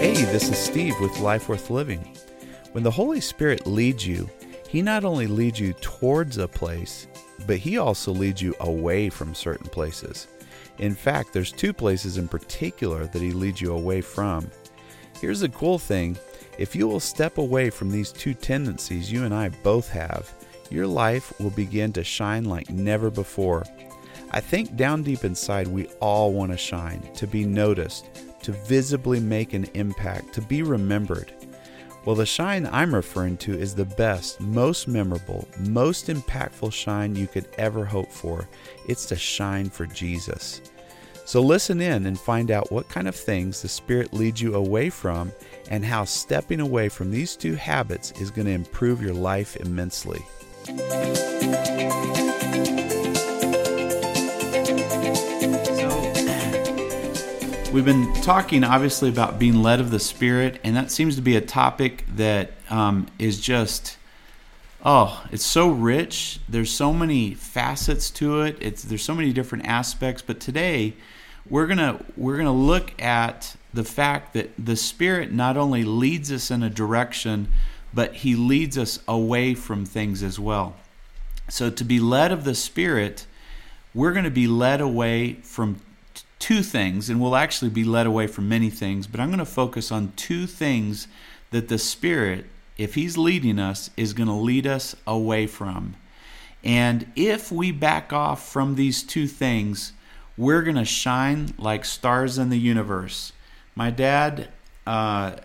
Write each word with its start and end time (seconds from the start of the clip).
Hey, 0.00 0.24
this 0.32 0.48
is 0.48 0.56
Steve 0.56 0.94
with 0.98 1.18
Life 1.20 1.50
Worth 1.50 1.68
Living. 1.68 2.16
When 2.72 2.82
the 2.82 2.90
Holy 2.90 3.20
Spirit 3.20 3.66
leads 3.66 4.06
you, 4.06 4.30
He 4.66 4.80
not 4.80 5.04
only 5.04 5.26
leads 5.26 5.60
you 5.60 5.74
towards 5.74 6.38
a 6.38 6.48
place, 6.48 7.06
but 7.46 7.58
He 7.58 7.76
also 7.76 8.12
leads 8.12 8.40
you 8.40 8.54
away 8.60 9.10
from 9.10 9.34
certain 9.34 9.68
places. 9.68 10.26
In 10.78 10.94
fact, 10.94 11.34
there's 11.34 11.52
two 11.52 11.74
places 11.74 12.16
in 12.16 12.28
particular 12.28 13.04
that 13.06 13.20
He 13.20 13.32
leads 13.32 13.60
you 13.60 13.74
away 13.74 14.00
from. 14.00 14.50
Here's 15.20 15.40
the 15.40 15.50
cool 15.50 15.78
thing 15.78 16.16
if 16.56 16.74
you 16.74 16.88
will 16.88 17.00
step 17.00 17.36
away 17.36 17.68
from 17.68 17.90
these 17.90 18.10
two 18.10 18.32
tendencies 18.32 19.12
you 19.12 19.24
and 19.24 19.34
I 19.34 19.50
both 19.50 19.90
have, 19.90 20.32
your 20.70 20.86
life 20.86 21.32
will 21.40 21.50
begin 21.50 21.92
to 21.94 22.04
shine 22.04 22.44
like 22.44 22.70
never 22.70 23.10
before. 23.10 23.64
I 24.30 24.40
think 24.40 24.76
down 24.76 25.02
deep 25.02 25.24
inside, 25.24 25.68
we 25.68 25.86
all 26.00 26.32
want 26.32 26.52
to 26.52 26.58
shine, 26.58 27.00
to 27.14 27.26
be 27.26 27.44
noticed, 27.44 28.06
to 28.42 28.52
visibly 28.52 29.20
make 29.20 29.54
an 29.54 29.64
impact, 29.74 30.32
to 30.34 30.42
be 30.42 30.62
remembered. 30.62 31.32
Well, 32.04 32.16
the 32.16 32.26
shine 32.26 32.68
I'm 32.70 32.94
referring 32.94 33.36
to 33.38 33.58
is 33.58 33.74
the 33.74 33.84
best, 33.84 34.40
most 34.40 34.86
memorable, 34.86 35.48
most 35.58 36.06
impactful 36.06 36.72
shine 36.72 37.16
you 37.16 37.26
could 37.26 37.48
ever 37.58 37.84
hope 37.84 38.12
for. 38.12 38.48
It's 38.86 39.06
to 39.06 39.16
shine 39.16 39.70
for 39.70 39.86
Jesus. 39.86 40.60
So 41.24 41.42
listen 41.42 41.80
in 41.80 42.06
and 42.06 42.16
find 42.16 42.52
out 42.52 42.70
what 42.70 42.88
kind 42.88 43.08
of 43.08 43.16
things 43.16 43.60
the 43.60 43.68
Spirit 43.68 44.14
leads 44.14 44.40
you 44.40 44.54
away 44.54 44.90
from 44.90 45.32
and 45.68 45.84
how 45.84 46.04
stepping 46.04 46.60
away 46.60 46.88
from 46.88 47.10
these 47.10 47.34
two 47.34 47.56
habits 47.56 48.12
is 48.20 48.30
going 48.30 48.46
to 48.46 48.52
improve 48.52 49.02
your 49.02 49.14
life 49.14 49.56
immensely. 49.56 50.24
We've 50.66 50.74
been 57.84 58.12
talking 58.22 58.64
obviously 58.64 59.08
about 59.08 59.38
being 59.38 59.62
led 59.62 59.78
of 59.78 59.92
the 59.92 60.00
Spirit, 60.00 60.60
and 60.64 60.74
that 60.74 60.90
seems 60.90 61.14
to 61.16 61.22
be 61.22 61.36
a 61.36 61.40
topic 61.40 62.04
that 62.16 62.50
um, 62.68 63.06
is 63.16 63.40
just 63.40 63.96
oh, 64.84 65.24
it's 65.30 65.44
so 65.44 65.68
rich. 65.68 66.40
There's 66.48 66.72
so 66.72 66.92
many 66.92 67.34
facets 67.34 68.10
to 68.12 68.40
it. 68.40 68.56
It's 68.60 68.82
there's 68.82 69.04
so 69.04 69.14
many 69.14 69.32
different 69.32 69.66
aspects. 69.66 70.20
But 70.20 70.40
today, 70.40 70.94
we're 71.48 71.68
gonna 71.68 72.04
we're 72.16 72.38
gonna 72.38 72.52
look 72.52 73.00
at 73.00 73.56
the 73.72 73.84
fact 73.84 74.32
that 74.34 74.50
the 74.58 74.74
Spirit 74.74 75.30
not 75.30 75.56
only 75.56 75.84
leads 75.84 76.32
us 76.32 76.50
in 76.50 76.64
a 76.64 76.70
direction, 76.70 77.52
but 77.96 78.16
He 78.16 78.36
leads 78.36 78.76
us 78.76 79.00
away 79.08 79.54
from 79.54 79.86
things 79.86 80.22
as 80.22 80.38
well. 80.38 80.76
So 81.48 81.70
to 81.70 81.82
be 81.82 81.98
led 81.98 82.30
of 82.30 82.44
the 82.44 82.54
Spirit, 82.54 83.26
we're 83.94 84.12
going 84.12 84.24
to 84.24 84.30
be 84.30 84.46
led 84.46 84.82
away 84.82 85.34
from 85.42 85.80
two 86.38 86.62
things, 86.62 87.08
and 87.08 87.20
we'll 87.20 87.34
actually 87.34 87.70
be 87.70 87.84
led 87.84 88.06
away 88.06 88.26
from 88.26 88.50
many 88.50 88.68
things, 88.68 89.06
but 89.06 89.18
I'm 89.18 89.28
going 89.28 89.38
to 89.38 89.46
focus 89.46 89.90
on 89.90 90.12
two 90.14 90.46
things 90.46 91.08
that 91.52 91.68
the 91.68 91.78
Spirit, 91.78 92.44
if 92.76 92.94
He's 92.96 93.16
leading 93.16 93.58
us, 93.58 93.88
is 93.96 94.12
going 94.12 94.28
to 94.28 94.34
lead 94.34 94.66
us 94.66 94.94
away 95.06 95.46
from. 95.46 95.96
And 96.62 97.10
if 97.16 97.50
we 97.50 97.72
back 97.72 98.12
off 98.12 98.46
from 98.46 98.74
these 98.74 99.02
two 99.02 99.26
things, 99.26 99.94
we're 100.36 100.62
going 100.62 100.76
to 100.76 100.84
shine 100.84 101.54
like 101.56 101.86
stars 101.86 102.36
in 102.36 102.50
the 102.50 102.58
universe. 102.58 103.32
My 103.74 103.88
dad 103.88 104.48
uh, 104.86 105.36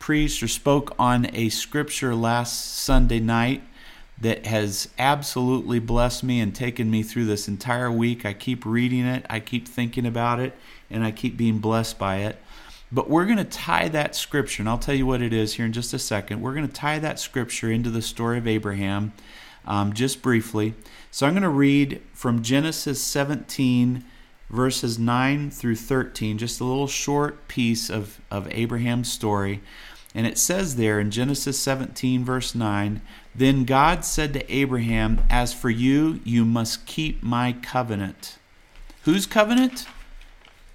preached 0.00 0.42
or 0.42 0.48
spoke 0.48 0.92
on 0.98 1.28
a 1.32 1.48
scripture 1.50 2.14
last 2.16 2.74
Sunday 2.74 3.20
night 3.20 3.62
that 4.20 4.46
has 4.46 4.88
absolutely 4.98 5.78
blessed 5.78 6.24
me 6.24 6.40
and 6.40 6.54
taken 6.54 6.90
me 6.90 7.02
through 7.04 7.26
this 7.26 7.46
entire 7.46 7.92
week. 7.92 8.26
I 8.26 8.32
keep 8.32 8.66
reading 8.66 9.06
it, 9.06 9.24
I 9.30 9.38
keep 9.38 9.68
thinking 9.68 10.06
about 10.06 10.40
it, 10.40 10.54
and 10.90 11.04
I 11.04 11.12
keep 11.12 11.36
being 11.36 11.58
blessed 11.58 11.98
by 11.98 12.16
it. 12.16 12.36
But 12.90 13.08
we're 13.08 13.26
going 13.26 13.36
to 13.36 13.44
tie 13.44 13.88
that 13.88 14.16
scripture, 14.16 14.62
and 14.62 14.68
I'll 14.68 14.78
tell 14.78 14.94
you 14.94 15.06
what 15.06 15.22
it 15.22 15.32
is 15.32 15.54
here 15.54 15.66
in 15.66 15.72
just 15.72 15.94
a 15.94 15.98
second. 15.98 16.40
We're 16.40 16.54
going 16.54 16.66
to 16.66 16.72
tie 16.72 16.98
that 16.98 17.20
scripture 17.20 17.70
into 17.70 17.88
the 17.88 18.02
story 18.02 18.38
of 18.38 18.48
Abraham 18.48 19.12
um, 19.64 19.92
just 19.92 20.22
briefly. 20.22 20.74
So 21.10 21.26
I'm 21.26 21.34
going 21.34 21.42
to 21.42 21.48
read 21.48 22.02
from 22.12 22.42
Genesis 22.42 23.00
17, 23.00 24.04
verses 24.50 24.98
9 24.98 25.50
through 25.50 25.76
13, 25.76 26.38
just 26.38 26.60
a 26.60 26.64
little 26.64 26.88
short 26.88 27.46
piece 27.46 27.88
of, 27.88 28.20
of 28.30 28.48
Abraham's 28.50 29.10
story. 29.10 29.60
And 30.14 30.26
it 30.26 30.38
says 30.38 30.76
there 30.76 30.98
in 30.98 31.10
Genesis 31.10 31.58
17, 31.58 32.24
verse 32.24 32.54
9, 32.54 33.00
Then 33.34 33.64
God 33.64 34.04
said 34.04 34.32
to 34.32 34.52
Abraham, 34.52 35.22
As 35.30 35.54
for 35.54 35.70
you, 35.70 36.20
you 36.24 36.44
must 36.44 36.86
keep 36.86 37.22
my 37.22 37.52
covenant. 37.52 38.38
Whose 39.04 39.26
covenant? 39.26 39.86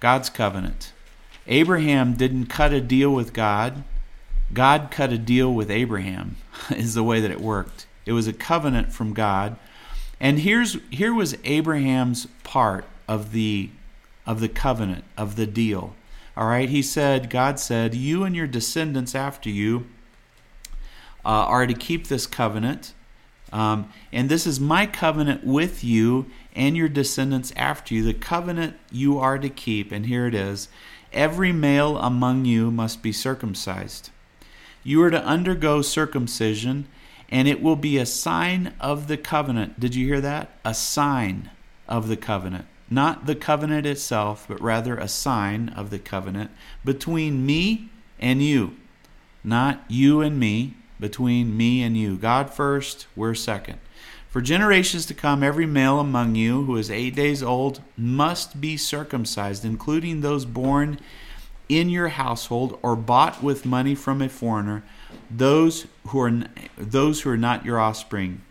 God's 0.00 0.30
covenant. 0.30 0.92
Abraham 1.46 2.14
didn't 2.14 2.46
cut 2.46 2.72
a 2.72 2.80
deal 2.80 3.12
with 3.12 3.32
God. 3.32 3.84
God 4.52 4.88
cut 4.90 5.12
a 5.12 5.18
deal 5.18 5.52
with 5.52 5.70
Abraham, 5.70 6.36
is 6.70 6.94
the 6.94 7.04
way 7.04 7.20
that 7.20 7.30
it 7.30 7.40
worked. 7.40 7.86
It 8.06 8.12
was 8.12 8.26
a 8.26 8.32
covenant 8.32 8.92
from 8.92 9.12
God. 9.12 9.56
And 10.18 10.40
here's 10.40 10.78
here 10.90 11.12
was 11.12 11.36
Abraham's 11.44 12.26
part 12.42 12.86
of 13.06 13.32
the 13.32 13.70
of 14.26 14.40
the 14.40 14.48
covenant, 14.48 15.04
of 15.16 15.36
the 15.36 15.46
deal. 15.46 15.94
All 16.36 16.46
right, 16.46 16.68
he 16.68 16.82
said, 16.82 17.30
God 17.30 17.58
said, 17.58 17.94
You 17.94 18.24
and 18.24 18.36
your 18.36 18.46
descendants 18.46 19.14
after 19.14 19.48
you 19.48 19.86
uh, 21.24 21.28
are 21.28 21.66
to 21.66 21.72
keep 21.72 22.08
this 22.08 22.26
covenant. 22.26 22.92
Um, 23.52 23.90
and 24.12 24.28
this 24.28 24.46
is 24.46 24.60
my 24.60 24.86
covenant 24.86 25.44
with 25.44 25.82
you 25.82 26.26
and 26.54 26.76
your 26.76 26.90
descendants 26.90 27.52
after 27.56 27.94
you, 27.94 28.02
the 28.02 28.12
covenant 28.12 28.76
you 28.90 29.18
are 29.18 29.38
to 29.38 29.48
keep. 29.48 29.92
And 29.92 30.06
here 30.06 30.26
it 30.26 30.34
is 30.34 30.68
every 31.12 31.52
male 31.52 31.96
among 31.96 32.44
you 32.44 32.70
must 32.70 33.02
be 33.02 33.12
circumcised. 33.12 34.10
You 34.84 35.02
are 35.02 35.10
to 35.10 35.24
undergo 35.24 35.80
circumcision, 35.80 36.86
and 37.30 37.48
it 37.48 37.62
will 37.62 37.76
be 37.76 37.96
a 37.96 38.06
sign 38.06 38.74
of 38.78 39.08
the 39.08 39.16
covenant. 39.16 39.80
Did 39.80 39.94
you 39.94 40.06
hear 40.06 40.20
that? 40.20 40.50
A 40.64 40.74
sign 40.74 41.50
of 41.88 42.08
the 42.08 42.16
covenant 42.16 42.66
not 42.88 43.26
the 43.26 43.34
covenant 43.34 43.86
itself, 43.86 44.46
but 44.48 44.60
rather 44.60 44.96
a 44.96 45.08
sign 45.08 45.68
of 45.70 45.90
the 45.90 45.98
covenant 45.98 46.50
between 46.84 47.44
me 47.44 47.88
and 48.18 48.42
you. 48.42 48.76
Not 49.42 49.84
you 49.88 50.20
and 50.20 50.38
me, 50.38 50.74
between 50.98 51.56
me 51.56 51.82
and 51.82 51.96
you. 51.96 52.16
God 52.16 52.52
first, 52.52 53.06
we're 53.14 53.34
second. 53.34 53.78
For 54.28 54.40
generations 54.40 55.06
to 55.06 55.14
come, 55.14 55.42
every 55.42 55.66
male 55.66 55.98
among 55.98 56.34
you 56.34 56.64
who 56.64 56.76
is 56.76 56.90
eight 56.90 57.14
days 57.14 57.42
old 57.42 57.80
must 57.96 58.60
be 58.60 58.76
circumcised, 58.76 59.64
including 59.64 60.20
those 60.20 60.44
born 60.44 60.98
in 61.68 61.88
your 61.88 62.08
household 62.08 62.78
or 62.82 62.96
bought 62.96 63.42
with 63.42 63.66
money 63.66 63.94
from 63.94 64.22
a 64.22 64.28
foreigner, 64.28 64.84
those 65.30 65.86
who 66.08 66.20
are, 66.20 66.42
those 66.76 67.22
who 67.22 67.30
are 67.30 67.36
not 67.36 67.64
your 67.64 67.78
offspring. 67.78 68.42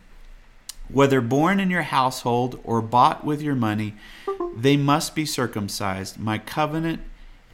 Whether 0.90 1.22
born 1.22 1.60
in 1.60 1.70
your 1.70 1.84
household 1.84 2.60
or 2.64 2.82
bought 2.82 3.26
with 3.26 3.42
your 3.42 3.56
money, 3.56 3.96
they 4.56 4.78
must 4.78 5.16
be 5.16 5.26
circumcised. 5.26 6.20
My 6.20 6.38
covenant 6.38 7.02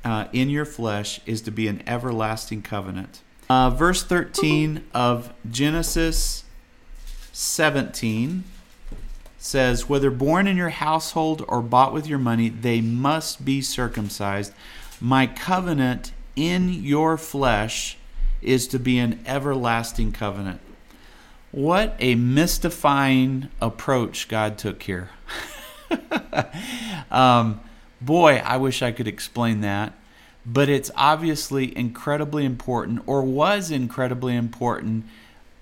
uh, 0.04 0.28
in 0.34 0.50
your 0.50 0.66
flesh 0.66 1.22
is 1.26 1.42
to 1.42 1.52
be 1.52 1.68
an 1.68 1.84
everlasting 1.88 2.62
covenant. 2.62 3.22
Uh, 3.50 3.70
verse 3.70 4.04
13 4.04 4.86
of 4.94 5.34
Genesis 5.50 6.44
17 7.34 8.44
says, 9.38 9.90
Whether 9.90 10.10
born 10.10 10.48
in 10.48 10.58
your 10.58 10.70
household 10.70 11.44
or 11.48 11.62
bought 11.62 11.94
with 11.94 12.08
your 12.08 12.20
money, 12.20 12.50
they 12.50 12.82
must 12.82 13.44
be 13.44 13.62
circumcised. 13.62 14.54
My 15.00 15.28
covenant 15.28 16.12
in 16.36 16.70
your 16.70 17.18
flesh 17.18 17.98
is 18.42 18.68
to 18.68 18.80
be 18.80 19.00
an 19.00 19.20
everlasting 19.26 20.12
covenant. 20.12 20.62
What 21.52 21.96
a 22.00 22.16
mystifying 22.16 23.50
approach 23.60 24.30
God 24.30 24.58
took 24.58 24.84
here. 24.84 25.10
um, 27.12 27.60
boy, 28.00 28.42
I 28.46 28.56
wish 28.56 28.82
I 28.82 28.94
could 28.94 29.08
explain 29.08 29.60
that. 29.62 29.94
But 30.46 30.70
it's 30.70 30.90
obviously 30.96 31.78
incredibly 31.78 32.46
important, 32.46 33.04
or 33.06 33.22
was 33.22 33.70
incredibly 33.70 34.36
important 34.36 35.06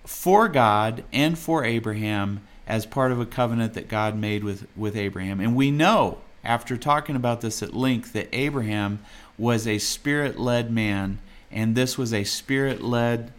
for 0.05 0.47
God 0.47 1.03
and 1.11 1.37
for 1.37 1.65
Abraham 1.65 2.41
as 2.67 2.85
part 2.85 3.11
of 3.11 3.19
a 3.19 3.25
covenant 3.25 3.73
that 3.73 3.89
God 3.89 4.15
made 4.15 4.43
with, 4.43 4.67
with 4.77 4.95
Abraham. 4.95 5.39
And 5.39 5.55
we 5.55 5.71
know, 5.71 6.19
after 6.43 6.77
talking 6.77 7.15
about 7.15 7.41
this 7.41 7.61
at 7.61 7.73
length, 7.73 8.13
that 8.13 8.29
Abraham 8.31 8.99
was 9.37 9.67
a 9.67 9.79
spirit 9.79 10.39
led 10.39 10.71
man, 10.71 11.19
and 11.51 11.75
this 11.75 11.97
was 11.97 12.13
a 12.13 12.23
spirit 12.23 12.81
led 12.81 13.33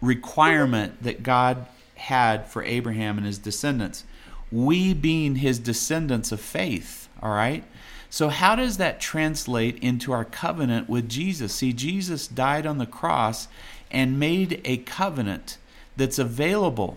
requirement 0.00 1.02
that 1.02 1.22
God 1.22 1.66
had 1.96 2.46
for 2.46 2.62
Abraham 2.62 3.18
and 3.18 3.26
his 3.26 3.38
descendants 3.38 4.04
we 4.52 4.94
being 4.94 5.36
his 5.36 5.58
descendants 5.58 6.32
of 6.32 6.40
faith, 6.40 7.08
all 7.22 7.30
right? 7.30 7.64
So, 8.08 8.28
how 8.28 8.56
does 8.56 8.76
that 8.78 9.00
translate 9.00 9.78
into 9.78 10.12
our 10.12 10.24
covenant 10.24 10.88
with 10.88 11.08
Jesus? 11.08 11.54
See, 11.54 11.72
Jesus 11.72 12.26
died 12.26 12.66
on 12.66 12.78
the 12.78 12.86
cross 12.86 13.46
and 13.90 14.18
made 14.18 14.60
a 14.64 14.78
covenant 14.78 15.58
that's 15.96 16.18
available 16.18 16.96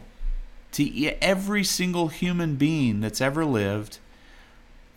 to 0.71 1.05
every 1.21 1.63
single 1.63 2.07
human 2.07 2.55
being 2.55 2.99
that's 3.01 3.21
ever 3.21 3.45
lived, 3.45 3.99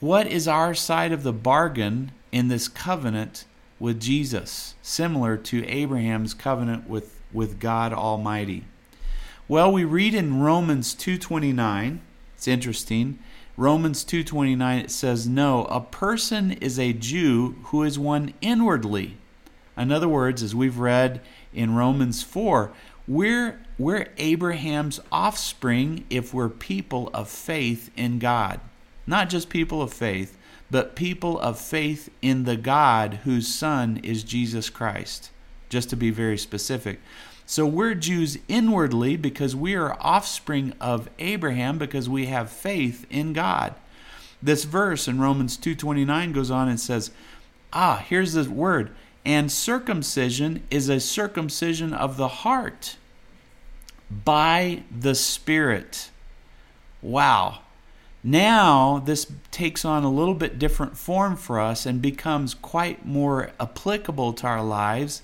what 0.01 0.27
is 0.27 0.49
our 0.49 0.73
side 0.73 1.13
of 1.13 1.23
the 1.23 1.33
bargain 1.33 2.13
in 2.33 2.49
this 2.49 2.67
covenant 2.67 3.45
with 3.79 4.01
Jesus, 4.01 4.75
similar 4.81 5.37
to 5.37 5.67
Abraham's 5.67 6.33
covenant 6.33 6.89
with, 6.89 7.16
with 7.33 7.61
God 7.61 7.93
Almighty? 7.93 8.65
Well, 9.49 9.73
we 9.73 9.85
read 9.85 10.15
in 10.15 10.41
Romans 10.41 10.95
2:29, 10.95 12.01
it's 12.35 12.49
interesting. 12.49 13.19
Romans 13.57 14.05
2:29 14.05 14.81
it 14.81 14.91
says, 14.91 15.29
"No, 15.29 15.65
a 15.67 15.81
person 15.81 16.53
is 16.53 16.79
a 16.79 16.93
Jew 16.93 17.57
who 17.65 17.83
is 17.83 17.99
one 17.99 18.35
inwardly." 18.41 19.17
In 19.77 19.93
other 19.93 20.09
words, 20.09 20.43
as 20.43 20.55
we've 20.55 20.79
read 20.79 21.21
in 21.55 21.75
Romans 21.75 22.23
4, 22.23 22.73
we're 23.07 23.61
we're 23.79 24.09
Abraham's 24.17 25.01
offspring 25.13 26.05
if 26.09 26.33
we're 26.33 26.49
people 26.49 27.11
of 27.13 27.29
faith 27.29 27.91
in 27.97 28.19
God. 28.19 28.59
Not 29.07 29.29
just 29.29 29.51
people 29.51 29.83
of 29.83 29.93
faith, 29.93 30.37
but 30.71 30.97
people 30.97 31.39
of 31.39 31.59
faith 31.59 32.09
in 32.23 32.45
the 32.45 32.57
God 32.57 33.21
whose 33.25 33.47
son 33.47 33.99
is 34.03 34.25
Jesus 34.25 34.71
Christ. 34.71 35.31
Just 35.69 35.91
to 35.91 35.97
be 35.97 36.11
very 36.11 36.39
specific. 36.39 37.01
So 37.49 37.65
we're 37.65 37.95
Jews 37.95 38.39
inwardly 38.49 39.17
because 39.17 39.55
we 39.55 39.75
are 39.77 39.97
offspring 40.01 40.73
of 40.81 41.09
Abraham 41.21 41.79
because 41.79 42.09
we 42.09 42.27
have 42.27 42.51
faith 42.51 43.07
in 43.09 43.33
God. 43.33 43.75
This 44.43 44.65
verse 44.65 45.07
in 45.07 45.21
Romans 45.21 45.57
2:29 45.57 46.33
goes 46.33 46.51
on 46.51 46.69
and 46.69 46.81
says, 46.81 47.13
"Ah, 47.73 48.05
here's 48.07 48.33
the 48.33 48.51
word, 48.51 48.91
and 49.25 49.51
circumcision 49.51 50.65
is 50.71 50.89
a 50.89 50.99
circumcision 50.99 51.93
of 51.93 52.17
the 52.17 52.29
heart 52.29 52.97
by 54.25 54.83
the 54.91 55.15
spirit." 55.15 56.11
Wow. 57.01 57.61
Now, 58.25 58.99
this 59.05 59.31
takes 59.53 59.85
on 59.85 60.03
a 60.03 60.11
little 60.11 60.35
bit 60.35 60.59
different 60.59 60.99
form 60.99 61.37
for 61.37 61.61
us 61.61 61.87
and 61.87 62.03
becomes 62.03 62.55
quite 62.55 63.07
more 63.07 63.53
applicable 63.61 64.33
to 64.33 64.47
our 64.49 64.65
lives 64.65 65.23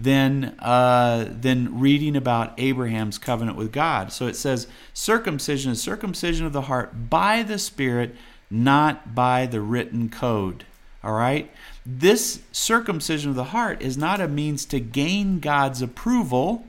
than 0.00 0.54
uh, 0.60 1.28
than 1.28 1.80
reading 1.80 2.16
about 2.16 2.54
Abraham's 2.58 3.18
covenant 3.18 3.56
with 3.56 3.72
God. 3.72 4.12
So 4.12 4.26
it 4.26 4.36
says 4.36 4.68
circumcision 4.94 5.72
is 5.72 5.82
circumcision 5.82 6.46
of 6.46 6.52
the 6.52 6.62
heart 6.62 7.10
by 7.10 7.42
the 7.42 7.58
Spirit, 7.58 8.14
not 8.50 9.14
by 9.14 9.46
the 9.46 9.60
written 9.60 10.08
code. 10.08 10.64
All 11.02 11.14
right. 11.14 11.50
This 11.84 12.42
circumcision 12.52 13.30
of 13.30 13.36
the 13.36 13.44
heart 13.44 13.82
is 13.82 13.96
not 13.96 14.20
a 14.20 14.28
means 14.28 14.64
to 14.66 14.80
gain 14.80 15.40
God's 15.40 15.82
approval, 15.82 16.66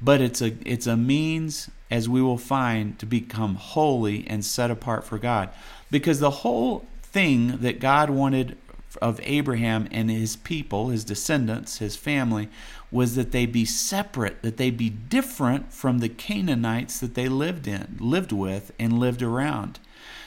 but 0.00 0.20
it's 0.20 0.40
a 0.40 0.54
it's 0.64 0.86
a 0.86 0.96
means, 0.96 1.70
as 1.90 2.08
we 2.08 2.22
will 2.22 2.38
find, 2.38 2.98
to 2.98 3.06
become 3.06 3.56
holy 3.56 4.26
and 4.28 4.44
set 4.44 4.70
apart 4.70 5.04
for 5.04 5.18
God. 5.18 5.50
Because 5.90 6.20
the 6.20 6.30
whole 6.30 6.86
thing 7.02 7.58
that 7.58 7.80
God 7.80 8.10
wanted 8.10 8.56
of 9.02 9.20
Abraham 9.22 9.88
and 9.90 10.10
his 10.10 10.36
people, 10.36 10.88
his 10.88 11.04
descendants, 11.04 11.78
his 11.78 11.96
family, 11.96 12.48
was 12.90 13.14
that 13.16 13.32
they 13.32 13.46
be 13.46 13.64
separate, 13.64 14.42
that 14.42 14.56
they 14.56 14.70
be 14.70 14.88
different 14.88 15.72
from 15.72 15.98
the 15.98 16.08
Canaanites 16.08 16.98
that 17.00 17.14
they 17.14 17.28
lived 17.28 17.66
in, 17.66 17.96
lived 18.00 18.32
with, 18.32 18.72
and 18.78 18.98
lived 18.98 19.22
around. 19.22 19.78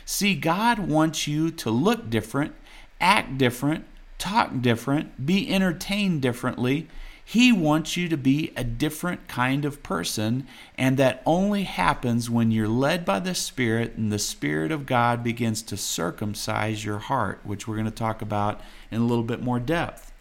See, 0.06 0.36
God 0.36 0.80
wants 0.80 1.28
you 1.28 1.52
to 1.52 1.72
look 1.72 2.10
different, 2.10 2.54
act 3.00 3.38
different, 3.38 3.86
talk 4.18 4.62
different, 4.62 5.26
be 5.26 5.52
entertained 5.52 6.22
differently, 6.22 6.88
he 7.32 7.50
wants 7.54 7.96
you 7.96 8.10
to 8.10 8.18
be 8.18 8.52
a 8.58 8.64
different 8.66 9.26
kind 9.30 9.64
of 9.64 9.82
person, 9.82 10.46
and 10.78 10.98
that 10.98 11.24
only 11.26 11.64
happens 11.64 12.30
when 12.30 12.52
you're 12.52 12.68
led 12.68 13.06
by 13.06 13.22
the 13.22 13.34
Spirit 13.34 13.94
and 13.96 14.12
the 14.12 14.20
Spirit 14.20 14.70
of 14.70 14.86
God 14.86 15.24
begins 15.24 15.62
to 15.62 15.78
circumcise 15.78 16.84
your 16.84 17.00
heart, 17.00 17.40
which 17.46 17.66
we're 17.66 17.78
going 17.78 17.86
to 17.86 17.92
talk 17.92 18.22
about 18.22 18.60
in 18.92 19.00
a 19.00 19.06
little 19.06 19.24
bit 19.24 19.42
more 19.42 19.62
depth. 19.62 20.12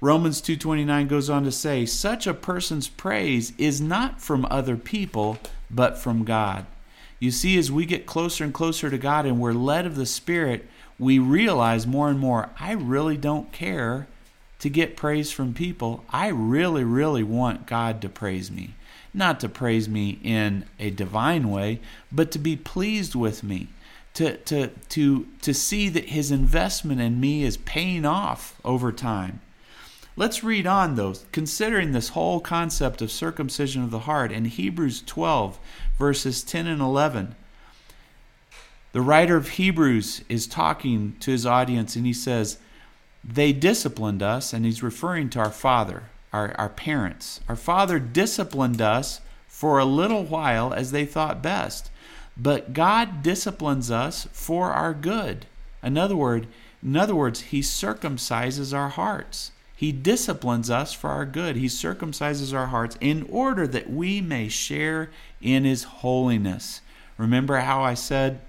Romans 0.00 0.40
2:29 0.40 1.06
goes 1.06 1.30
on 1.30 1.44
to 1.44 1.52
say, 1.52 1.86
"Such 1.86 2.26
a 2.26 2.34
person's 2.34 2.88
praise 2.88 3.52
is 3.56 3.80
not 3.80 4.20
from 4.20 4.44
other 4.50 4.76
people, 4.76 5.38
but 5.70 5.96
from 5.96 6.24
God." 6.24 6.66
You 7.20 7.30
see 7.30 7.56
as 7.56 7.70
we 7.70 7.86
get 7.86 8.04
closer 8.04 8.42
and 8.42 8.52
closer 8.52 8.90
to 8.90 8.98
God 8.98 9.26
and 9.26 9.38
we're 9.38 9.52
led 9.52 9.86
of 9.86 9.94
the 9.94 10.06
Spirit, 10.06 10.68
we 10.98 11.20
realize 11.20 11.86
more 11.86 12.10
and 12.10 12.18
more, 12.18 12.50
I 12.58 12.72
really 12.72 13.16
don't 13.16 13.52
care 13.52 14.08
to 14.62 14.70
get 14.70 14.96
praise 14.96 15.32
from 15.32 15.52
people, 15.52 16.04
I 16.10 16.28
really, 16.28 16.84
really 16.84 17.24
want 17.24 17.66
God 17.66 18.00
to 18.00 18.08
praise 18.08 18.48
me. 18.48 18.74
Not 19.12 19.40
to 19.40 19.48
praise 19.48 19.88
me 19.88 20.20
in 20.22 20.66
a 20.78 20.90
divine 20.90 21.50
way, 21.50 21.80
but 22.12 22.30
to 22.30 22.38
be 22.38 22.54
pleased 22.54 23.16
with 23.16 23.42
me. 23.42 23.66
To, 24.14 24.36
to, 24.36 24.68
to, 24.90 25.26
to 25.40 25.52
see 25.52 25.88
that 25.88 26.10
his 26.10 26.30
investment 26.30 27.00
in 27.00 27.18
me 27.18 27.42
is 27.42 27.56
paying 27.56 28.04
off 28.04 28.60
over 28.64 28.92
time. 28.92 29.40
Let's 30.14 30.44
read 30.44 30.64
on, 30.64 30.94
though, 30.94 31.14
considering 31.32 31.90
this 31.90 32.10
whole 32.10 32.38
concept 32.38 33.02
of 33.02 33.10
circumcision 33.10 33.82
of 33.82 33.90
the 33.90 34.00
heart 34.00 34.30
in 34.30 34.44
Hebrews 34.44 35.02
12, 35.02 35.58
verses 35.98 36.44
10 36.44 36.68
and 36.68 36.80
11. 36.80 37.34
The 38.92 39.00
writer 39.00 39.36
of 39.36 39.48
Hebrews 39.48 40.22
is 40.28 40.46
talking 40.46 41.16
to 41.18 41.32
his 41.32 41.46
audience 41.46 41.96
and 41.96 42.06
he 42.06 42.12
says, 42.12 42.58
they 43.24 43.52
disciplined 43.52 44.22
us, 44.22 44.52
and 44.52 44.64
he's 44.64 44.82
referring 44.82 45.30
to 45.30 45.38
our 45.38 45.50
father, 45.50 46.04
our, 46.32 46.54
our 46.58 46.68
parents. 46.68 47.40
Our 47.48 47.56
father 47.56 47.98
disciplined 47.98 48.80
us 48.80 49.20
for 49.46 49.78
a 49.78 49.84
little 49.84 50.24
while 50.24 50.72
as 50.72 50.90
they 50.90 51.04
thought 51.04 51.42
best, 51.42 51.90
but 52.36 52.72
God 52.72 53.22
disciplines 53.22 53.90
us 53.90 54.26
for 54.32 54.72
our 54.72 54.94
good. 54.94 55.46
In 55.82 55.96
other 55.96 56.16
word, 56.16 56.48
in 56.82 56.96
other 56.96 57.14
words, 57.14 57.42
he 57.42 57.60
circumcises 57.60 58.76
our 58.76 58.88
hearts. 58.88 59.52
He 59.76 59.92
disciplines 59.92 60.70
us 60.70 60.92
for 60.92 61.10
our 61.10 61.26
good. 61.26 61.56
He 61.56 61.66
circumcises 61.66 62.54
our 62.54 62.66
hearts 62.66 62.96
in 63.00 63.26
order 63.28 63.66
that 63.66 63.90
we 63.90 64.20
may 64.20 64.48
share 64.48 65.10
in 65.40 65.64
his 65.64 65.84
holiness. 65.84 66.80
Remember 67.18 67.58
how 67.58 67.82
I 67.82 67.94
said 67.94 68.40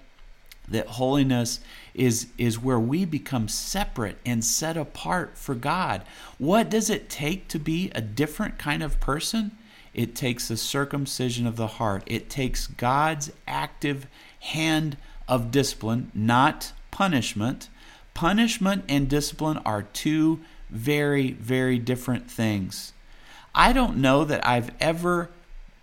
that 0.67 0.87
holiness 0.87 1.59
is 1.93 2.27
is 2.37 2.59
where 2.59 2.79
we 2.79 3.05
become 3.05 3.47
separate 3.47 4.17
and 4.25 4.43
set 4.43 4.77
apart 4.77 5.37
for 5.37 5.55
God. 5.55 6.01
What 6.37 6.69
does 6.69 6.89
it 6.89 7.09
take 7.09 7.47
to 7.49 7.59
be 7.59 7.91
a 7.93 8.01
different 8.01 8.57
kind 8.57 8.81
of 8.81 8.99
person? 8.99 9.51
It 9.93 10.15
takes 10.15 10.47
the 10.47 10.57
circumcision 10.57 11.45
of 11.45 11.55
the 11.55 11.67
heart. 11.67 12.03
It 12.07 12.29
takes 12.29 12.67
God's 12.67 13.31
active 13.47 14.07
hand 14.39 14.97
of 15.27 15.51
discipline, 15.51 16.11
not 16.13 16.73
punishment. 16.89 17.69
Punishment 18.13 18.85
and 18.89 19.07
discipline 19.07 19.59
are 19.59 19.83
two 19.83 20.39
very, 20.69 21.31
very 21.33 21.77
different 21.77 22.29
things. 22.29 22.93
I 23.53 23.71
don't 23.71 23.97
know 23.97 24.25
that 24.25 24.45
I've 24.47 24.71
ever 24.79 25.29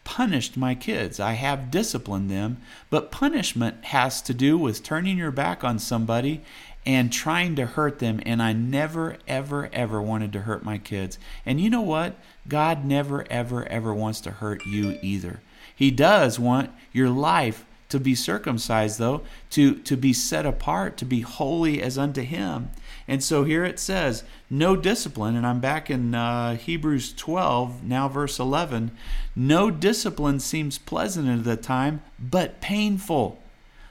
punished 0.04 0.56
my 0.56 0.74
kids. 0.74 1.20
I 1.20 1.32
have 1.32 1.70
disciplined 1.70 2.30
them, 2.30 2.58
but 2.88 3.10
punishment 3.10 3.84
has 3.86 4.20
to 4.22 4.34
do 4.34 4.58
with 4.58 4.82
turning 4.82 5.18
your 5.18 5.30
back 5.30 5.62
on 5.62 5.78
somebody 5.78 6.42
and 6.86 7.12
trying 7.12 7.54
to 7.56 7.66
hurt 7.66 7.98
them. 7.98 8.20
And 8.24 8.42
I 8.42 8.52
never, 8.52 9.18
ever, 9.28 9.68
ever 9.72 10.00
wanted 10.00 10.32
to 10.32 10.40
hurt 10.40 10.64
my 10.64 10.78
kids. 10.78 11.18
And 11.44 11.60
you 11.60 11.70
know 11.70 11.82
what? 11.82 12.16
God 12.48 12.84
never, 12.84 13.26
ever, 13.30 13.66
ever 13.66 13.94
wants 13.94 14.20
to 14.22 14.30
hurt 14.30 14.64
you 14.66 14.98
either. 15.02 15.40
He 15.74 15.90
does 15.90 16.38
want 16.38 16.70
your 16.92 17.10
life 17.10 17.64
to 17.90 18.00
be 18.00 18.14
circumcised, 18.14 18.98
though, 18.98 19.22
to, 19.50 19.74
to 19.74 19.96
be 19.96 20.12
set 20.12 20.46
apart, 20.46 20.96
to 20.96 21.04
be 21.04 21.20
holy 21.20 21.82
as 21.82 21.98
unto 21.98 22.22
Him. 22.22 22.70
And 23.06 23.22
so 23.22 23.44
here 23.44 23.64
it 23.64 23.78
says, 23.78 24.24
no 24.48 24.76
discipline, 24.76 25.36
and 25.36 25.46
I'm 25.46 25.60
back 25.60 25.90
in 25.90 26.14
uh, 26.14 26.56
Hebrews 26.56 27.12
12, 27.12 27.84
now 27.84 28.08
verse 28.08 28.38
11. 28.38 28.92
No 29.36 29.70
discipline 29.70 30.40
seems 30.40 30.78
pleasant 30.78 31.28
at 31.28 31.44
the 31.44 31.56
time, 31.56 32.02
but 32.18 32.60
painful. 32.60 33.40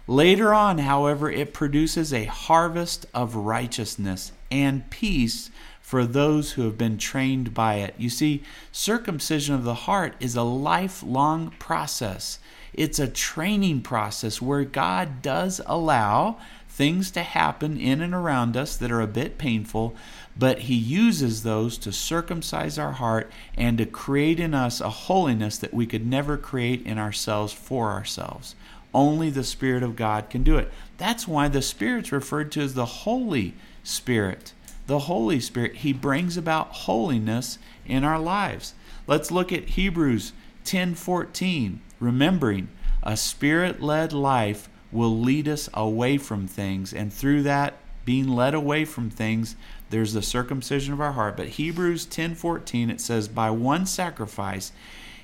Later 0.08 0.53
on, 0.53 0.79
however, 0.79 1.29
it 1.29 1.53
produces 1.53 2.13
a 2.13 2.25
harvest 2.25 3.06
of 3.13 3.36
righteousness 3.36 4.32
and 4.50 4.89
peace 4.89 5.51
for 5.82 6.06
those 6.06 6.51
who 6.51 6.63
have 6.63 6.77
been 6.77 6.98
trained 6.98 7.53
by 7.53 7.75
it. 7.75 7.94
You 7.98 8.10
see, 8.10 8.44
circumcision 8.72 9.56
of 9.56 9.63
the 9.63 9.74
heart 9.74 10.15
is 10.20 10.36
a 10.36 10.44
lifelong 10.44 11.51
process. 11.60 12.39
It's 12.74 13.00
a 13.00 13.08
training 13.08 13.82
process 13.82 14.42
where 14.42 14.64
God 14.64 15.22
does 15.22 15.62
allow 15.66 16.38
things 16.68 17.12
to 17.12 17.24
happen 17.24 17.78
in 17.78 18.00
and 18.00 18.14
around 18.14 18.56
us 18.56 18.78
that 18.78 18.92
are 18.92 19.02
a 19.02 19.08
bit 19.08 19.38
painful, 19.38 19.96
but 20.38 20.60
He 20.60 20.76
uses 20.76 21.44
those 21.44 21.78
to 21.80 21.92
circumcise 21.92 22.80
our 22.80 22.94
heart 22.94 23.30
and 23.58 23.78
to 23.78 23.86
create 23.86 24.40
in 24.40 24.54
us 24.54 24.80
a 24.80 24.90
holiness 24.90 25.58
that 25.58 25.74
we 25.74 25.86
could 25.86 26.08
never 26.08 26.38
create 26.38 26.86
in 26.86 26.98
ourselves 26.98 27.52
for 27.52 27.92
ourselves. 27.92 28.56
Only 28.94 29.30
the 29.30 29.44
Spirit 29.44 29.84
of 29.84 29.98
God 29.98 30.30
can 30.30 30.44
do 30.44 30.58
it. 30.58 30.72
That's 30.98 31.28
why 31.28 31.50
the 31.50 31.62
Spirit's 31.62 32.12
referred 32.12 32.52
to 32.54 32.62
as 32.62 32.76
the 32.76 32.86
Holy 32.86 33.56
Spirit. 33.84 34.54
The 34.88 35.00
Holy 35.00 35.40
Spirit, 35.40 35.76
He 35.78 35.92
brings 35.92 36.38
about 36.38 36.70
holiness 36.70 37.60
in 37.86 38.04
our 38.04 38.20
lives. 38.20 38.74
Let's 39.06 39.32
look 39.32 39.52
at 39.52 39.72
Hebrews 39.72 40.32
10:14. 40.64 41.82
Remembering 42.00 42.70
a 43.03 43.15
spirit 43.15 43.82
led 43.82 44.13
life 44.13 44.70
will 44.91 45.20
lead 45.20 45.48
us 45.48 45.70
away 45.74 46.18
from 46.18 46.48
things. 46.48 46.94
And 46.94 47.13
through 47.13 47.44
that, 47.44 47.75
being 48.06 48.27
led 48.27 48.53
away 48.53 48.86
from 48.86 49.10
things, 49.10 49.56
there's 49.89 50.13
the 50.13 50.22
circumcision 50.22 50.94
of 50.94 51.01
our 51.01 51.12
heart. 51.12 51.38
But 51.38 51.50
Hebrews 51.50 52.06
10:14 52.06 52.89
it 52.89 53.01
says 53.01 53.27
by 53.27 53.50
one 53.51 53.86
sacrifice 53.86 54.72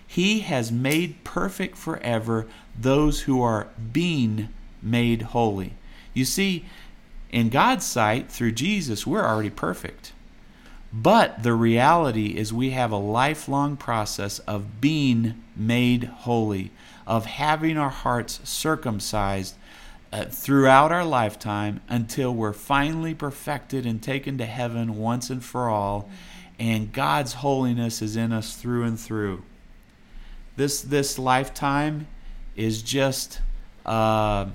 he 0.08 0.41
has 0.41 0.72
made 0.72 1.24
perfect 1.24 1.77
forever 1.77 2.48
those 2.79 3.22
who 3.22 3.41
are 3.41 3.67
being 3.91 4.50
made 4.82 5.24
holy. 5.24 5.74
You 6.13 6.25
see, 6.25 6.65
in 7.32 7.50
God's 7.50 7.86
sight 7.86 8.32
through 8.32 8.53
Jesus, 8.53 9.08
we're 9.08 9.25
already 9.25 9.50
perfect. 9.50 10.13
But 11.02 11.44
the 11.44 11.54
reality 11.54 12.38
is 12.38 12.54
we 12.54 12.70
have 12.70 12.92
a 12.94 12.98
lifelong 12.98 13.75
process 13.75 14.40
of 14.40 14.80
being 14.80 15.44
made 15.54 16.06
holy, 16.06 16.72
of 17.06 17.25
having 17.25 17.78
our 17.78 17.90
hearts 17.90 18.40
circumcised 18.46 19.56
uh, 20.14 20.24
throughout 20.25 20.94
our 20.94 21.04
lifetime 21.04 21.82
until 21.90 22.34
we're 22.34 22.54
finally 22.54 23.14
perfected 23.14 23.86
and 23.86 24.02
taken 24.02 24.38
to 24.38 24.46
heaven 24.46 24.98
once 24.98 25.30
and 25.30 25.44
for 25.44 25.70
all, 25.70 26.10
and 26.58 26.94
God's 26.94 27.34
holiness 27.34 28.02
is 28.02 28.16
in 28.16 28.32
us 28.32 28.56
through 28.56 28.84
and 28.84 28.98
through. 28.98 29.44
This 30.56 30.80
this 30.82 31.20
lifetime 31.20 32.08
is 32.56 32.82
just 32.82 33.42
uh, 33.86 34.46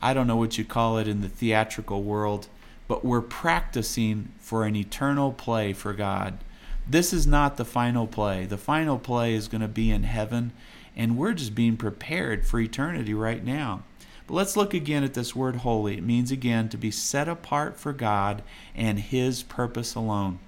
I 0.00 0.14
don't 0.14 0.28
know 0.28 0.36
what 0.36 0.56
you 0.58 0.64
call 0.64 0.98
it 0.98 1.08
in 1.08 1.22
the 1.22 1.28
theatrical 1.28 2.04
world, 2.04 2.46
but 2.88 3.04
we're 3.04 3.20
practicing 3.20 4.32
for 4.38 4.64
an 4.64 4.74
eternal 4.74 5.32
play 5.32 5.72
for 5.72 5.92
God. 5.92 6.38
This 6.86 7.12
is 7.12 7.26
not 7.26 7.58
the 7.58 7.64
final 7.66 8.06
play. 8.06 8.46
The 8.46 8.56
final 8.56 8.98
play 8.98 9.34
is 9.34 9.46
going 9.46 9.60
to 9.60 9.68
be 9.68 9.90
in 9.90 10.04
heaven, 10.04 10.52
and 10.96 11.18
we're 11.18 11.34
just 11.34 11.54
being 11.54 11.76
prepared 11.76 12.46
for 12.46 12.58
eternity 12.58 13.12
right 13.12 13.44
now. 13.44 13.82
But 14.26 14.34
let's 14.34 14.56
look 14.56 14.74
again 14.74 15.04
at 15.04 15.14
this 15.14 15.36
word 15.36 15.56
holy. 15.56 15.98
It 15.98 16.02
means 16.02 16.30
again 16.30 16.68
to 16.70 16.76
be 16.76 16.90
set 16.90 17.28
apart 17.28 17.78
for 17.78 17.92
God 17.92 18.42
and 18.74 18.98
His 18.98 19.42
purpose 19.42 19.94
alone. 19.94 20.38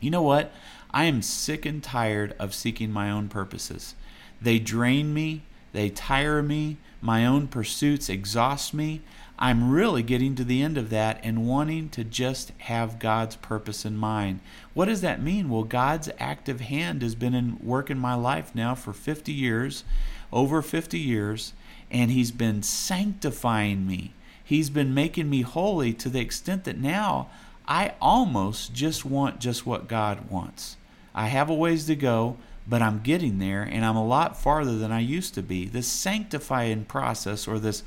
You 0.00 0.10
know 0.10 0.22
what? 0.22 0.52
I 0.90 1.04
am 1.04 1.20
sick 1.20 1.66
and 1.66 1.82
tired 1.82 2.34
of 2.38 2.54
seeking 2.54 2.90
my 2.90 3.10
own 3.10 3.28
purposes. 3.28 3.94
They 4.40 4.58
drain 4.58 5.12
me, 5.12 5.42
they 5.72 5.90
tire 5.90 6.42
me, 6.42 6.78
my 7.02 7.26
own 7.26 7.48
pursuits 7.48 8.08
exhaust 8.08 8.72
me. 8.72 9.02
I'm 9.38 9.70
really 9.70 10.02
getting 10.02 10.34
to 10.36 10.44
the 10.44 10.62
end 10.62 10.78
of 10.78 10.88
that 10.90 11.20
and 11.22 11.46
wanting 11.46 11.90
to 11.90 12.04
just 12.04 12.52
have 12.58 12.98
God's 12.98 13.36
purpose 13.36 13.84
in 13.84 13.96
mind. 13.96 14.40
What 14.72 14.86
does 14.86 15.02
that 15.02 15.22
mean? 15.22 15.50
Well, 15.50 15.64
God's 15.64 16.08
active 16.18 16.60
hand 16.60 17.02
has 17.02 17.14
been 17.14 17.34
in 17.34 17.58
work 17.62 17.90
in 17.90 17.98
my 17.98 18.14
life 18.14 18.54
now 18.54 18.74
for 18.74 18.94
50 18.94 19.32
years, 19.32 19.84
over 20.32 20.62
50 20.62 20.98
years, 20.98 21.52
and 21.90 22.10
He's 22.10 22.30
been 22.30 22.62
sanctifying 22.62 23.86
me. 23.86 24.14
He's 24.42 24.70
been 24.70 24.94
making 24.94 25.28
me 25.28 25.42
holy 25.42 25.92
to 25.94 26.08
the 26.08 26.20
extent 26.20 26.64
that 26.64 26.78
now 26.78 27.28
I 27.68 27.92
almost 28.00 28.72
just 28.72 29.04
want 29.04 29.40
just 29.40 29.66
what 29.66 29.88
God 29.88 30.30
wants. 30.30 30.76
I 31.14 31.26
have 31.26 31.50
a 31.50 31.54
ways 31.54 31.86
to 31.86 31.96
go, 31.96 32.36
but 32.68 32.82
I'm 32.82 33.00
getting 33.00 33.38
there 33.38 33.62
and 33.62 33.84
I'm 33.84 33.96
a 33.96 34.06
lot 34.06 34.40
farther 34.40 34.76
than 34.76 34.92
I 34.92 35.00
used 35.00 35.34
to 35.34 35.42
be. 35.42 35.66
This 35.66 35.86
sanctifying 35.86 36.84
process 36.84 37.46
or 37.46 37.58
this 37.58 37.82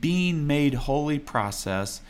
being 0.00 0.46
made 0.46 0.74
holy 0.74 1.18
process 1.18 2.00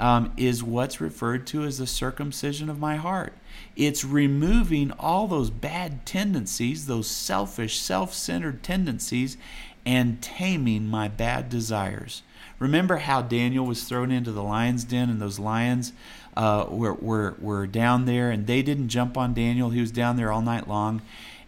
um, 0.00 0.32
is 0.36 0.64
what's 0.64 1.00
referred 1.00 1.46
to 1.48 1.64
as 1.64 1.78
the 1.78 1.86
circumcision 1.86 2.68
of 2.68 2.80
my 2.80 2.96
heart. 2.96 3.34
It's 3.76 4.04
removing 4.04 4.90
all 4.92 5.28
those 5.28 5.50
bad 5.50 6.04
tendencies, 6.04 6.86
those 6.86 7.06
selfish, 7.06 7.78
self 7.78 8.12
centered 8.12 8.62
tendencies, 8.62 9.36
and 9.86 10.20
taming 10.20 10.86
my 10.86 11.08
bad 11.08 11.48
desires. 11.48 12.22
Remember 12.58 12.98
how 12.98 13.22
Daniel 13.22 13.66
was 13.66 13.84
thrown 13.84 14.10
into 14.10 14.32
the 14.32 14.42
lion's 14.42 14.84
den 14.84 15.10
and 15.10 15.20
those 15.20 15.38
lions 15.38 15.92
uh, 16.36 16.66
were, 16.68 16.94
were, 16.94 17.36
were 17.40 17.66
down 17.66 18.04
there 18.04 18.30
and 18.30 18.46
they 18.46 18.62
didn't 18.62 18.88
jump 18.88 19.16
on 19.16 19.34
Daniel. 19.34 19.70
He 19.70 19.80
was 19.80 19.90
down 19.90 20.16
there 20.16 20.30
all 20.30 20.42
night 20.42 20.68
long. 20.68 21.02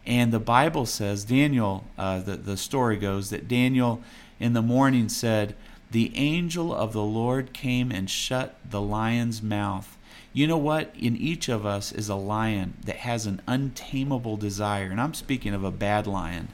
And 0.07 0.33
the 0.33 0.41
Bible 0.41 0.87
says, 0.87 1.25
Daniel, 1.25 1.85
uh, 1.97 2.21
the, 2.21 2.37
the 2.37 2.57
story 2.57 2.97
goes 2.97 3.31
that 3.31 3.49
Daniel 3.49 4.03
in 4.39 4.53
the 4.53 4.63
morning 4.63 5.09
said, 5.09 5.55
The 5.91 6.13
angel 6.17 6.75
of 6.75 6.93
the 6.93 7.03
Lord 7.03 7.53
came 7.53 7.91
and 7.91 8.11
shut 8.11 8.57
the 8.69 8.81
lion's 8.81 9.43
mouth. 9.43 9.97
You 10.33 10.47
know 10.47 10.59
what? 10.59 10.95
In 10.99 11.17
each 11.17 11.49
of 11.49 11.65
us 11.65 11.93
is 11.93 12.09
a 12.09 12.17
lion 12.17 12.75
that 12.85 12.97
has 12.97 13.25
an 13.25 13.41
untamable 13.47 14.37
desire. 14.37 14.91
And 14.91 15.01
I'm 15.01 15.15
speaking 15.15 15.55
of 15.55 15.65
a 15.65 15.71
bad 15.71 16.07
lion 16.07 16.49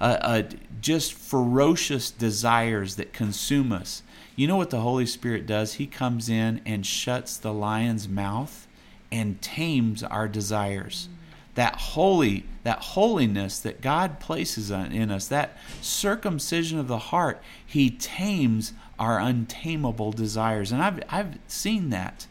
uh, 0.00 0.18
uh, 0.20 0.42
just 0.80 1.14
ferocious 1.14 2.10
desires 2.10 2.96
that 2.96 3.12
consume 3.12 3.72
us. 3.72 4.02
You 4.34 4.46
know 4.46 4.56
what 4.56 4.70
the 4.70 4.80
Holy 4.80 5.06
Spirit 5.06 5.46
does? 5.46 5.74
He 5.74 5.86
comes 5.86 6.28
in 6.28 6.60
and 6.66 6.84
shuts 6.84 7.36
the 7.36 7.52
lion's 7.52 8.08
mouth 8.08 8.66
and 9.10 9.40
tames 9.40 10.02
our 10.02 10.28
desires. 10.28 11.08
That 11.56 11.76
holy, 11.76 12.44
that 12.62 12.78
holiness 12.78 13.58
that 13.60 13.80
God 13.80 14.20
places 14.20 14.70
in 14.70 15.10
us, 15.10 15.28
that 15.28 15.58
circumcision 15.82 16.78
of 16.78 16.88
the 16.88 16.98
heart, 16.98 17.42
He 17.66 17.90
tames 17.90 18.72
our 18.98 19.18
untamable 19.18 20.12
desires. 20.12 20.72
And 20.72 20.82
I've, 20.82 21.02
I've 21.08 21.38
seen 21.48 21.90
that 21.90 22.26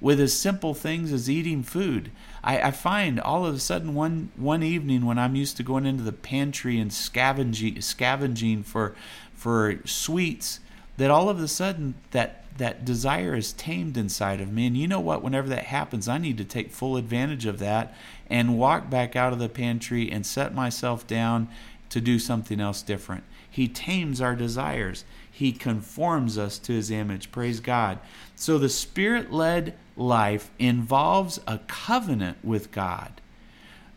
with 0.00 0.20
as 0.20 0.32
simple 0.32 0.74
things 0.74 1.12
as 1.12 1.28
eating 1.28 1.62
food. 1.62 2.10
I, 2.42 2.60
I, 2.62 2.70
find 2.70 3.20
all 3.20 3.44
of 3.44 3.54
a 3.54 3.58
sudden 3.58 3.94
one 3.94 4.30
one 4.36 4.62
evening 4.62 5.04
when 5.04 5.18
I'm 5.18 5.36
used 5.36 5.58
to 5.58 5.62
going 5.62 5.84
into 5.84 6.02
the 6.02 6.12
pantry 6.12 6.78
and 6.78 6.92
scavenging 6.92 7.80
scavenging 7.82 8.62
for 8.62 8.94
for 9.34 9.80
sweets, 9.84 10.60
that 11.00 11.10
all 11.10 11.30
of 11.30 11.40
a 11.40 11.48
sudden 11.48 11.94
that 12.10 12.44
that 12.58 12.84
desire 12.84 13.34
is 13.34 13.54
tamed 13.54 13.96
inside 13.96 14.38
of 14.38 14.52
me. 14.52 14.66
And 14.66 14.76
you 14.76 14.86
know 14.86 15.00
what? 15.00 15.22
Whenever 15.22 15.48
that 15.48 15.64
happens, 15.64 16.08
I 16.08 16.18
need 16.18 16.36
to 16.36 16.44
take 16.44 16.70
full 16.70 16.98
advantage 16.98 17.46
of 17.46 17.58
that 17.60 17.94
and 18.28 18.58
walk 18.58 18.90
back 18.90 19.16
out 19.16 19.32
of 19.32 19.38
the 19.38 19.48
pantry 19.48 20.12
and 20.12 20.26
set 20.26 20.54
myself 20.54 21.06
down 21.06 21.48
to 21.88 22.02
do 22.02 22.18
something 22.18 22.60
else 22.60 22.82
different. 22.82 23.24
He 23.50 23.66
tames 23.66 24.20
our 24.20 24.36
desires. 24.36 25.06
He 25.30 25.52
conforms 25.52 26.36
us 26.36 26.58
to 26.58 26.74
his 26.74 26.90
image. 26.90 27.32
Praise 27.32 27.60
God. 27.60 27.98
So 28.36 28.58
the 28.58 28.68
spirit 28.68 29.32
led 29.32 29.78
life 29.96 30.50
involves 30.58 31.40
a 31.46 31.60
covenant 31.66 32.44
with 32.44 32.72
God 32.72 33.22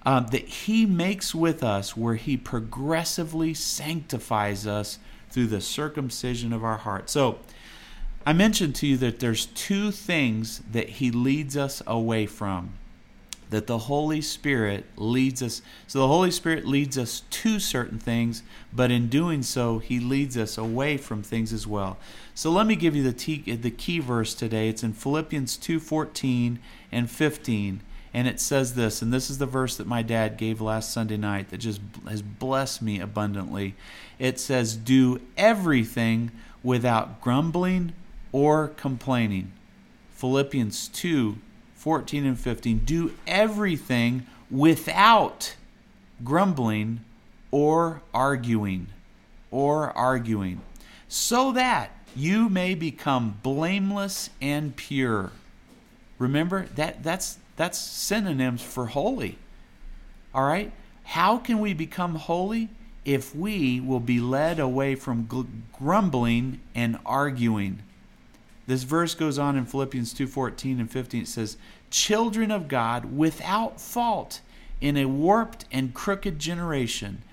uh, 0.05 0.21
that 0.21 0.47
he 0.47 0.85
makes 0.85 1.35
with 1.35 1.65
us 1.65 1.97
where 1.97 2.15
he 2.15 2.37
progressively 2.37 3.53
sanctifies 3.53 4.65
us 4.65 4.99
through 5.33 5.47
the 5.47 5.61
circumcision 5.61 6.53
of 6.53 6.63
our 6.63 6.77
heart. 6.77 7.09
So 7.09 7.39
I 8.25 8.33
mentioned 8.33 8.75
to 8.75 8.87
you 8.87 8.97
that 8.97 9.19
there's 9.19 9.47
two 9.47 9.91
things 9.91 10.61
that 10.71 10.87
he 10.87 11.11
leads 11.11 11.57
us 11.57 11.81
away 11.85 12.25
from 12.25 12.73
that 13.53 13.67
the 13.67 13.77
Holy 13.77 14.19
Spirit 14.19 14.83
leads 14.95 15.43
us. 15.43 15.61
So 15.85 15.99
the 15.99 16.07
Holy 16.07 16.31
Spirit 16.31 16.65
leads 16.65 16.97
us 16.97 17.21
to 17.29 17.59
certain 17.59 17.99
things, 17.99 18.41
but 18.73 18.89
in 18.89 19.09
doing 19.09 19.43
so, 19.43 19.77
He 19.77 19.99
leads 19.99 20.35
us 20.35 20.57
away 20.57 20.97
from 20.97 21.21
things 21.21 21.53
as 21.53 21.67
well. 21.67 21.97
So 22.33 22.49
let 22.49 22.65
me 22.65 22.75
give 22.75 22.95
you 22.95 23.03
the, 23.03 23.55
the 23.55 23.69
key 23.69 23.99
verse 23.99 24.33
today. 24.33 24.69
It's 24.69 24.81
in 24.81 24.93
Philippians 24.93 25.57
2:14 25.57 26.57
and 26.91 27.11
15. 27.11 27.81
And 28.13 28.27
it 28.27 28.39
says 28.39 28.75
this, 28.75 29.01
and 29.01 29.11
this 29.11 29.29
is 29.29 29.39
the 29.39 29.47
verse 29.47 29.75
that 29.77 29.87
my 29.87 30.03
dad 30.03 30.37
gave 30.37 30.61
last 30.61 30.93
Sunday 30.93 31.17
night 31.17 31.49
that 31.49 31.57
just 31.57 31.81
has 32.07 32.21
blessed 32.21 32.81
me 32.81 32.99
abundantly. 32.99 33.75
It 34.19 34.39
says, 34.39 34.75
Do 34.75 35.19
everything 35.35 36.31
without 36.63 37.21
grumbling 37.21 37.93
or 38.31 38.67
complaining. 38.69 39.51
Philippians 40.11 40.87
2 40.89 41.37
14 41.75 42.25
and 42.25 42.39
15 42.39 42.79
do 42.85 43.11
everything 43.27 44.25
without 44.49 45.53
grumbling 46.23 47.01
or 47.51 48.01
arguing 48.13 48.87
or 49.51 49.91
arguing 49.91 50.61
so 51.09 51.51
that 51.51 51.91
you 52.15 52.47
may 52.47 52.73
become 52.73 53.37
blameless 53.43 54.29
and 54.41 54.73
pure 54.77 55.31
remember 56.17 56.67
that 56.75 57.03
that's 57.03 57.37
that's 57.55 57.77
synonyms 57.77 58.61
for 58.61 58.87
holy 58.87 59.37
all 60.33 60.43
right 60.43 60.71
how 61.03 61.37
can 61.37 61.59
we 61.59 61.73
become 61.73 62.15
holy 62.15 62.69
if 63.05 63.35
we 63.35 63.79
will 63.79 63.99
be 63.99 64.19
led 64.19 64.59
away 64.59 64.95
from 64.95 65.27
grumbling 65.73 66.59
and 66.73 66.97
arguing 67.05 67.83
this 68.65 68.83
verse 68.83 69.13
goes 69.13 69.37
on 69.37 69.57
in 69.57 69.65
Philippians 69.65 70.13
2:14 70.13 70.79
and 70.79 70.89
15 70.89 71.23
it 71.23 71.27
says, 71.27 71.57
"Children 71.89 72.49
of 72.49 72.67
God 72.67 73.17
without 73.17 73.81
fault 73.81 74.41
in 74.79 74.95
a 74.95 75.05
warped 75.05 75.65
and 75.71 75.93
crooked 75.93 76.39
generation, 76.39 77.23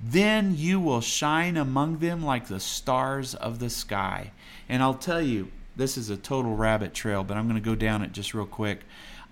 then 0.00 0.56
you 0.56 0.80
will 0.80 1.00
shine 1.00 1.56
among 1.56 1.98
them 1.98 2.22
like 2.22 2.46
the 2.46 2.60
stars 2.60 3.34
of 3.34 3.58
the 3.58 3.70
sky." 3.70 4.30
And 4.68 4.82
I'll 4.82 4.94
tell 4.94 5.20
you, 5.20 5.50
this 5.76 5.98
is 5.98 6.08
a 6.10 6.16
total 6.16 6.56
rabbit 6.56 6.94
trail, 6.94 7.22
but 7.22 7.36
I'm 7.36 7.48
going 7.48 7.62
to 7.62 7.70
go 7.70 7.74
down 7.74 8.02
it 8.02 8.12
just 8.12 8.34
real 8.34 8.46
quick. 8.46 8.80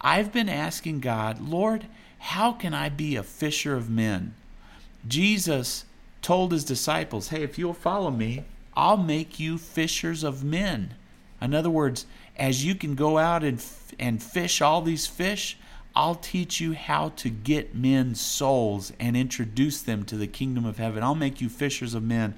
I've 0.01 0.33
been 0.33 0.49
asking 0.49 1.01
God, 1.01 1.41
"Lord, 1.41 1.87
how 2.19 2.53
can 2.53 2.75
I 2.75 2.89
be 2.89 3.17
a 3.17 3.23
fisher 3.23 3.75
of 3.75 3.91
men?" 3.91 4.35
Jesus 5.07 5.85
told 6.27 6.51
his 6.51 6.65
disciples, 6.65 7.29
Hey, 7.29 7.43
if 7.43 7.57
you'll 7.57 7.73
follow 7.73 8.11
me, 8.11 8.45
I'll 8.77 8.97
make 8.97 9.39
you 9.39 9.59
fishers 9.59 10.25
of 10.25 10.43
men. 10.43 10.95
In 11.41 11.55
other 11.55 11.71
words, 11.71 12.05
as 12.37 12.65
you 12.65 12.75
can 12.75 12.97
go 12.97 13.19
out 13.19 13.45
and, 13.45 13.65
and 13.99 14.23
fish 14.23 14.61
all 14.61 14.83
these 14.83 15.07
fish, 15.07 15.57
I'll 15.95 16.17
teach 16.17 16.61
you 16.61 16.75
how 16.75 17.11
to 17.11 17.31
get 17.31 17.75
men's 17.75 18.21
souls 18.21 18.93
and 18.99 19.17
introduce 19.17 19.81
them 19.81 20.05
to 20.07 20.17
the 20.17 20.27
kingdom 20.27 20.67
of 20.67 20.79
heaven. 20.79 21.03
I'll 21.03 21.15
make 21.15 21.41
you 21.41 21.49
fishers 21.49 21.95
of 21.95 22.03
men. 22.03 22.35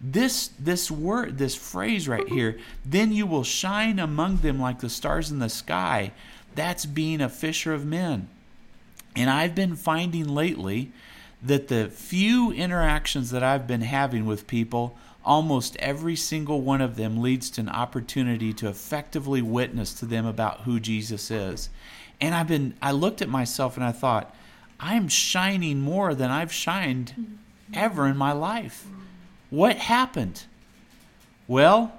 This 0.00 0.50
this 0.58 0.90
word, 0.90 1.38
this 1.38 1.54
phrase 1.54 2.08
right 2.08 2.28
here, 2.28 2.58
then 2.84 3.12
you 3.12 3.26
will 3.26 3.44
shine 3.44 3.98
among 3.98 4.38
them 4.38 4.60
like 4.60 4.80
the 4.80 4.90
stars 4.90 5.30
in 5.30 5.38
the 5.38 5.48
sky. 5.48 6.12
That's 6.54 6.86
being 6.86 7.20
a 7.20 7.28
fisher 7.28 7.72
of 7.72 7.84
men. 7.84 8.28
And 9.14 9.30
I've 9.30 9.54
been 9.54 9.76
finding 9.76 10.28
lately 10.28 10.92
that 11.42 11.68
the 11.68 11.88
few 11.88 12.52
interactions 12.52 13.30
that 13.30 13.42
I've 13.42 13.66
been 13.66 13.82
having 13.82 14.26
with 14.26 14.46
people, 14.46 14.96
almost 15.24 15.76
every 15.76 16.16
single 16.16 16.60
one 16.60 16.80
of 16.80 16.96
them 16.96 17.20
leads 17.20 17.50
to 17.50 17.60
an 17.60 17.68
opportunity 17.68 18.52
to 18.54 18.68
effectively 18.68 19.42
witness 19.42 19.92
to 19.94 20.06
them 20.06 20.26
about 20.26 20.60
who 20.60 20.80
Jesus 20.80 21.30
is. 21.30 21.70
And 22.20 22.34
I've 22.34 22.48
been 22.48 22.74
I 22.82 22.92
looked 22.92 23.22
at 23.22 23.28
myself 23.28 23.76
and 23.76 23.84
I 23.84 23.92
thought, 23.92 24.34
I'm 24.80 25.08
shining 25.08 25.80
more 25.80 26.14
than 26.14 26.30
I've 26.30 26.52
shined 26.52 27.12
mm-hmm. 27.12 27.34
ever 27.74 28.06
in 28.06 28.16
my 28.16 28.32
life. 28.32 28.86
What 29.50 29.76
happened? 29.76 30.44
Well, 31.46 31.92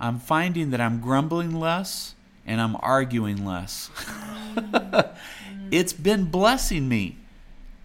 I'm 0.00 0.18
finding 0.18 0.70
that 0.70 0.80
I'm 0.80 1.00
grumbling 1.00 1.58
less 1.58 2.14
and 2.48 2.60
I'm 2.60 2.76
arguing 2.80 3.44
less. 3.44 3.90
Mm. 4.56 5.14
it's 5.70 5.92
been 5.92 6.24
blessing 6.24 6.88
me. 6.88 7.16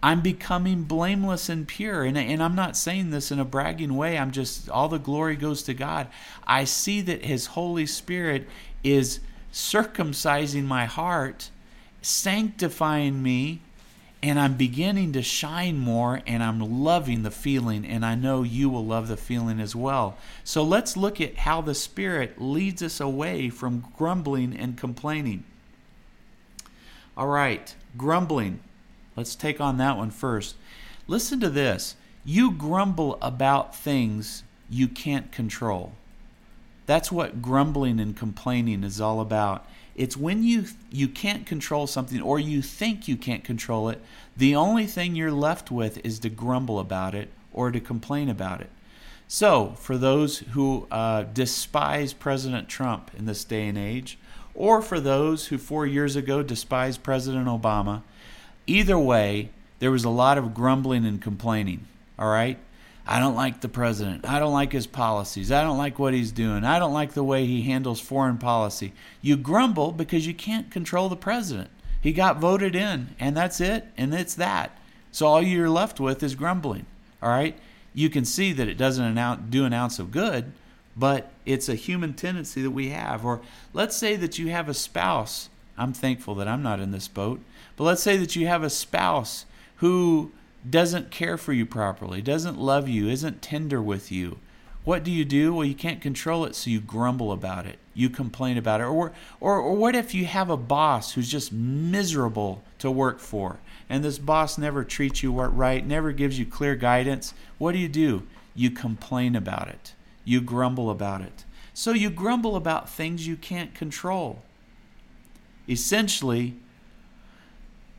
I'm 0.02 0.20
becoming 0.20 0.82
blameless 0.82 1.48
and 1.48 1.68
pure. 1.68 2.02
And, 2.02 2.18
and 2.18 2.42
I'm 2.42 2.54
not 2.54 2.76
saying 2.76 3.10
this 3.10 3.30
in 3.30 3.38
a 3.38 3.44
bragging 3.44 3.96
way. 3.96 4.18
I'm 4.18 4.32
just, 4.32 4.68
all 4.68 4.88
the 4.88 4.98
glory 4.98 5.36
goes 5.36 5.62
to 5.62 5.74
God. 5.74 6.08
I 6.46 6.64
see 6.64 7.00
that 7.02 7.24
His 7.24 7.46
Holy 7.46 7.86
Spirit 7.86 8.48
is 8.82 9.20
circumcising 9.52 10.64
my 10.64 10.84
heart 10.86 11.50
sanctifying 12.02 13.22
me 13.22 13.60
and 14.24 14.40
I'm 14.40 14.54
beginning 14.54 15.12
to 15.12 15.22
shine 15.22 15.76
more 15.76 16.22
and 16.26 16.42
I'm 16.42 16.82
loving 16.82 17.24
the 17.24 17.30
feeling 17.30 17.84
and 17.84 18.06
I 18.06 18.14
know 18.14 18.42
you 18.42 18.70
will 18.70 18.86
love 18.86 19.08
the 19.08 19.18
feeling 19.18 19.60
as 19.60 19.76
well. 19.76 20.16
So 20.44 20.62
let's 20.62 20.96
look 20.96 21.20
at 21.20 21.36
how 21.36 21.60
the 21.60 21.74
spirit 21.74 22.40
leads 22.40 22.82
us 22.82 23.00
away 23.00 23.50
from 23.50 23.84
grumbling 23.98 24.56
and 24.56 24.78
complaining. 24.78 25.44
All 27.18 27.26
right, 27.26 27.74
grumbling. 27.98 28.60
Let's 29.14 29.34
take 29.34 29.60
on 29.60 29.76
that 29.76 29.98
one 29.98 30.10
first. 30.10 30.56
Listen 31.06 31.38
to 31.40 31.50
this. 31.50 31.94
You 32.24 32.50
grumble 32.50 33.18
about 33.20 33.76
things 33.76 34.42
you 34.70 34.88
can't 34.88 35.32
control. 35.32 35.92
That's 36.86 37.12
what 37.12 37.42
grumbling 37.42 38.00
and 38.00 38.16
complaining 38.16 38.84
is 38.84 39.02
all 39.02 39.20
about. 39.20 39.66
It's 39.94 40.16
when 40.16 40.42
you 40.42 40.66
you 40.90 41.08
can't 41.08 41.46
control 41.46 41.86
something 41.86 42.20
or 42.20 42.38
you 42.38 42.62
think 42.62 43.06
you 43.06 43.16
can't 43.16 43.44
control 43.44 43.88
it, 43.88 44.00
the 44.36 44.56
only 44.56 44.86
thing 44.86 45.14
you're 45.14 45.30
left 45.30 45.70
with 45.70 46.04
is 46.04 46.18
to 46.20 46.28
grumble 46.28 46.80
about 46.80 47.14
it 47.14 47.28
or 47.52 47.70
to 47.70 47.80
complain 47.80 48.28
about 48.28 48.60
it. 48.60 48.70
So, 49.28 49.74
for 49.78 49.96
those 49.96 50.38
who 50.38 50.86
uh, 50.90 51.22
despise 51.22 52.12
President 52.12 52.68
Trump 52.68 53.10
in 53.16 53.26
this 53.26 53.44
day 53.44 53.68
and 53.68 53.78
age, 53.78 54.18
or 54.54 54.82
for 54.82 55.00
those 55.00 55.46
who 55.46 55.58
four 55.58 55.86
years 55.86 56.14
ago 56.14 56.42
despised 56.42 57.02
President 57.02 57.46
Obama, 57.46 58.02
either 58.66 58.98
way, 58.98 59.50
there 59.78 59.90
was 59.90 60.04
a 60.04 60.10
lot 60.10 60.38
of 60.38 60.54
grumbling 60.54 61.06
and 61.06 61.22
complaining. 61.22 61.86
All 62.18 62.28
right? 62.28 62.58
I 63.06 63.18
don't 63.18 63.34
like 63.34 63.60
the 63.60 63.68
president. 63.68 64.26
I 64.26 64.38
don't 64.38 64.52
like 64.52 64.72
his 64.72 64.86
policies. 64.86 65.52
I 65.52 65.62
don't 65.62 65.76
like 65.76 65.98
what 65.98 66.14
he's 66.14 66.32
doing. 66.32 66.64
I 66.64 66.78
don't 66.78 66.94
like 66.94 67.12
the 67.12 67.24
way 67.24 67.44
he 67.44 67.62
handles 67.62 68.00
foreign 68.00 68.38
policy. 68.38 68.92
You 69.20 69.36
grumble 69.36 69.92
because 69.92 70.26
you 70.26 70.32
can't 70.32 70.70
control 70.70 71.08
the 71.08 71.16
president. 71.16 71.68
He 72.00 72.12
got 72.12 72.38
voted 72.38 72.74
in, 72.74 73.14
and 73.20 73.36
that's 73.36 73.60
it, 73.60 73.86
and 73.96 74.14
it's 74.14 74.34
that. 74.34 74.78
So 75.12 75.26
all 75.26 75.42
you're 75.42 75.70
left 75.70 76.00
with 76.00 76.22
is 76.22 76.34
grumbling. 76.34 76.86
All 77.22 77.30
right? 77.30 77.58
You 77.92 78.10
can 78.10 78.24
see 78.24 78.52
that 78.52 78.68
it 78.68 78.76
doesn't 78.76 79.50
do 79.50 79.64
an 79.64 79.72
ounce 79.72 79.98
of 79.98 80.10
good, 80.10 80.52
but 80.96 81.30
it's 81.44 81.68
a 81.68 81.74
human 81.74 82.14
tendency 82.14 82.62
that 82.62 82.70
we 82.70 82.88
have. 82.88 83.24
Or 83.24 83.40
let's 83.72 83.96
say 83.96 84.16
that 84.16 84.38
you 84.38 84.48
have 84.48 84.68
a 84.68 84.74
spouse. 84.74 85.48
I'm 85.76 85.92
thankful 85.92 86.34
that 86.36 86.48
I'm 86.48 86.62
not 86.62 86.80
in 86.80 86.90
this 86.90 87.08
boat. 87.08 87.40
But 87.76 87.84
let's 87.84 88.02
say 88.02 88.16
that 88.16 88.34
you 88.34 88.46
have 88.46 88.62
a 88.62 88.70
spouse 88.70 89.44
who 89.76 90.32
doesn't 90.68 91.10
care 91.10 91.36
for 91.36 91.52
you 91.52 91.66
properly, 91.66 92.22
doesn't 92.22 92.58
love 92.58 92.88
you, 92.88 93.08
isn't 93.08 93.42
tender 93.42 93.82
with 93.82 94.10
you, 94.10 94.38
what 94.84 95.02
do 95.02 95.10
you 95.10 95.24
do? 95.24 95.54
Well, 95.54 95.64
you 95.64 95.74
can't 95.74 96.02
control 96.02 96.44
it, 96.44 96.54
so 96.54 96.68
you 96.68 96.80
grumble 96.80 97.32
about 97.32 97.64
it. 97.64 97.78
You 97.94 98.10
complain 98.10 98.58
about 98.58 98.82
it. 98.82 98.84
Or, 98.84 99.12
or, 99.40 99.58
or 99.58 99.74
what 99.74 99.96
if 99.96 100.14
you 100.14 100.26
have 100.26 100.50
a 100.50 100.58
boss 100.58 101.12
who's 101.12 101.30
just 101.30 101.52
miserable 101.52 102.62
to 102.80 102.90
work 102.90 103.18
for, 103.18 103.60
and 103.88 104.04
this 104.04 104.18
boss 104.18 104.58
never 104.58 104.84
treats 104.84 105.22
you 105.22 105.32
right, 105.32 105.86
never 105.86 106.12
gives 106.12 106.38
you 106.38 106.44
clear 106.44 106.76
guidance? 106.76 107.32
What 107.56 107.72
do 107.72 107.78
you 107.78 107.88
do? 107.88 108.26
You 108.54 108.70
complain 108.70 109.34
about 109.34 109.68
it. 109.68 109.94
You 110.24 110.42
grumble 110.42 110.90
about 110.90 111.22
it. 111.22 111.44
So 111.72 111.92
you 111.92 112.10
grumble 112.10 112.54
about 112.54 112.88
things 112.88 113.26
you 113.26 113.36
can't 113.36 113.74
control. 113.74 114.42
Essentially, 115.66 116.56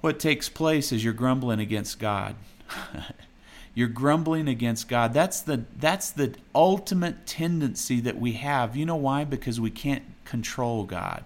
what 0.01 0.19
takes 0.19 0.49
place 0.49 0.91
is 0.91 1.03
you're 1.03 1.13
grumbling 1.13 1.59
against 1.59 1.99
God. 1.99 2.35
You're 3.75 3.89
grumbling 3.89 4.47
against 4.47 4.87
God. 4.87 5.13
That's 5.13 5.41
the 5.41 5.65
that's 5.77 6.09
the 6.09 6.35
ultimate 6.53 7.25
tendency 7.25 7.99
that 7.99 8.17
we 8.17 8.33
have. 8.33 8.75
You 8.75 8.85
know 8.85 8.95
why? 8.95 9.25
Because 9.25 9.59
we 9.59 9.69
can't 9.69 10.03
control 10.23 10.85
God. 10.85 11.25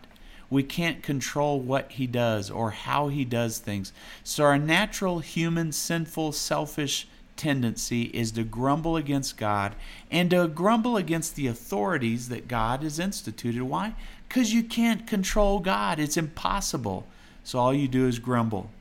We 0.50 0.64
can't 0.64 1.04
control 1.04 1.60
what 1.60 1.92
he 1.92 2.08
does 2.08 2.50
or 2.50 2.72
how 2.72 3.10
he 3.10 3.24
does 3.24 3.60
things. 3.60 3.94
So 4.24 4.46
our 4.46 4.58
natural 4.58 5.20
human 5.20 5.72
sinful 5.72 6.32
selfish 6.32 7.08
tendency 7.38 8.04
is 8.06 8.32
to 8.32 8.44
grumble 8.44 8.98
against 8.98 9.38
God 9.38 9.76
and 10.10 10.32
to 10.32 10.48
grumble 10.48 10.98
against 10.98 11.36
the 11.36 11.48
authorities 11.48 12.30
that 12.30 12.48
God 12.48 12.82
has 12.82 13.00
instituted. 13.00 13.62
Why? 13.62 13.94
Because 14.28 14.54
you 14.54 14.64
can't 14.64 15.06
control 15.06 15.60
God. 15.60 16.00
It's 16.00 16.18
impossible. 16.18 17.06
So 17.44 17.60
all 17.60 17.74
you 17.74 17.88
do 17.88 18.08
is 18.08 18.18
grumble. 18.18 18.72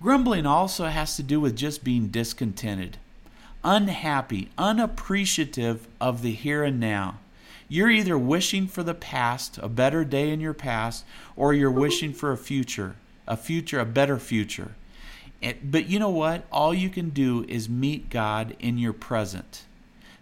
Grumbling 0.00 0.46
also 0.46 0.86
has 0.86 1.16
to 1.16 1.22
do 1.22 1.40
with 1.40 1.54
just 1.54 1.84
being 1.84 2.08
discontented, 2.08 2.96
unhappy, 3.62 4.48
unappreciative 4.56 5.86
of 6.00 6.22
the 6.22 6.32
here 6.32 6.64
and 6.64 6.80
now. 6.80 7.18
You're 7.68 7.90
either 7.90 8.16
wishing 8.16 8.66
for 8.66 8.82
the 8.82 8.94
past, 8.94 9.58
a 9.58 9.68
better 9.68 10.02
day 10.04 10.30
in 10.30 10.40
your 10.40 10.54
past, 10.54 11.04
or 11.36 11.52
you're 11.52 11.70
wishing 11.70 12.14
for 12.14 12.32
a 12.32 12.38
future, 12.38 12.96
a 13.28 13.36
future, 13.36 13.78
a 13.78 13.84
better 13.84 14.18
future. 14.18 14.72
But 15.62 15.86
you 15.86 15.98
know 15.98 16.10
what? 16.10 16.46
All 16.50 16.72
you 16.72 16.88
can 16.88 17.10
do 17.10 17.44
is 17.46 17.68
meet 17.68 18.08
God 18.08 18.56
in 18.58 18.78
your 18.78 18.94
present. 18.94 19.66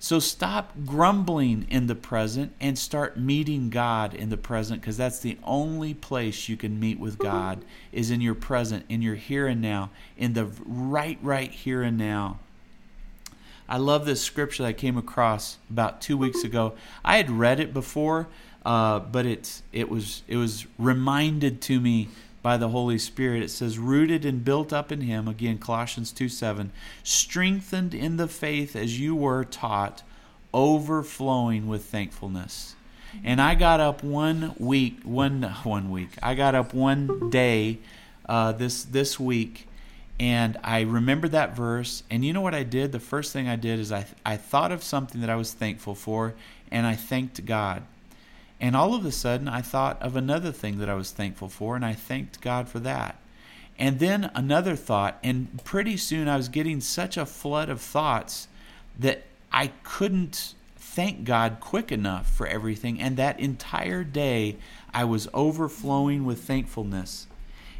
So 0.00 0.20
stop 0.20 0.72
grumbling 0.86 1.66
in 1.68 1.88
the 1.88 1.96
present 1.96 2.52
and 2.60 2.78
start 2.78 3.18
meeting 3.18 3.68
God 3.68 4.14
in 4.14 4.30
the 4.30 4.36
present 4.36 4.80
because 4.80 4.96
that's 4.96 5.18
the 5.18 5.38
only 5.42 5.92
place 5.92 6.48
you 6.48 6.56
can 6.56 6.78
meet 6.78 7.00
with 7.00 7.18
God 7.18 7.64
is 7.90 8.12
in 8.12 8.20
your 8.20 8.36
present, 8.36 8.84
in 8.88 9.02
your 9.02 9.16
here 9.16 9.48
and 9.48 9.60
now, 9.60 9.90
in 10.16 10.34
the 10.34 10.46
right, 10.64 11.18
right 11.20 11.50
here 11.50 11.82
and 11.82 11.98
now. 11.98 12.38
I 13.68 13.78
love 13.78 14.06
this 14.06 14.22
scripture 14.22 14.62
that 14.62 14.68
I 14.68 14.72
came 14.72 14.96
across 14.96 15.58
about 15.68 16.00
two 16.00 16.16
weeks 16.16 16.44
ago. 16.44 16.74
I 17.04 17.16
had 17.16 17.28
read 17.28 17.58
it 17.58 17.74
before, 17.74 18.28
uh, 18.64 19.00
but 19.00 19.26
it's 19.26 19.62
it 19.72 19.90
was 19.90 20.22
it 20.26 20.36
was 20.36 20.66
reminded 20.78 21.60
to 21.62 21.80
me 21.80 22.08
by 22.48 22.56
the 22.56 22.70
Holy 22.70 22.96
Spirit. 22.96 23.42
It 23.42 23.50
says, 23.50 23.78
rooted 23.78 24.24
and 24.24 24.42
built 24.42 24.72
up 24.72 24.90
in 24.90 25.02
Him, 25.02 25.28
again, 25.28 25.58
Colossians 25.58 26.12
2 26.12 26.30
7, 26.30 26.72
strengthened 27.02 27.92
in 27.92 28.16
the 28.16 28.26
faith 28.26 28.74
as 28.74 28.98
you 28.98 29.14
were 29.14 29.44
taught, 29.44 30.02
overflowing 30.54 31.68
with 31.68 31.84
thankfulness. 31.84 32.74
And 33.22 33.38
I 33.38 33.54
got 33.54 33.80
up 33.80 34.02
one 34.02 34.54
week, 34.56 35.00
one 35.02 35.42
one 35.62 35.90
week. 35.90 36.08
I 36.22 36.34
got 36.34 36.54
up 36.54 36.72
one 36.72 37.28
day 37.28 37.80
uh, 38.26 38.52
this 38.52 38.82
this 38.82 39.20
week, 39.20 39.68
and 40.18 40.56
I 40.64 40.80
remembered 40.80 41.32
that 41.32 41.54
verse. 41.54 42.02
And 42.08 42.24
you 42.24 42.32
know 42.32 42.40
what 42.40 42.54
I 42.54 42.62
did? 42.62 42.92
The 42.92 42.98
first 42.98 43.34
thing 43.34 43.46
I 43.46 43.56
did 43.56 43.78
is 43.78 43.92
I 43.92 44.06
I 44.24 44.38
thought 44.38 44.72
of 44.72 44.82
something 44.82 45.20
that 45.20 45.28
I 45.28 45.36
was 45.36 45.52
thankful 45.52 45.94
for, 45.94 46.32
and 46.70 46.86
I 46.86 46.96
thanked 46.96 47.44
God. 47.44 47.82
And 48.60 48.74
all 48.74 48.94
of 48.94 49.04
a 49.04 49.12
sudden, 49.12 49.48
I 49.48 49.62
thought 49.62 50.00
of 50.02 50.16
another 50.16 50.50
thing 50.52 50.78
that 50.78 50.88
I 50.88 50.94
was 50.94 51.12
thankful 51.12 51.48
for, 51.48 51.76
and 51.76 51.84
I 51.84 51.94
thanked 51.94 52.40
God 52.40 52.68
for 52.68 52.80
that. 52.80 53.16
And 53.78 54.00
then 54.00 54.30
another 54.34 54.74
thought, 54.74 55.18
and 55.22 55.62
pretty 55.64 55.96
soon 55.96 56.28
I 56.28 56.36
was 56.36 56.48
getting 56.48 56.80
such 56.80 57.16
a 57.16 57.24
flood 57.24 57.68
of 57.68 57.80
thoughts 57.80 58.48
that 58.98 59.22
I 59.52 59.68
couldn't 59.84 60.54
thank 60.76 61.24
God 61.24 61.58
quick 61.60 61.92
enough 61.92 62.28
for 62.28 62.48
everything. 62.48 63.00
And 63.00 63.16
that 63.16 63.38
entire 63.38 64.02
day, 64.02 64.56
I 64.92 65.04
was 65.04 65.28
overflowing 65.32 66.24
with 66.24 66.42
thankfulness. 66.42 67.28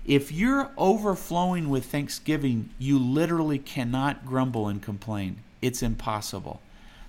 If 0.05 0.31
you're 0.31 0.71
overflowing 0.79 1.69
with 1.69 1.87
thanksgiving, 1.87 2.71
you 2.79 2.99
literally 2.99 3.59
cannot 3.59 4.25
grumble 4.25 4.69
and 4.69 4.81
complain. 4.81 5.39
it's 5.61 5.83
impossible. 5.83 6.61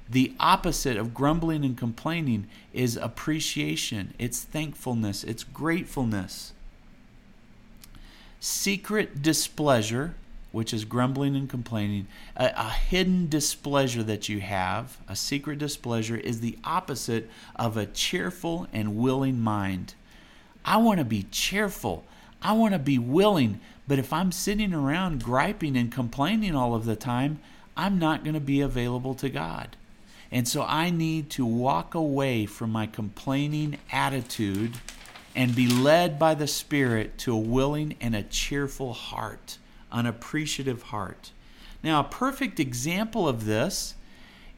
The 0.09 0.33
opposite 0.39 0.97
of 0.97 1.13
grumbling 1.13 1.63
and 1.63 1.77
complaining 1.77 2.47
is 2.73 2.97
appreciation, 2.97 4.13
it's 4.17 4.41
thankfulness, 4.41 5.23
it's 5.23 5.43
gratefulness. 5.43 6.53
Secret 8.39 9.21
displeasure, 9.21 10.15
which 10.51 10.73
is 10.73 10.83
grumbling 10.83 11.35
and 11.35 11.47
complaining, 11.47 12.07
a, 12.35 12.51
a, 12.55 12.69
hidden 12.69 13.29
displeasure 13.29 14.01
that 14.01 14.27
you 14.27 14.39
have, 14.39 14.97
a 15.07 15.15
secret 15.15 15.59
displeasure, 15.59 16.17
is 16.17 16.39
the 16.39 16.57
opposite 16.63 17.29
of 17.55 17.77
a 17.77 17.85
cheerful 17.85 18.65
and 18.73 18.97
willing 18.97 19.39
mind. 19.39 19.93
I 20.65 20.77
want 20.77 20.97
to 20.99 21.05
be 21.05 21.27
cheerful. 21.29 22.03
I 22.41 22.53
want 22.53 22.73
to 22.73 22.79
be 22.79 22.97
willing. 22.97 23.59
But 23.87 23.99
if 23.99 24.11
I'm 24.11 24.31
sitting 24.31 24.73
around 24.73 25.23
griping 25.23 25.77
and 25.77 25.91
complaining 25.91 26.55
all 26.55 26.73
of 26.73 26.85
the 26.85 26.95
time, 26.95 27.39
I'm 27.77 27.99
not 27.99 28.23
going 28.23 28.33
to 28.33 28.39
be 28.39 28.61
available 28.61 29.13
to 29.15 29.29
God. 29.29 29.75
And 30.31 30.47
so 30.47 30.63
I 30.63 30.89
need 30.89 31.29
to 31.31 31.45
walk 31.45 31.95
away 31.95 32.45
from 32.45 32.71
my 32.71 32.85
complaining 32.85 33.77
attitude 33.91 34.77
and 35.35 35.55
be 35.55 35.67
led 35.67 36.19
by 36.19 36.35
the 36.35 36.47
Spirit 36.47 37.17
to 37.19 37.33
a 37.33 37.37
willing 37.37 37.95
and 37.99 38.15
a 38.15 38.23
cheerful 38.23 38.93
heart, 38.93 39.57
an 39.91 40.05
appreciative 40.05 40.83
heart. 40.83 41.31
Now, 41.81 42.01
a 42.01 42.03
perfect 42.03 42.59
example 42.59 43.27
of 43.27 43.45
this 43.45 43.95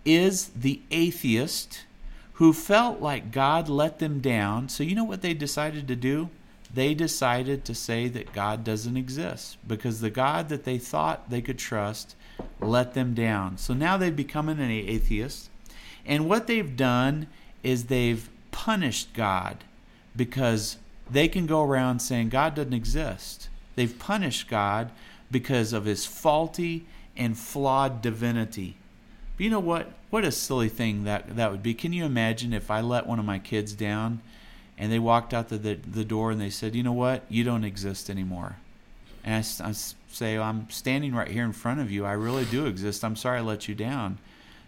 is 0.03 0.49
the 0.49 0.81
atheist 0.89 1.85
who 2.33 2.51
felt 2.51 2.99
like 2.99 3.31
God 3.31 3.69
let 3.69 3.99
them 3.99 4.19
down. 4.19 4.67
So, 4.69 4.83
you 4.83 4.95
know 4.95 5.03
what 5.03 5.21
they 5.21 5.33
decided 5.33 5.87
to 5.87 5.95
do? 5.95 6.29
They 6.73 6.93
decided 6.93 7.65
to 7.65 7.75
say 7.75 8.07
that 8.07 8.33
God 8.33 8.63
doesn't 8.63 8.97
exist 8.97 9.57
because 9.67 9.99
the 9.99 10.09
God 10.09 10.49
that 10.49 10.63
they 10.63 10.77
thought 10.77 11.29
they 11.29 11.41
could 11.41 11.59
trust 11.59 12.15
let 12.59 12.93
them 12.93 13.13
down. 13.13 13.57
So 13.57 13.73
now 13.73 13.97
they've 13.97 14.15
become 14.15 14.49
an 14.49 14.61
atheist 14.61 15.49
and 16.05 16.27
what 16.27 16.47
they've 16.47 16.75
done 16.75 17.27
is 17.63 17.85
they've 17.85 18.29
punished 18.51 19.13
God 19.13 19.63
because 20.15 20.77
they 21.09 21.27
can 21.27 21.45
go 21.45 21.63
around 21.63 21.99
saying 21.99 22.29
God 22.29 22.55
doesn't 22.55 22.73
exist. 22.73 23.49
They've 23.75 23.97
punished 23.97 24.49
God 24.49 24.91
because 25.29 25.73
of 25.73 25.85
his 25.85 26.05
faulty 26.05 26.85
and 27.15 27.37
flawed 27.37 28.01
divinity. 28.01 28.77
But 29.37 29.43
you 29.43 29.49
know 29.49 29.59
what? 29.59 29.91
What 30.09 30.25
a 30.25 30.31
silly 30.31 30.69
thing 30.69 31.05
that, 31.05 31.35
that 31.35 31.51
would 31.51 31.63
be. 31.63 31.73
Can 31.73 31.93
you 31.93 32.05
imagine 32.05 32.53
if 32.53 32.69
I 32.69 32.81
let 32.81 33.07
one 33.07 33.19
of 33.19 33.25
my 33.25 33.39
kids 33.39 33.73
down 33.73 34.21
and 34.77 34.91
they 34.91 34.99
walked 34.99 35.33
out 35.33 35.49
the, 35.49 35.57
the, 35.57 35.75
the 35.75 36.03
door 36.03 36.31
and 36.31 36.41
they 36.41 36.49
said, 36.49 36.75
You 36.75 36.83
know 36.83 36.91
what? 36.93 37.23
You 37.29 37.43
don't 37.43 37.63
exist 37.63 38.09
anymore. 38.09 38.57
And 39.23 39.35
I, 39.35 39.69
I 39.69 39.71
say, 39.71 40.37
I'm 40.37 40.69
standing 40.69 41.13
right 41.13 41.27
here 41.27 41.45
in 41.45 41.53
front 41.53 41.79
of 41.79 41.91
you. 41.91 42.05
I 42.05 42.13
really 42.13 42.45
do 42.45 42.65
exist. 42.65 43.03
I'm 43.03 43.15
sorry 43.15 43.37
I 43.37 43.41
let 43.41 43.67
you 43.67 43.75
down. 43.75 44.17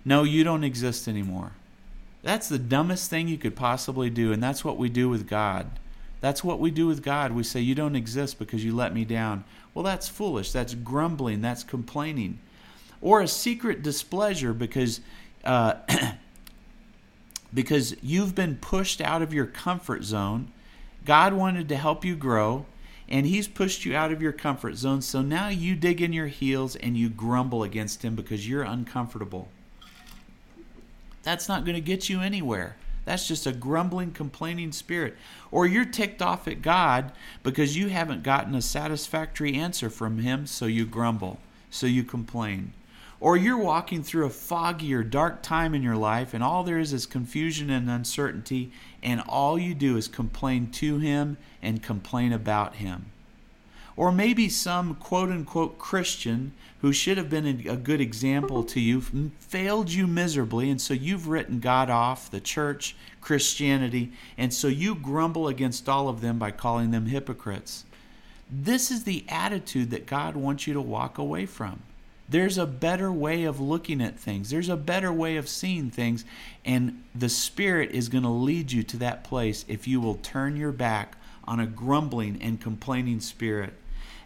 No, 0.06 0.24
you 0.24 0.44
don't 0.44 0.64
exist 0.64 1.08
anymore. 1.08 1.54
That's 2.24 2.50
the 2.50 2.60
dumbest 2.60 3.10
thing 3.10 3.28
you 3.28 3.38
could 3.38 3.56
possibly 3.56 4.10
do, 4.10 4.32
and 4.32 4.42
that's 4.42 4.64
what 4.64 4.78
we 4.78 4.90
do 4.90 5.10
with 5.10 5.28
God. 5.28 5.68
That's 6.22 6.42
what 6.42 6.60
we 6.60 6.72
do 6.72 6.88
with 6.88 7.04
God. 7.04 7.34
We 7.34 7.44
say, 7.44 7.60
You 7.60 7.76
don't 7.76 7.98
exist 7.98 8.40
because 8.40 8.64
you 8.64 8.74
let 8.74 8.94
me 8.94 9.04
down. 9.04 9.44
Well, 9.74 9.84
that's 9.84 10.08
foolish. 10.08 10.54
That's 10.54 10.74
grumbling. 10.74 11.42
That's 11.42 11.66
complaining. 11.66 12.40
Or 13.02 13.20
a 13.20 13.28
secret 13.28 13.84
displeasure 13.84 14.54
because, 14.54 15.02
uh, 15.44 15.76
because 17.54 17.98
you've 18.02 18.36
been 18.36 18.56
pushed 18.56 19.02
out 19.02 19.22
of 19.22 19.34
your 19.34 19.46
comfort 19.46 20.06
zone. 20.06 20.50
God 21.06 21.34
wanted 21.34 21.68
to 21.68 21.76
help 21.76 22.06
you 22.06 22.16
grow, 22.16 22.66
and 23.10 23.26
He's 23.26 23.50
pushed 23.50 23.84
you 23.84 23.94
out 23.94 24.14
of 24.14 24.22
your 24.22 24.32
comfort 24.32 24.76
zone. 24.76 25.02
So 25.02 25.22
now 25.22 25.50
you 25.50 25.76
dig 25.76 26.02
in 26.02 26.14
your 26.14 26.28
heels 26.28 26.78
and 26.78 26.96
you 26.96 27.10
grumble 27.10 27.64
against 27.64 28.04
Him 28.04 28.16
because 28.16 28.48
you're 28.48 28.64
uncomfortable. 28.64 29.50
That's 31.24 31.48
not 31.50 31.66
going 31.66 31.76
to 31.76 31.82
get 31.82 32.10
you 32.10 32.22
anywhere. 32.22 32.76
That's 33.06 33.28
just 33.28 33.48
a 33.48 33.52
grumbling, 33.52 34.12
complaining 34.12 34.72
spirit. 34.72 35.16
Or 35.52 35.66
you're 35.66 35.86
ticked 35.86 36.22
off 36.22 36.48
at 36.48 36.62
God 36.62 37.12
because 37.42 37.76
you 37.78 37.90
haven't 37.90 38.24
gotten 38.24 38.56
a 38.56 38.62
satisfactory 38.62 39.56
answer 39.56 39.90
from 39.90 40.20
Him, 40.20 40.46
so 40.46 40.66
you 40.66 40.86
grumble, 40.86 41.40
so 41.70 41.86
you 41.86 42.04
complain. 42.04 42.74
Or 43.20 43.38
you're 43.38 43.58
walking 43.58 44.04
through 44.04 44.26
a 44.26 44.30
foggy 44.30 44.94
or 44.94 45.04
dark 45.04 45.42
time 45.42 45.74
in 45.74 45.82
your 45.82 45.96
life, 45.96 46.34
and 46.34 46.44
all 46.44 46.64
there 46.64 46.80
is 46.80 46.92
is 46.92 47.06
confusion 47.06 47.70
and 47.70 47.90
uncertainty, 47.90 48.72
and 49.02 49.22
all 49.22 49.58
you 49.58 49.74
do 49.74 49.98
is 49.98 50.08
complain 50.08 50.70
to 50.72 51.00
Him 51.00 51.38
and 51.62 51.84
complain 51.84 52.34
about 52.34 52.76
Him. 52.76 53.06
Or 53.96 54.12
maybe 54.12 54.50
some 54.50 54.96
quote 54.96 55.30
unquote 55.30 55.78
Christian 55.78 56.54
who 56.84 56.92
should 56.92 57.18
have 57.18 57.30
been 57.30 57.66
a 57.66 57.78
good 57.78 58.02
example 58.02 58.62
to 58.62 58.82
you 58.82 59.00
failed 59.40 59.90
you 59.90 60.06
miserably, 60.06 60.70
and 60.70 60.82
so 60.82 60.94
you've 60.94 61.30
written 61.30 61.62
God 61.62 61.90
off, 61.90 62.30
the 62.30 62.42
church, 62.42 62.94
Christianity, 63.22 64.12
and 64.38 64.54
so 64.54 64.68
you 64.68 64.94
grumble 64.94 65.48
against 65.48 65.88
all 65.88 66.10
of 66.10 66.20
them 66.20 66.38
by 66.38 66.52
calling 66.52 66.92
them 66.92 67.06
hypocrites. 67.06 67.86
This 68.52 68.92
is 68.92 69.06
the 69.06 69.24
attitude 69.30 69.92
that 69.92 70.06
God 70.06 70.36
wants 70.36 70.68
you 70.68 70.74
to 70.74 70.82
walk 70.82 71.18
away 71.18 71.46
from. 71.46 71.80
There's 72.28 72.58
a 72.58 72.66
better 72.66 73.14
way 73.14 73.46
of 73.46 73.62
looking 73.62 74.02
at 74.02 74.20
things. 74.20 74.50
There's 74.50 74.68
a 74.68 74.76
better 74.76 75.14
way 75.14 75.38
of 75.38 75.48
seeing 75.48 75.90
things. 75.90 76.26
And 76.66 77.02
the 77.16 77.30
Spirit 77.30 77.92
is 77.92 78.10
going 78.10 78.26
to 78.26 78.30
lead 78.30 78.74
you 78.74 78.84
to 78.84 78.98
that 78.98 79.24
place 79.24 79.64
if 79.70 79.88
you 79.88 80.02
will 80.02 80.16
turn 80.16 80.58
your 80.58 80.74
back 80.74 81.16
on 81.46 81.62
a 81.62 81.66
grumbling 81.66 82.42
and 82.42 82.60
complaining 82.60 83.22
spirit. 83.22 83.74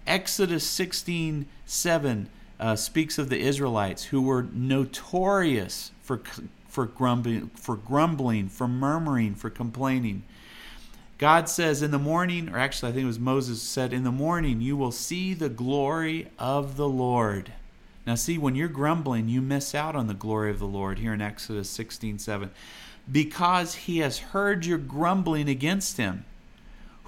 Exodus 0.08 0.64
16 0.66 1.46
7 1.68 2.30
uh, 2.60 2.76
speaks 2.76 3.18
of 3.18 3.30
the 3.30 3.40
Israelites 3.40 4.06
who 4.06 4.22
were 4.22 4.48
notorious 4.54 5.92
for, 6.02 6.22
for, 6.68 6.86
grumbling, 6.86 7.50
for 7.56 7.76
grumbling, 7.76 8.50
for 8.50 8.68
murmuring, 8.68 9.36
for 9.36 9.50
complaining. 9.50 10.24
God 11.18 11.50
says, 11.50 11.82
In 11.82 11.92
the 11.92 12.00
morning, 12.00 12.50
or 12.50 12.58
actually, 12.58 12.92
I 12.92 12.94
think 12.94 13.04
it 13.04 13.08
was 13.08 13.20
Moses 13.20 13.62
said, 13.62 13.94
In 13.94 14.04
the 14.04 14.12
morning, 14.12 14.62
you 14.62 14.78
will 14.78 14.92
see 14.92 15.34
the 15.34 15.50
glory 15.50 16.28
of 16.38 16.78
the 16.78 16.88
Lord. 16.88 17.54
Now, 18.06 18.16
see, 18.16 18.38
when 18.38 18.56
you're 18.56 18.68
grumbling, 18.68 19.28
you 19.28 19.42
miss 19.42 19.76
out 19.76 19.96
on 19.96 20.08
the 20.08 20.14
glory 20.14 20.50
of 20.50 20.60
the 20.60 20.68
Lord 20.68 21.00
here 21.00 21.14
in 21.14 21.22
Exodus 21.22 21.70
16 21.70 22.20
7. 22.20 22.52
Because 23.12 23.76
he 23.76 24.00
has 24.00 24.20
heard 24.20 24.66
your 24.66 24.78
grumbling 24.78 25.50
against 25.50 25.98
him. 25.98 26.26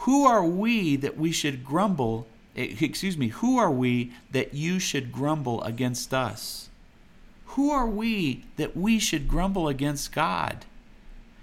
Who 0.03 0.25
are 0.25 0.45
we 0.45 0.95
that 0.95 1.17
we 1.17 1.31
should 1.31 1.63
grumble 1.63 2.27
Eh, 2.55 2.75
excuse 2.79 3.17
me, 3.17 3.29
who 3.29 3.57
are 3.57 3.71
we 3.71 4.11
that 4.31 4.53
you 4.53 4.79
should 4.79 5.11
grumble 5.11 5.61
against 5.63 6.13
us? 6.13 6.69
Who 7.53 7.71
are 7.71 7.87
we 7.87 8.45
that 8.57 8.77
we 8.77 8.99
should 8.99 9.27
grumble 9.27 9.67
against 9.67 10.11
God? 10.11 10.65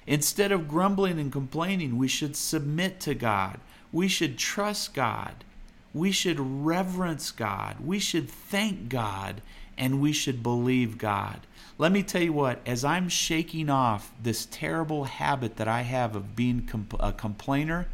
Instead 0.06 0.52
of 0.52 0.68
grumbling 0.68 1.18
and 1.18 1.32
complaining, 1.32 1.98
we 1.98 2.08
should 2.08 2.36
submit 2.36 3.00
to 3.00 3.14
God. 3.14 3.58
We 3.92 4.06
should 4.06 4.38
trust 4.38 4.94
God. 4.94 5.44
We 5.92 6.12
should 6.12 6.38
reverence 6.38 7.32
God. 7.32 7.76
We 7.84 7.98
should 7.98 8.28
thank 8.28 8.88
God. 8.88 9.42
And 9.76 10.00
we 10.00 10.12
should 10.12 10.42
believe 10.42 10.96
God. 10.96 11.40
Let 11.76 11.92
me 11.92 12.02
tell 12.02 12.22
you 12.22 12.32
what, 12.32 12.60
as 12.64 12.84
I'm 12.84 13.08
shaking 13.08 13.68
off 13.68 14.12
this 14.22 14.46
terrible 14.50 15.04
habit 15.04 15.56
that 15.56 15.68
I 15.68 15.82
have 15.82 16.16
of 16.16 16.34
being 16.34 16.66
a 16.98 17.12
complainer, 17.12 17.88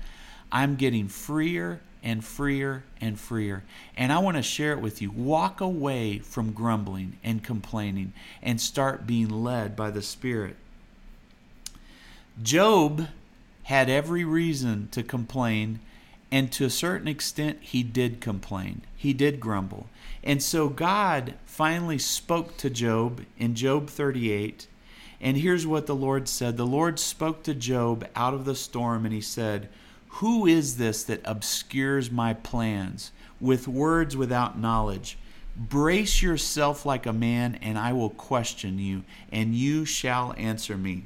I'm 0.53 0.77
getting 0.77 1.09
freer 1.09 1.81
and 2.03 2.25
freer 2.25 2.85
and 3.01 3.19
freer. 3.19 3.63
And 3.97 4.13
I 4.13 4.19
want 4.19 4.37
to 4.37 4.43
share 4.43 4.73
it 4.73 4.81
with 4.81 5.01
you. 5.01 5.11
Walk 5.11 5.61
away 5.61 6.19
from 6.19 6.53
grumbling 6.53 7.19
and 7.23 7.43
complaining 7.43 8.13
and 8.43 8.61
start 8.61 9.07
being 9.07 9.29
led 9.29 9.77
by 9.77 9.91
the 9.91 10.03
Spirit. 10.03 10.57
Job 12.43 13.09
had 13.65 13.89
every 13.89 14.25
reason 14.25 14.89
to 14.91 15.03
complain, 15.03 15.81
and 16.31 16.51
to 16.53 16.65
a 16.65 16.71
certain 16.71 17.09
extent, 17.09 17.59
he 17.61 17.83
did 17.83 18.21
complain. 18.21 18.83
He 18.97 19.13
did 19.13 19.39
grumble. 19.39 19.87
And 20.25 20.43
so 20.43 20.69
God 20.69 21.35
finally 21.45 21.99
spoke 21.99 22.57
to 22.59 22.71
Job 22.71 23.25
in 23.39 23.55
Job 23.55 23.89
38. 23.89 24.67
And 25.21 25.37
here's 25.37 25.67
what 25.67 25.87
the 25.87 25.95
Lord 25.95 26.29
said 26.29 26.57
The 26.57 26.67
Lord 26.67 26.99
spoke 26.99 27.43
to 27.45 27.55
Job 27.55 28.07
out 28.17 28.35
of 28.35 28.45
the 28.45 28.57
storm, 28.57 29.05
and 29.05 29.15
he 29.15 29.21
said, 29.21 29.69
who 30.17 30.47
is 30.47 30.77
this 30.77 31.05
that 31.05 31.23
obscures 31.25 32.11
my 32.11 32.35
plans 32.35 33.13
with 33.41 33.67
words 33.67 34.15
without 34.15 34.59
knowledge? 34.59 35.17
Brace 35.57 36.21
yourself 36.21 36.85
like 36.85 37.07
a 37.07 37.15
man, 37.15 37.59
and 37.63 37.79
I 37.79 37.95
will 37.95 38.11
question 38.11 38.79
you, 38.79 39.05
and 39.33 39.55
you 39.55 39.87
shall 39.87 40.35
answer 40.37 40.77
me. 40.77 41.05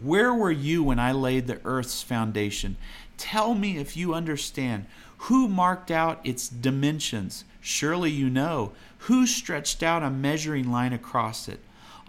Where 0.00 0.34
were 0.34 0.50
you 0.50 0.82
when 0.82 0.98
I 0.98 1.12
laid 1.12 1.46
the 1.46 1.60
earth's 1.64 2.02
foundation? 2.02 2.76
Tell 3.16 3.54
me 3.54 3.78
if 3.78 3.96
you 3.96 4.14
understand. 4.14 4.86
Who 5.18 5.46
marked 5.46 5.92
out 5.92 6.20
its 6.24 6.48
dimensions? 6.48 7.44
Surely 7.60 8.10
you 8.10 8.28
know. 8.28 8.72
Who 9.04 9.26
stretched 9.26 9.82
out 9.82 10.02
a 10.02 10.10
measuring 10.10 10.72
line 10.72 10.92
across 10.92 11.48
it? 11.48 11.60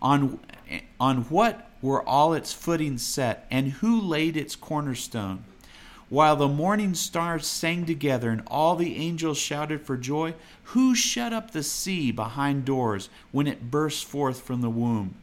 On, 0.01 0.39
on 0.99 1.17
what 1.25 1.69
were 1.83 2.07
all 2.07 2.33
its 2.33 2.51
footings 2.51 3.05
set? 3.05 3.45
And 3.51 3.73
who 3.73 4.01
laid 4.01 4.35
its 4.35 4.55
cornerstone? 4.55 5.43
While 6.11 6.35
the 6.35 6.45
morning 6.45 6.93
stars 6.93 7.47
sang 7.47 7.85
together 7.85 8.31
and 8.31 8.43
all 8.47 8.75
the 8.75 8.97
angels 8.97 9.37
shouted 9.37 9.79
for 9.79 9.95
joy? 9.95 10.33
Who 10.65 10.93
shut 10.93 11.31
up 11.31 11.51
the 11.51 11.63
sea 11.63 12.11
behind 12.11 12.65
doors 12.65 13.07
when 13.31 13.47
it 13.47 13.71
burst 13.71 14.03
forth 14.03 14.41
from 14.41 14.59
the 14.59 14.69
womb? 14.69 15.15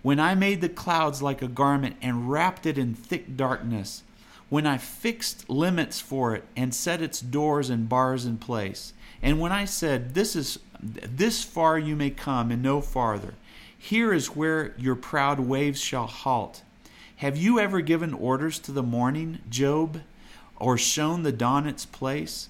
When 0.00 0.18
I 0.18 0.34
made 0.34 0.62
the 0.62 0.70
clouds 0.70 1.20
like 1.20 1.42
a 1.42 1.46
garment 1.46 1.96
and 2.00 2.30
wrapped 2.30 2.64
it 2.64 2.78
in 2.78 2.94
thick 2.94 3.36
darkness, 3.36 4.02
when 4.48 4.66
I 4.66 4.78
fixed 4.78 5.50
limits 5.50 6.00
for 6.00 6.34
it 6.34 6.44
and 6.56 6.74
set 6.74 7.02
its 7.02 7.20
doors 7.20 7.68
and 7.68 7.86
bars 7.86 8.24
in 8.24 8.38
place, 8.38 8.94
and 9.20 9.40
when 9.40 9.52
I 9.52 9.66
said, 9.66 10.14
This 10.14 10.34
is 10.34 10.58
this 10.82 11.44
far 11.44 11.78
you 11.78 11.94
may 11.94 12.08
come 12.08 12.50
and 12.50 12.62
no 12.62 12.80
farther, 12.80 13.34
here 13.76 14.14
is 14.14 14.34
where 14.34 14.74
your 14.78 14.96
proud 14.96 15.38
waves 15.38 15.82
shall 15.82 16.06
halt. 16.06 16.62
Have 17.16 17.36
you 17.36 17.60
ever 17.60 17.82
given 17.82 18.14
orders 18.14 18.58
to 18.60 18.72
the 18.72 18.82
morning, 18.82 19.40
Job, 19.50 20.00
or 20.60 20.78
shown 20.78 21.22
the 21.22 21.32
dawn 21.32 21.66
its 21.66 21.84
place, 21.84 22.48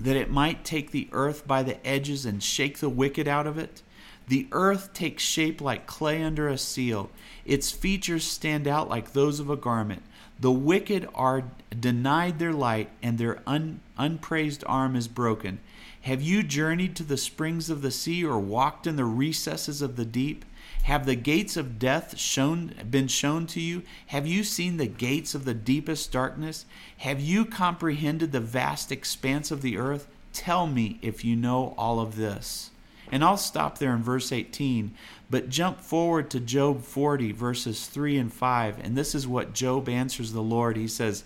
that 0.00 0.16
it 0.16 0.30
might 0.30 0.64
take 0.64 0.90
the 0.90 1.08
earth 1.12 1.46
by 1.46 1.62
the 1.62 1.86
edges 1.86 2.26
and 2.26 2.42
shake 2.42 2.78
the 2.78 2.88
wicked 2.88 3.28
out 3.28 3.46
of 3.46 3.56
it? 3.58 3.82
The 4.26 4.48
earth 4.52 4.94
takes 4.94 5.22
shape 5.22 5.60
like 5.60 5.86
clay 5.86 6.22
under 6.22 6.48
a 6.48 6.58
seal. 6.58 7.10
Its 7.44 7.70
features 7.70 8.24
stand 8.24 8.66
out 8.66 8.88
like 8.88 9.12
those 9.12 9.38
of 9.38 9.50
a 9.50 9.56
garment. 9.56 10.02
The 10.40 10.50
wicked 10.50 11.08
are 11.14 11.44
denied 11.78 12.38
their 12.38 12.52
light, 12.52 12.90
and 13.02 13.18
their 13.18 13.40
un, 13.46 13.80
unpraised 13.96 14.64
arm 14.66 14.96
is 14.96 15.08
broken. 15.08 15.60
Have 16.02 16.22
you 16.22 16.42
journeyed 16.42 16.96
to 16.96 17.02
the 17.02 17.16
springs 17.16 17.70
of 17.70 17.82
the 17.82 17.90
sea, 17.90 18.24
or 18.24 18.38
walked 18.38 18.86
in 18.86 18.96
the 18.96 19.04
recesses 19.04 19.80
of 19.80 19.96
the 19.96 20.04
deep? 20.04 20.44
Have 20.84 21.06
the 21.06 21.14
gates 21.14 21.56
of 21.56 21.78
death 21.78 22.18
shown, 22.18 22.74
been 22.90 23.08
shown 23.08 23.46
to 23.48 23.60
you? 23.60 23.84
Have 24.08 24.26
you 24.26 24.44
seen 24.44 24.76
the 24.76 24.86
gates 24.86 25.34
of 25.34 25.46
the 25.46 25.54
deepest 25.54 26.12
darkness? 26.12 26.66
Have 26.98 27.20
you 27.20 27.46
comprehended 27.46 28.32
the 28.32 28.40
vast 28.40 28.92
expanse 28.92 29.50
of 29.50 29.62
the 29.62 29.78
earth? 29.78 30.06
Tell 30.34 30.66
me 30.66 30.98
if 31.00 31.24
you 31.24 31.36
know 31.36 31.74
all 31.78 32.00
of 32.00 32.16
this. 32.16 32.70
And 33.10 33.24
I'll 33.24 33.38
stop 33.38 33.78
there 33.78 33.94
in 33.94 34.02
verse 34.02 34.30
18, 34.30 34.92
but 35.30 35.48
jump 35.48 35.80
forward 35.80 36.28
to 36.30 36.40
Job 36.40 36.82
40, 36.82 37.32
verses 37.32 37.86
3 37.86 38.18
and 38.18 38.30
5. 38.32 38.78
And 38.84 38.94
this 38.94 39.14
is 39.14 39.26
what 39.26 39.54
Job 39.54 39.88
answers 39.88 40.32
the 40.32 40.42
Lord. 40.42 40.76
He 40.76 40.88
says, 40.88 41.24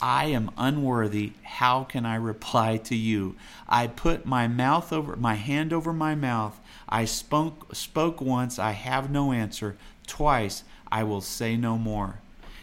I 0.00 0.26
am 0.26 0.50
unworthy. 0.56 1.32
How 1.42 1.84
can 1.84 2.06
I 2.06 2.14
reply 2.16 2.76
to 2.78 2.94
you? 2.94 3.34
I 3.68 3.86
put 3.88 4.26
my 4.26 4.46
mouth 4.46 4.92
over 4.92 5.16
my 5.16 5.34
hand 5.34 5.72
over 5.72 5.92
my 5.92 6.14
mouth. 6.14 6.58
I 6.88 7.04
spoke 7.04 7.74
spoke 7.74 8.20
once, 8.20 8.58
I 8.58 8.72
have 8.72 9.10
no 9.10 9.32
answer. 9.32 9.76
Twice, 10.06 10.64
I 10.90 11.02
will 11.02 11.20
say 11.20 11.56
no 11.56 11.76
more. 11.76 12.20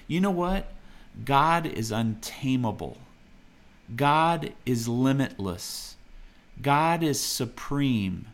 You 0.07 0.21
know 0.21 0.31
what? 0.31 0.71
God 1.23 1.65
is 1.65 1.91
untamable. 1.91 2.97
God 3.95 4.53
is 4.65 4.87
limitless. 4.87 5.95
God 6.61 7.03
is 7.03 7.19
supreme. 7.19 8.27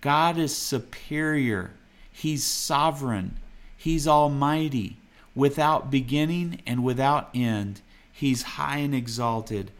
God 0.00 0.38
is 0.38 0.54
superior. 0.56 1.72
He's 2.10 2.44
sovereign. 2.44 3.36
He's 3.76 4.08
almighty, 4.08 4.96
without 5.34 5.90
beginning 5.90 6.60
and 6.66 6.82
without 6.82 7.28
end. 7.34 7.80
He's 8.16 8.42
high 8.42 8.78
and 8.78 8.94
exalted. 8.94 9.72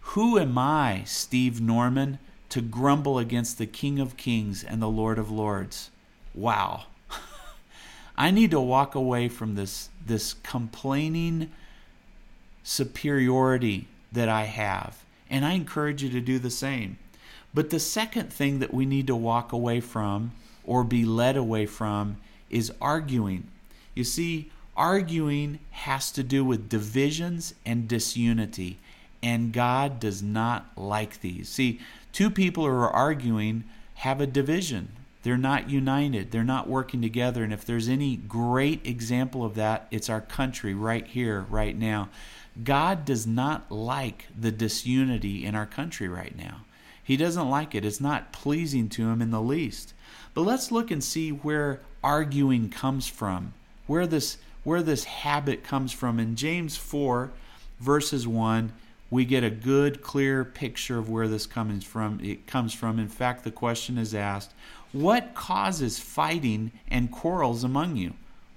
Who 0.00 0.38
am 0.38 0.56
I, 0.56 1.02
Steve 1.04 1.60
Norman, 1.60 2.18
to 2.48 2.62
grumble 2.62 3.18
against 3.18 3.58
the 3.58 3.66
King 3.66 4.00
of 4.00 4.16
Kings 4.16 4.64
and 4.64 4.80
the 4.80 4.88
Lord 4.88 5.18
of 5.18 5.30
Lords? 5.30 5.90
Wow. 6.34 6.84
I 8.16 8.30
need 8.30 8.50
to 8.52 8.60
walk 8.60 8.94
away 8.94 9.28
from 9.28 9.56
this, 9.56 9.90
this 10.04 10.32
complaining 10.32 11.52
superiority 12.62 13.88
that 14.10 14.28
I 14.28 14.44
have. 14.44 15.04
And 15.28 15.44
I 15.44 15.52
encourage 15.52 16.02
you 16.02 16.08
to 16.10 16.20
do 16.20 16.38
the 16.38 16.50
same. 16.50 16.96
But 17.52 17.68
the 17.68 17.78
second 17.80 18.32
thing 18.32 18.60
that 18.60 18.72
we 18.72 18.86
need 18.86 19.06
to 19.08 19.16
walk 19.16 19.52
away 19.52 19.80
from 19.80 20.32
or 20.64 20.82
be 20.82 21.04
led 21.04 21.36
away 21.36 21.66
from 21.66 22.16
is 22.48 22.72
arguing. 22.80 23.48
You 23.94 24.04
see, 24.04 24.50
arguing 24.76 25.58
has 25.70 26.10
to 26.12 26.22
do 26.22 26.44
with 26.44 26.68
divisions 26.68 27.54
and 27.64 27.88
disunity, 27.88 28.78
and 29.22 29.52
God 29.52 30.00
does 30.00 30.22
not 30.22 30.66
like 30.76 31.20
these. 31.20 31.48
See, 31.48 31.80
two 32.12 32.30
people 32.30 32.64
who 32.64 32.70
are 32.70 32.90
arguing 32.90 33.64
have 33.94 34.20
a 34.20 34.26
division. 34.26 34.88
They're 35.22 35.36
not 35.36 35.70
united. 35.70 36.32
They're 36.32 36.42
not 36.42 36.68
working 36.68 37.00
together. 37.00 37.44
And 37.44 37.52
if 37.52 37.64
there's 37.64 37.88
any 37.88 38.16
great 38.16 38.84
example 38.84 39.44
of 39.44 39.54
that, 39.54 39.86
it's 39.90 40.10
our 40.10 40.20
country 40.20 40.74
right 40.74 41.06
here, 41.06 41.46
right 41.48 41.78
now. 41.78 42.08
God 42.64 43.04
does 43.04 43.26
not 43.26 43.70
like 43.70 44.26
the 44.38 44.50
disunity 44.50 45.44
in 45.44 45.54
our 45.54 45.66
country 45.66 46.08
right 46.08 46.36
now. 46.36 46.62
He 47.04 47.16
doesn't 47.16 47.48
like 47.48 47.74
it. 47.74 47.84
It's 47.84 48.00
not 48.00 48.32
pleasing 48.32 48.88
to 48.90 49.08
him 49.08 49.22
in 49.22 49.30
the 49.30 49.40
least. 49.40 49.94
But 50.34 50.42
let's 50.42 50.72
look 50.72 50.90
and 50.90 51.02
see 51.02 51.30
where 51.30 51.80
arguing 52.02 52.68
comes 52.68 53.06
from, 53.06 53.54
where 53.86 54.06
this 54.06 54.38
where 54.64 54.82
this 54.82 55.04
habit 55.04 55.64
comes 55.64 55.92
from. 55.92 56.18
In 56.18 56.36
James 56.36 56.76
4 56.76 57.30
verses 57.80 58.26
1, 58.26 58.72
we 59.10 59.24
get 59.24 59.44
a 59.44 59.50
good 59.50 60.02
clear 60.02 60.44
picture 60.44 60.98
of 60.98 61.10
where 61.10 61.28
this 61.28 61.46
comes 61.46 61.84
from. 61.84 62.18
It 62.22 62.46
comes 62.46 62.72
from. 62.72 62.98
In 62.98 63.08
fact, 63.08 63.44
the 63.44 63.50
question 63.50 63.98
is 63.98 64.14
asked, 64.14 64.52
what 64.92 65.34
causes 65.34 65.98
fighting 65.98 66.72
and 66.88 67.10
quarrels 67.10 67.64
among 67.64 67.96
you? 67.96 68.14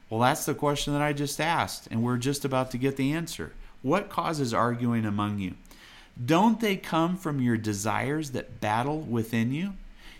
Well, 0.09 0.19
that's 0.19 0.45
the 0.45 0.53
question 0.53 0.93
that 0.93 1.01
I 1.01 1.13
just 1.13 1.41
asked, 1.41 1.87
and 1.89 2.03
we're 2.03 2.17
just 2.17 2.45
about 2.45 2.71
to 2.71 2.77
get 2.77 2.95
the 2.95 3.11
answer. 3.11 3.53
What 3.81 4.09
causes 4.09 4.53
arguing 4.53 5.05
among 5.05 5.39
you? 5.39 5.55
Don't 6.23 6.59
they 6.59 6.77
come 6.77 7.17
from 7.17 7.41
your 7.41 7.57
desires 7.57 8.31
that 8.31 8.61
battle 8.61 9.01
within 9.01 9.51
you? 9.51 9.73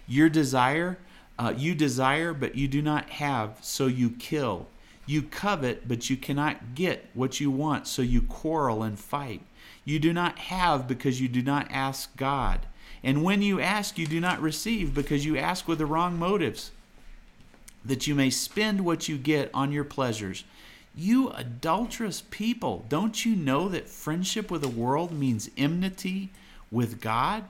Your 0.08 0.28
desire, 0.28 0.98
uh, 1.40 1.54
you 1.56 1.76
desire, 1.76 2.34
but 2.34 2.56
you 2.56 2.68
do 2.68 2.82
not 2.82 3.10
have, 3.12 3.60
so 3.62 3.88
you 3.88 4.10
kill. 4.10 4.68
You 5.06 5.22
covet, 5.22 5.88
but 5.88 6.10
you 6.10 6.18
cannot 6.18 6.76
get 6.76 7.10
what 7.14 7.40
you 7.40 7.52
want, 7.52 7.88
so 7.88 8.02
you 8.02 8.22
quarrel 8.22 8.84
and 8.84 9.00
fight. 9.00 9.42
You 9.84 10.00
do 10.00 10.14
not 10.14 10.40
have 10.40 10.88
because 10.88 11.22
you 11.22 11.28
do 11.28 11.42
not 11.42 11.68
ask 11.70 12.16
God. 12.18 12.66
And 13.04 13.24
when 13.24 13.44
you 13.44 13.62
ask, 13.62 14.00
you 14.00 14.08
do 14.08 14.20
not 14.20 14.42
receive 14.42 14.96
because 14.96 15.26
you 15.26 15.38
ask 15.38 15.68
with 15.68 15.78
the 15.78 15.86
wrong 15.86 16.18
motives, 16.18 16.72
that 17.84 18.08
you 18.08 18.16
may 18.16 18.32
spend 18.32 18.84
what 18.84 19.08
you 19.08 19.18
get 19.18 19.52
on 19.54 19.72
your 19.72 19.84
pleasures. 19.84 20.44
You 20.96 21.30
adulterous 21.32 22.24
people, 22.32 22.86
don't 22.90 23.26
you 23.26 23.36
know 23.36 23.70
that 23.70 23.88
friendship 23.88 24.50
with 24.50 24.62
the 24.62 24.68
world 24.68 25.12
means 25.12 25.52
enmity 25.56 26.30
with 26.72 27.00
God? 27.00 27.44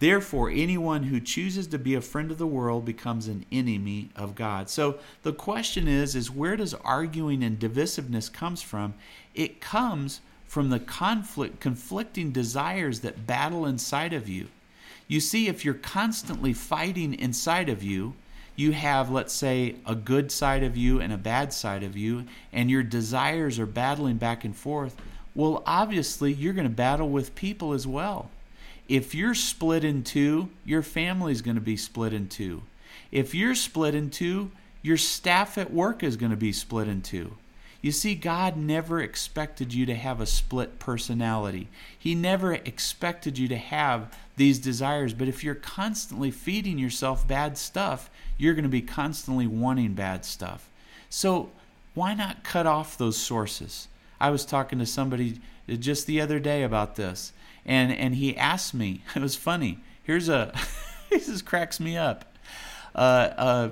Therefore, 0.00 0.50
anyone 0.50 1.04
who 1.04 1.20
chooses 1.20 1.66
to 1.68 1.78
be 1.78 1.94
a 1.94 2.00
friend 2.00 2.30
of 2.30 2.38
the 2.38 2.46
world 2.46 2.84
becomes 2.84 3.28
an 3.28 3.46
enemy 3.52 4.10
of 4.16 4.34
God. 4.34 4.68
So 4.68 4.98
the 5.22 5.32
question 5.32 5.86
is 5.88 6.14
is 6.14 6.30
where 6.30 6.56
does 6.56 6.74
arguing 6.74 7.42
and 7.42 7.58
divisiveness 7.58 8.32
comes 8.32 8.60
from? 8.60 8.94
It 9.34 9.60
comes 9.60 10.20
from 10.46 10.70
the 10.70 10.80
conflict 10.80 11.60
conflicting 11.60 12.32
desires 12.32 13.00
that 13.00 13.26
battle 13.26 13.66
inside 13.66 14.12
of 14.12 14.28
you. 14.28 14.48
You 15.06 15.20
see 15.20 15.48
if 15.48 15.64
you're 15.64 15.74
constantly 15.74 16.52
fighting 16.52 17.14
inside 17.14 17.68
of 17.68 17.82
you, 17.82 18.14
you 18.56 18.72
have, 18.72 19.10
let's 19.10 19.34
say, 19.34 19.76
a 19.84 19.94
good 19.94 20.30
side 20.30 20.62
of 20.62 20.76
you 20.76 21.00
and 21.00 21.12
a 21.12 21.18
bad 21.18 21.52
side 21.52 21.82
of 21.82 21.96
you, 21.96 22.24
and 22.52 22.70
your 22.70 22.82
desires 22.82 23.58
are 23.58 23.66
battling 23.66 24.16
back 24.16 24.44
and 24.44 24.54
forth, 24.54 24.96
well, 25.34 25.62
obviously, 25.66 26.32
you're 26.32 26.52
going 26.52 26.68
to 26.68 26.74
battle 26.74 27.08
with 27.08 27.34
people 27.34 27.72
as 27.72 27.86
well. 27.86 28.30
If 28.88 29.14
you're 29.14 29.34
split 29.34 29.84
in 29.84 30.02
two, 30.02 30.50
your 30.64 30.82
family's 30.82 31.42
going 31.42 31.54
to 31.54 31.60
be 31.60 31.76
split 31.76 32.12
in 32.12 32.28
two. 32.28 32.62
If 33.10 33.34
you're 33.34 33.54
split 33.54 33.94
in 33.94 34.10
two, 34.10 34.50
your 34.82 34.96
staff 34.96 35.56
at 35.56 35.72
work 35.72 36.02
is 36.02 36.16
going 36.16 36.30
to 36.30 36.36
be 36.36 36.52
split 36.52 36.88
in 36.88 37.00
two. 37.00 37.36
You 37.80 37.92
see, 37.92 38.14
God 38.14 38.56
never 38.56 39.00
expected 39.00 39.74
you 39.74 39.84
to 39.86 39.94
have 39.94 40.20
a 40.20 40.26
split 40.26 40.78
personality. 40.78 41.68
He 41.98 42.14
never 42.14 42.54
expected 42.54 43.36
you 43.38 43.46
to 43.48 43.58
have 43.58 44.16
these 44.36 44.58
desires. 44.58 45.12
But 45.12 45.28
if 45.28 45.44
you're 45.44 45.54
constantly 45.54 46.30
feeding 46.30 46.78
yourself 46.78 47.28
bad 47.28 47.58
stuff, 47.58 48.08
you're 48.38 48.54
going 48.54 48.62
to 48.62 48.70
be 48.70 48.80
constantly 48.80 49.46
wanting 49.46 49.92
bad 49.92 50.24
stuff. 50.24 50.68
So, 51.10 51.50
why 51.92 52.14
not 52.14 52.42
cut 52.42 52.66
off 52.66 52.98
those 52.98 53.18
sources? 53.18 53.88
I 54.18 54.30
was 54.30 54.46
talking 54.46 54.78
to 54.78 54.86
somebody 54.86 55.40
just 55.68 56.06
the 56.06 56.22
other 56.22 56.40
day 56.40 56.62
about 56.62 56.96
this, 56.96 57.32
and, 57.66 57.92
and 57.92 58.14
he 58.16 58.36
asked 58.36 58.74
me, 58.74 59.02
it 59.14 59.22
was 59.22 59.36
funny. 59.36 59.80
Here's 60.02 60.28
a, 60.28 60.52
this 61.10 61.26
just 61.26 61.44
cracks 61.44 61.80
me 61.80 61.96
up. 61.96 62.24
Uh, 62.94 63.30
uh, 63.36 63.70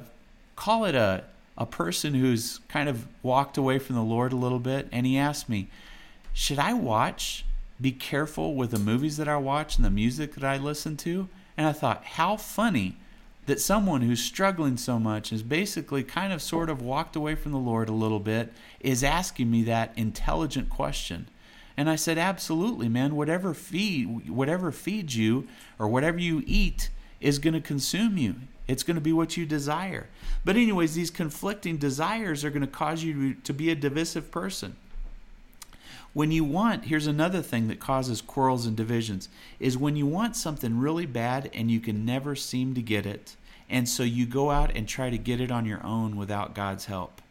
call 0.57 0.85
it 0.85 0.94
a 0.94 1.24
a 1.57 1.66
person 1.66 2.14
who's 2.14 2.61
kind 2.68 2.88
of 2.88 3.07
walked 3.22 3.57
away 3.57 3.78
from 3.78 3.96
the 3.96 4.02
Lord 4.02 4.33
a 4.33 4.37
little 4.37 4.59
bit, 4.59 4.88
and 4.90 5.07
he 5.07 5.18
asked 5.18 5.48
me, 5.48 5.68
Should 6.33 6.59
I 6.59 6.72
watch, 6.72 7.44
be 7.81 7.92
careful 7.92 8.55
with 8.55 8.70
the 8.70 8.78
movies 8.78 9.16
that 9.18 9.28
I 9.28 9.37
watch 9.37 9.76
and 9.76 9.85
the 9.85 9.90
music 9.90 10.35
that 10.35 10.44
I 10.44 10.57
listen 10.57 10.96
to? 10.98 11.28
And 11.57 11.66
I 11.66 11.72
thought, 11.72 12.05
how 12.05 12.37
funny 12.37 12.96
that 13.46 13.61
someone 13.61 14.02
who's 14.02 14.22
struggling 14.22 14.76
so 14.76 14.98
much 14.98 15.33
is 15.33 15.42
basically 15.42 16.02
kind 16.02 16.33
of 16.33 16.40
sort 16.40 16.70
of 16.70 16.81
walked 16.81 17.16
away 17.16 17.35
from 17.35 17.52
the 17.52 17.59
Lord 17.59 17.88
a 17.88 17.92
little 17.92 18.20
bit 18.20 18.52
is 18.81 19.05
asking 19.05 19.50
me 19.50 19.62
that 19.64 19.92
intelligent 19.96 20.70
question. 20.70 21.28
And 21.77 21.89
I 21.89 21.97
said, 21.97 22.19
Absolutely, 22.19 22.89
man. 22.89 23.17
Whatever 23.17 23.55
feed 23.55 24.29
whatever 24.29 24.73
feeds 24.73 25.17
you 25.17 25.49
or 25.79 25.89
whatever 25.89 26.19
you 26.19 26.43
eat 26.47 26.91
is 27.21 27.39
going 27.39 27.55
to 27.55 27.61
consume 27.61 28.19
you. 28.19 28.37
It's 28.69 28.83
going 28.83 28.97
to 28.97 29.01
be 29.01 29.13
what 29.13 29.37
you 29.37 29.45
desire. 29.45 30.09
But, 30.45 30.57
anyways, 30.57 30.95
these 30.95 31.11
conflicting 31.11 31.79
desires 31.79 32.45
are 32.45 32.51
going 32.51 32.63
to 32.63 32.67
cause 32.67 33.03
you 33.03 33.35
to 33.35 33.53
be 33.53 33.71
a 33.71 33.75
divisive 33.75 34.31
person. 34.31 34.77
When 36.13 36.31
you 36.31 36.45
want, 36.45 36.85
here's 36.85 37.07
another 37.07 37.41
thing 37.41 37.69
that 37.69 37.81
causes 37.81 38.21
quarrels 38.21 38.67
and 38.67 38.77
divisions 38.77 39.29
is 39.59 39.79
when 39.79 39.97
you 39.97 40.07
want 40.07 40.37
something 40.37 40.79
really 40.79 41.07
bad 41.07 41.51
and 41.55 41.71
you 41.71 41.81
can 41.81 42.05
never 42.05 42.37
seem 42.37 42.75
to 42.75 42.83
get 42.83 43.07
it. 43.07 43.37
And 43.71 43.89
so 43.89 44.03
you 44.03 44.27
go 44.27 44.51
out 44.51 44.77
and 44.77 44.87
try 44.87 45.09
to 45.09 45.17
get 45.17 45.41
it 45.41 45.51
on 45.51 45.65
your 45.65 45.85
own 45.85 46.17
without 46.17 46.55
God's 46.55 46.85
help 46.85 47.22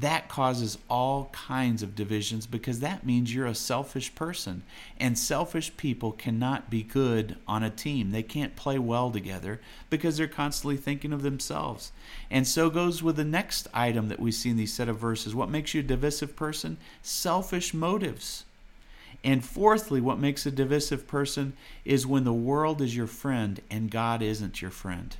that 0.00 0.28
causes 0.28 0.78
all 0.88 1.30
kinds 1.32 1.82
of 1.82 1.96
divisions 1.96 2.46
because 2.46 2.80
that 2.80 3.04
means 3.04 3.34
you're 3.34 3.46
a 3.46 3.54
selfish 3.54 4.14
person. 4.14 4.62
And 4.98 5.18
selfish 5.18 5.76
people 5.76 6.12
cannot 6.12 6.70
be 6.70 6.82
good 6.82 7.36
on 7.48 7.62
a 7.62 7.70
team. 7.70 8.10
They 8.10 8.22
can't 8.22 8.54
play 8.54 8.78
well 8.78 9.10
together 9.10 9.60
because 9.90 10.16
they're 10.16 10.28
constantly 10.28 10.76
thinking 10.76 11.12
of 11.12 11.22
themselves. 11.22 11.90
And 12.30 12.46
so 12.46 12.70
goes 12.70 13.02
with 13.02 13.16
the 13.16 13.24
next 13.24 13.66
item 13.74 14.08
that 14.08 14.20
we 14.20 14.30
see 14.30 14.50
in 14.50 14.56
these 14.56 14.74
set 14.74 14.88
of 14.88 14.98
verses. 14.98 15.34
What 15.34 15.50
makes 15.50 15.74
you 15.74 15.80
a 15.80 15.84
divisive 15.84 16.36
person? 16.36 16.76
Selfish 17.02 17.74
motives. 17.74 18.44
And 19.24 19.44
fourthly, 19.44 20.00
what 20.00 20.20
makes 20.20 20.46
a 20.46 20.50
divisive 20.50 21.08
person 21.08 21.54
is 21.84 22.06
when 22.06 22.22
the 22.22 22.32
world 22.32 22.80
is 22.80 22.94
your 22.94 23.08
friend 23.08 23.60
and 23.68 23.90
God 23.90 24.22
isn't 24.22 24.62
your 24.62 24.70
friend. 24.70 25.16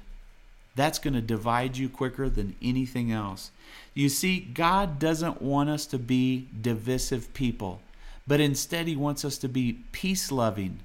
That's 0.79 1.01
going 1.01 1.14
to 1.14 1.21
divide 1.21 1.77
you 1.77 1.88
quicker 1.88 2.31
than 2.31 2.55
anything 2.62 3.11
else. 3.11 3.51
You 3.95 4.09
see, 4.09 4.38
God 4.38 5.01
doesn't 5.01 5.43
want 5.43 5.69
us 5.69 5.87
to 5.87 5.99
be 5.99 6.47
divisive 6.62 7.35
people, 7.35 7.81
but 8.29 8.38
instead, 8.38 8.87
He 8.87 8.95
wants 8.95 9.25
us 9.25 9.38
to 9.38 9.49
be 9.49 9.81
peace 9.91 10.31
loving 10.31 10.79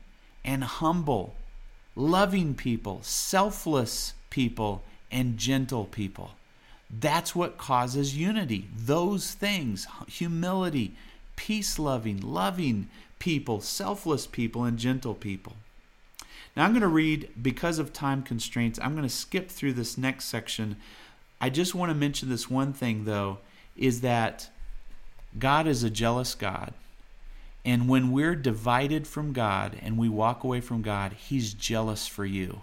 and 0.44 0.64
humble, 0.64 1.36
loving 1.96 2.56
people, 2.56 3.02
selfless 3.04 4.16
people, 4.32 4.82
and 5.12 5.38
gentle 5.38 5.86
people. 5.86 6.32
That's 6.90 7.36
what 7.36 7.60
causes 7.60 8.18
unity. 8.18 8.70
Those 8.76 9.34
things 9.34 9.86
humility, 10.08 10.96
peace 11.36 11.78
loving, 11.78 12.20
loving 12.20 12.90
people, 13.20 13.62
selfless 13.62 14.26
people, 14.26 14.64
and 14.64 14.80
gentle 14.80 15.14
people. 15.14 15.54
Now, 16.56 16.66
I'm 16.66 16.72
going 16.72 16.82
to 16.82 16.88
read, 16.88 17.30
because 17.42 17.80
of 17.80 17.94
time 17.94 18.22
constraints, 18.22 18.80
I'm 18.82 18.94
going 18.94 19.08
to 19.08 19.14
skip 19.14 19.50
through 19.50 19.74
this 19.74 19.98
next 19.98 20.26
section. 20.26 20.78
I 21.42 21.50
just 21.50 21.74
want 21.74 21.90
to 21.90 21.96
mention 21.96 22.30
this 22.30 22.50
one 22.50 22.74
thing, 22.74 23.06
though, 23.06 23.40
is 23.76 24.02
that 24.02 24.50
God 25.40 25.66
is 25.68 25.84
a 25.84 25.90
jealous 25.90 26.36
God. 26.36 26.74
And 27.66 27.90
when 27.90 28.12
we're 28.12 28.36
divided 28.36 29.08
from 29.08 29.34
God 29.34 29.78
and 29.82 29.98
we 29.98 30.10
walk 30.10 30.44
away 30.44 30.62
from 30.62 30.82
God, 30.82 31.14
He's 31.14 31.54
jealous 31.54 32.08
for 32.08 32.26
you. 32.26 32.62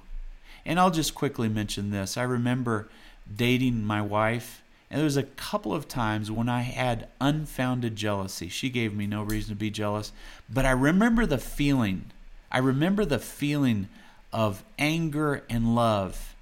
And 0.65 0.79
I'll 0.79 0.91
just 0.91 1.15
quickly 1.15 1.49
mention 1.49 1.91
this. 1.91 2.17
I 2.17 2.23
remember 2.23 2.89
dating 3.35 3.85
my 3.85 4.03
wife, 4.03 4.63
and 4.91 4.99
there 4.99 5.05
was 5.05 5.17
a 5.17 5.23
couple 5.23 5.75
of 5.75 5.89
times 5.89 6.31
when 6.31 6.49
I 6.49 6.61
had 6.63 7.09
unfounded 7.21 7.97
jealousy. 7.97 8.49
She 8.49 8.71
gave 8.71 8.95
me 8.95 9.07
no 9.07 9.23
reason 9.23 9.51
to 9.51 9.59
be 9.59 9.71
jealous, 9.71 10.13
but 10.53 10.67
I 10.67 10.73
remember 10.73 11.27
the 11.27 11.39
feeling 11.39 12.07
I 12.51 12.59
remember 12.59 13.05
the 13.05 13.19
feeling 13.19 13.89
of 14.33 14.65
anger 14.79 15.45
and 15.49 15.75
love, 15.75 16.35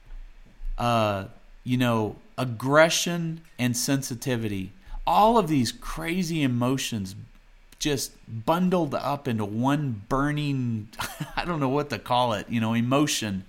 uh, 0.77 1.27
you 1.65 1.77
know, 1.77 2.17
aggression 2.37 3.43
and 3.59 3.77
sensitivity. 3.77 4.73
All 5.07 5.39
of 5.39 5.49
these 5.49 5.73
crazy 5.73 6.43
emotions 6.43 7.15
just 7.79 8.13
bundled 8.47 8.95
up 8.95 9.29
into 9.29 9.45
one 9.45 10.03
burning, 10.09 10.89
I 11.37 11.45
don't 11.45 11.61
know 11.61 11.69
what 11.69 11.91
to 11.91 11.99
call 11.99 12.33
it, 12.33 12.49
you 12.49 12.61
know, 12.61 12.75
emotion. 12.75 13.45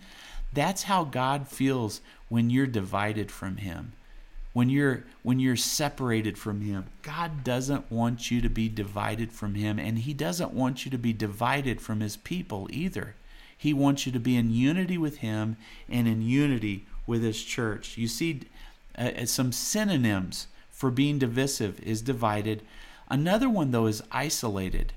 That's 0.54 0.84
how 0.84 1.04
God 1.04 1.48
feels 1.48 2.02
when 2.28 2.50
you're 2.50 2.68
divided 2.68 3.32
from 3.32 3.58
Him 3.58 3.94
when 4.60 4.70
you're 4.70 5.06
when 5.24 5.40
you're 5.40 5.56
separated 5.56 6.38
from 6.38 6.60
him 6.60 6.84
god 7.02 7.46
doesn't 7.46 7.90
want 7.90 8.30
you 8.30 8.42
to 8.42 8.50
be 8.50 8.68
divided 8.68 9.32
from 9.32 9.56
him 9.56 9.80
and 9.80 10.00
he 10.00 10.14
doesn't 10.14 10.52
want 10.52 10.84
you 10.84 10.92
to 10.92 10.98
be 10.98 11.14
divided 11.14 11.80
from 11.80 12.02
his 12.02 12.18
people 12.18 12.68
either 12.70 13.16
he 13.58 13.74
wants 13.74 14.06
you 14.06 14.12
to 14.12 14.20
be 14.20 14.36
in 14.36 14.52
unity 14.52 14.98
with 14.98 15.20
him 15.20 15.56
and 15.88 16.10
in 16.10 16.22
unity 16.22 16.86
with 17.08 17.24
his 17.24 17.42
church 17.42 17.98
you 17.98 18.06
see 18.06 18.42
uh, 18.98 19.04
uh 19.22 19.26
some 19.26 19.54
synonyms 19.54 20.48
for 20.70 20.92
being 20.92 21.18
divisive 21.18 21.80
is 21.80 22.02
divided 22.02 22.62
another 23.10 23.50
one 23.50 23.72
though 23.72 23.86
is 23.86 24.04
isolated 24.12 24.92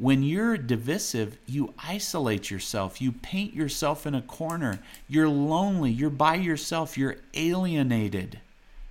when 0.00 0.22
you're 0.22 0.56
divisive, 0.56 1.38
you 1.44 1.74
isolate 1.76 2.52
yourself. 2.52 3.02
You 3.02 3.10
paint 3.10 3.52
yourself 3.52 4.06
in 4.06 4.14
a 4.14 4.22
corner. 4.22 4.78
You're 5.08 5.28
lonely. 5.28 5.90
You're 5.90 6.08
by 6.08 6.36
yourself. 6.36 6.96
You're 6.96 7.16
alienated 7.34 8.38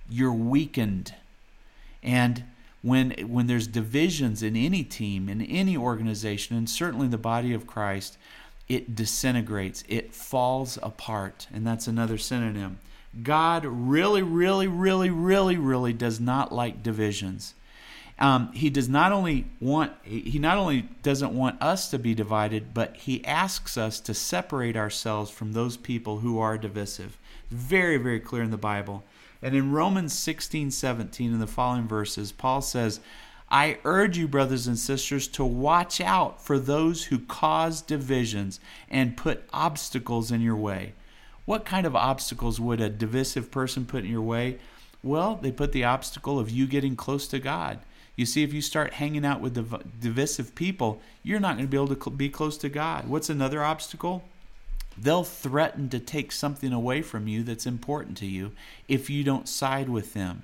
you're 0.08 0.32
weakened. 0.32 1.14
And 2.02 2.44
when 2.82 3.10
when 3.28 3.46
there's 3.46 3.66
divisions 3.66 4.42
in 4.42 4.56
any 4.56 4.84
team, 4.84 5.28
in 5.28 5.42
any 5.42 5.76
organization, 5.76 6.56
and 6.56 6.68
certainly 6.70 7.08
the 7.08 7.18
body 7.18 7.52
of 7.52 7.66
Christ, 7.66 8.16
it 8.68 8.94
disintegrates, 8.94 9.82
it 9.88 10.14
falls 10.14 10.78
apart. 10.82 11.48
And 11.52 11.66
that's 11.66 11.86
another 11.86 12.18
synonym. 12.18 12.78
God 13.22 13.64
really, 13.64 14.22
really, 14.22 14.68
really, 14.68 15.10
really, 15.10 15.56
really 15.56 15.92
does 15.92 16.20
not 16.20 16.52
like 16.52 16.82
divisions. 16.82 17.54
Um, 18.20 18.52
he 18.52 18.68
does 18.68 18.88
not 18.88 19.12
only 19.12 19.46
want 19.60 19.92
he 20.02 20.38
not 20.38 20.58
only 20.58 20.82
doesn't 21.02 21.32
want 21.32 21.62
us 21.62 21.88
to 21.90 21.98
be 21.98 22.14
divided, 22.14 22.74
but 22.74 22.96
he 22.96 23.24
asks 23.24 23.76
us 23.76 24.00
to 24.00 24.14
separate 24.14 24.76
ourselves 24.76 25.30
from 25.30 25.52
those 25.52 25.76
people 25.76 26.18
who 26.18 26.38
are 26.38 26.58
divisive. 26.58 27.16
Very, 27.50 27.96
very 27.96 28.20
clear 28.20 28.42
in 28.42 28.50
the 28.50 28.56
Bible. 28.56 29.04
And 29.42 29.54
in 29.54 29.72
Romans 29.72 30.12
16 30.12 30.70
17, 30.70 31.32
in 31.32 31.38
the 31.38 31.46
following 31.46 31.86
verses, 31.86 32.32
Paul 32.32 32.60
says, 32.60 33.00
I 33.50 33.78
urge 33.84 34.18
you, 34.18 34.28
brothers 34.28 34.66
and 34.66 34.78
sisters, 34.78 35.26
to 35.28 35.44
watch 35.44 36.00
out 36.00 36.44
for 36.44 36.58
those 36.58 37.04
who 37.04 37.18
cause 37.18 37.80
divisions 37.80 38.60
and 38.90 39.16
put 39.16 39.48
obstacles 39.52 40.30
in 40.30 40.42
your 40.42 40.56
way. 40.56 40.92
What 41.46 41.64
kind 41.64 41.86
of 41.86 41.96
obstacles 41.96 42.60
would 42.60 42.80
a 42.80 42.90
divisive 42.90 43.50
person 43.50 43.86
put 43.86 44.04
in 44.04 44.10
your 44.10 44.20
way? 44.20 44.58
Well, 45.02 45.36
they 45.36 45.50
put 45.50 45.72
the 45.72 45.84
obstacle 45.84 46.38
of 46.38 46.50
you 46.50 46.66
getting 46.66 46.94
close 46.94 47.26
to 47.28 47.38
God. 47.38 47.78
You 48.16 48.26
see, 48.26 48.42
if 48.42 48.52
you 48.52 48.60
start 48.60 48.94
hanging 48.94 49.24
out 49.24 49.40
with 49.40 49.54
div- 49.54 50.00
divisive 50.00 50.54
people, 50.54 51.00
you're 51.22 51.40
not 51.40 51.56
going 51.56 51.66
to 51.66 51.70
be 51.70 51.76
able 51.76 51.94
to 51.94 52.02
cl- 52.02 52.16
be 52.16 52.28
close 52.28 52.58
to 52.58 52.68
God. 52.68 53.08
What's 53.08 53.30
another 53.30 53.62
obstacle? 53.62 54.24
They'll 55.00 55.24
threaten 55.24 55.88
to 55.90 56.00
take 56.00 56.32
something 56.32 56.72
away 56.72 57.02
from 57.02 57.28
you 57.28 57.42
that's 57.42 57.66
important 57.66 58.16
to 58.18 58.26
you 58.26 58.52
if 58.88 59.08
you 59.08 59.22
don't 59.22 59.48
side 59.48 59.88
with 59.88 60.14
them. 60.14 60.42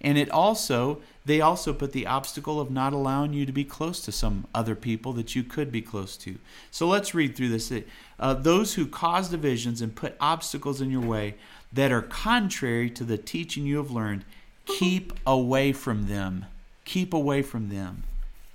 And 0.00 0.18
it 0.18 0.30
also, 0.30 1.00
they 1.24 1.40
also 1.40 1.72
put 1.72 1.92
the 1.92 2.06
obstacle 2.06 2.60
of 2.60 2.70
not 2.70 2.92
allowing 2.92 3.32
you 3.32 3.46
to 3.46 3.52
be 3.52 3.64
close 3.64 4.00
to 4.00 4.12
some 4.12 4.46
other 4.54 4.74
people 4.74 5.14
that 5.14 5.34
you 5.34 5.42
could 5.42 5.72
be 5.72 5.80
close 5.80 6.16
to. 6.18 6.36
So 6.70 6.86
let's 6.86 7.14
read 7.14 7.34
through 7.34 7.48
this. 7.48 7.72
Uh, 8.18 8.34
those 8.34 8.74
who 8.74 8.86
cause 8.86 9.30
divisions 9.30 9.80
and 9.80 9.94
put 9.94 10.16
obstacles 10.20 10.82
in 10.82 10.90
your 10.90 11.00
way 11.00 11.36
that 11.72 11.90
are 11.90 12.02
contrary 12.02 12.90
to 12.90 13.04
the 13.04 13.16
teaching 13.16 13.64
you 13.64 13.78
have 13.78 13.90
learned, 13.90 14.24
keep 14.66 15.14
away 15.26 15.72
from 15.72 16.08
them. 16.08 16.46
Keep 16.84 17.14
away 17.14 17.40
from 17.40 17.70
them. 17.70 18.02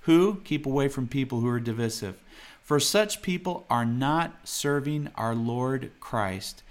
Who? 0.02 0.42
Keep 0.44 0.68
away 0.68 0.88
from 0.88 1.08
people 1.08 1.40
who 1.40 1.50
are 1.50 1.60
divisive. 1.60 2.20
For 2.70 2.80
such 2.80 3.24
people 3.24 3.66
are 3.68 3.84
not 3.84 4.48
serving 4.48 5.10
our 5.16 5.34
Lord 5.34 5.90
Christ, 6.00 6.62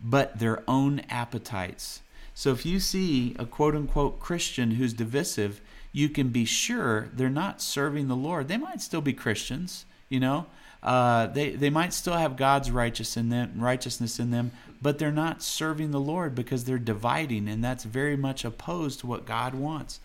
but 0.00 0.38
their 0.38 0.62
own 0.68 1.00
appetites. 1.10 2.00
So 2.32 2.52
if 2.52 2.64
you 2.64 2.78
see 2.78 3.34
a 3.40 3.44
quote 3.44 3.74
unquote 3.74 4.20
Christian 4.20 4.70
who's 4.70 4.92
divisive, 4.92 5.60
you 5.90 6.10
can 6.10 6.28
be 6.28 6.44
sure 6.44 7.08
they're 7.12 7.28
not 7.28 7.60
serving 7.60 8.06
the 8.06 8.14
Lord. 8.14 8.46
They 8.46 8.56
might 8.56 8.80
still 8.80 9.00
be 9.00 9.12
Christians, 9.12 9.84
you 10.08 10.20
know. 10.20 10.46
Uh, 10.80 11.26
they 11.26 11.50
they 11.50 11.70
might 11.70 11.92
still 11.92 12.14
have 12.14 12.36
God's 12.36 12.70
righteous 12.70 13.16
in 13.16 13.28
them, 13.28 13.54
righteousness 13.56 14.20
in 14.20 14.30
them, 14.30 14.52
but 14.80 15.00
they're 15.00 15.10
not 15.10 15.42
serving 15.42 15.90
the 15.90 15.98
Lord 15.98 16.36
because 16.36 16.66
they're 16.66 16.78
dividing, 16.78 17.48
and 17.48 17.64
that's 17.64 17.82
very 17.82 18.16
much 18.16 18.44
opposed 18.44 19.00
to 19.00 19.08
what 19.08 19.26
God 19.26 19.56
wants. 19.56 19.98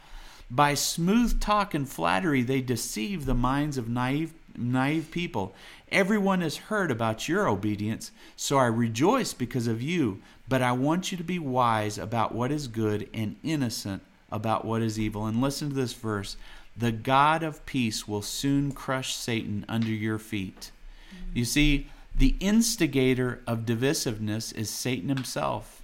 By 0.50 0.74
smooth 0.74 1.40
talk 1.40 1.74
and 1.74 1.90
flattery, 1.90 2.42
they 2.42 2.62
deceive 2.62 3.26
the 3.26 3.34
minds 3.34 3.78
of 3.78 3.90
naive 3.90 4.34
naive 4.58 5.12
people. 5.12 5.54
Everyone 5.92 6.42
has 6.42 6.58
heard 6.58 6.92
about 6.92 7.28
your 7.28 7.48
obedience, 7.48 8.12
so 8.36 8.58
I 8.58 8.66
rejoice 8.66 9.34
because 9.34 9.68
of 9.68 9.82
you, 9.82 10.22
but 10.48 10.62
I 10.62 10.72
want 10.72 11.12
you 11.12 11.18
to 11.18 11.24
be 11.24 11.40
wise 11.40 11.98
about 11.98 12.34
what 12.34 12.52
is 12.52 12.68
good 12.68 13.10
and 13.14 13.36
innocent 13.44 14.02
about 14.32 14.66
what 14.66 14.82
is 14.82 15.00
evil. 15.00 15.26
And 15.26 15.42
listen 15.42 15.70
to 15.70 15.76
this 15.76 15.94
verse 15.94 16.36
the 16.76 16.92
God 16.92 17.44
of 17.44 17.66
peace 17.68 18.08
will 18.08 18.24
soon 18.24 18.72
crush 18.72 19.16
Satan 19.16 19.64
under 19.70 19.92
your 19.92 20.18
feet. 20.18 20.72
Mm-hmm. 21.14 21.38
You 21.38 21.46
see, 21.46 21.88
the 22.16 22.36
instigator 22.40 23.42
of 23.46 23.60
divisiveness 23.60 24.56
is 24.56 24.70
Satan 24.70 25.10
himself. 25.10 25.84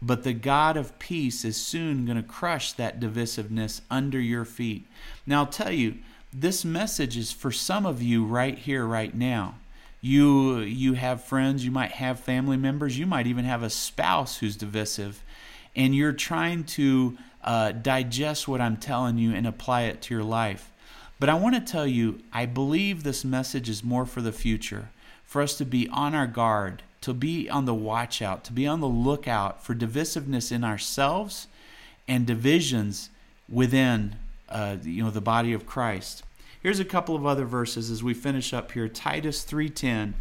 But 0.00 0.22
the 0.22 0.32
God 0.32 0.76
of 0.76 0.98
peace 0.98 1.44
is 1.44 1.56
soon 1.56 2.04
going 2.04 2.22
to 2.22 2.28
crush 2.28 2.72
that 2.74 3.00
divisiveness 3.00 3.80
under 3.90 4.20
your 4.20 4.44
feet. 4.44 4.86
Now, 5.26 5.40
I'll 5.40 5.46
tell 5.46 5.72
you, 5.72 5.96
this 6.32 6.64
message 6.64 7.16
is 7.16 7.32
for 7.32 7.50
some 7.50 7.86
of 7.86 8.02
you 8.02 8.24
right 8.24 8.58
here, 8.58 8.84
right 8.84 9.14
now. 9.14 9.54
You 10.00 10.60
you 10.60 10.92
have 10.92 11.24
friends, 11.24 11.64
you 11.64 11.70
might 11.70 11.92
have 11.92 12.20
family 12.20 12.56
members, 12.56 12.98
you 12.98 13.06
might 13.06 13.26
even 13.26 13.44
have 13.44 13.62
a 13.62 13.70
spouse 13.70 14.38
who's 14.38 14.56
divisive, 14.56 15.24
and 15.74 15.94
you're 15.94 16.12
trying 16.12 16.64
to 16.64 17.18
uh, 17.42 17.72
digest 17.72 18.46
what 18.46 18.60
I'm 18.60 18.76
telling 18.76 19.18
you 19.18 19.34
and 19.34 19.46
apply 19.46 19.82
it 19.82 20.02
to 20.02 20.14
your 20.14 20.22
life. 20.22 20.70
But 21.18 21.28
I 21.28 21.34
want 21.34 21.56
to 21.56 21.72
tell 21.72 21.86
you, 21.86 22.20
I 22.32 22.46
believe 22.46 23.02
this 23.02 23.24
message 23.24 23.68
is 23.68 23.82
more 23.82 24.06
for 24.06 24.20
the 24.20 24.30
future, 24.30 24.90
for 25.24 25.42
us 25.42 25.56
to 25.58 25.64
be 25.64 25.88
on 25.88 26.14
our 26.14 26.28
guard, 26.28 26.82
to 27.00 27.12
be 27.12 27.50
on 27.50 27.64
the 27.64 27.74
watch 27.74 28.22
out, 28.22 28.44
to 28.44 28.52
be 28.52 28.66
on 28.68 28.80
the 28.80 28.86
lookout 28.86 29.64
for 29.64 29.74
divisiveness 29.74 30.52
in 30.52 30.62
ourselves 30.62 31.48
and 32.06 32.24
divisions 32.24 33.10
within 33.48 34.14
uh, 34.50 34.76
you 34.82 35.02
know 35.02 35.10
the 35.10 35.20
body 35.20 35.52
of 35.52 35.66
Christ. 35.66 36.22
Here's 36.60 36.80
a 36.80 36.84
couple 36.84 37.14
of 37.14 37.24
other 37.24 37.44
verses 37.44 37.90
as 37.90 38.02
we 38.02 38.14
finish 38.14 38.52
up 38.52 38.72
here. 38.72 38.88
Titus 38.88 39.44
3:10. 39.44 40.14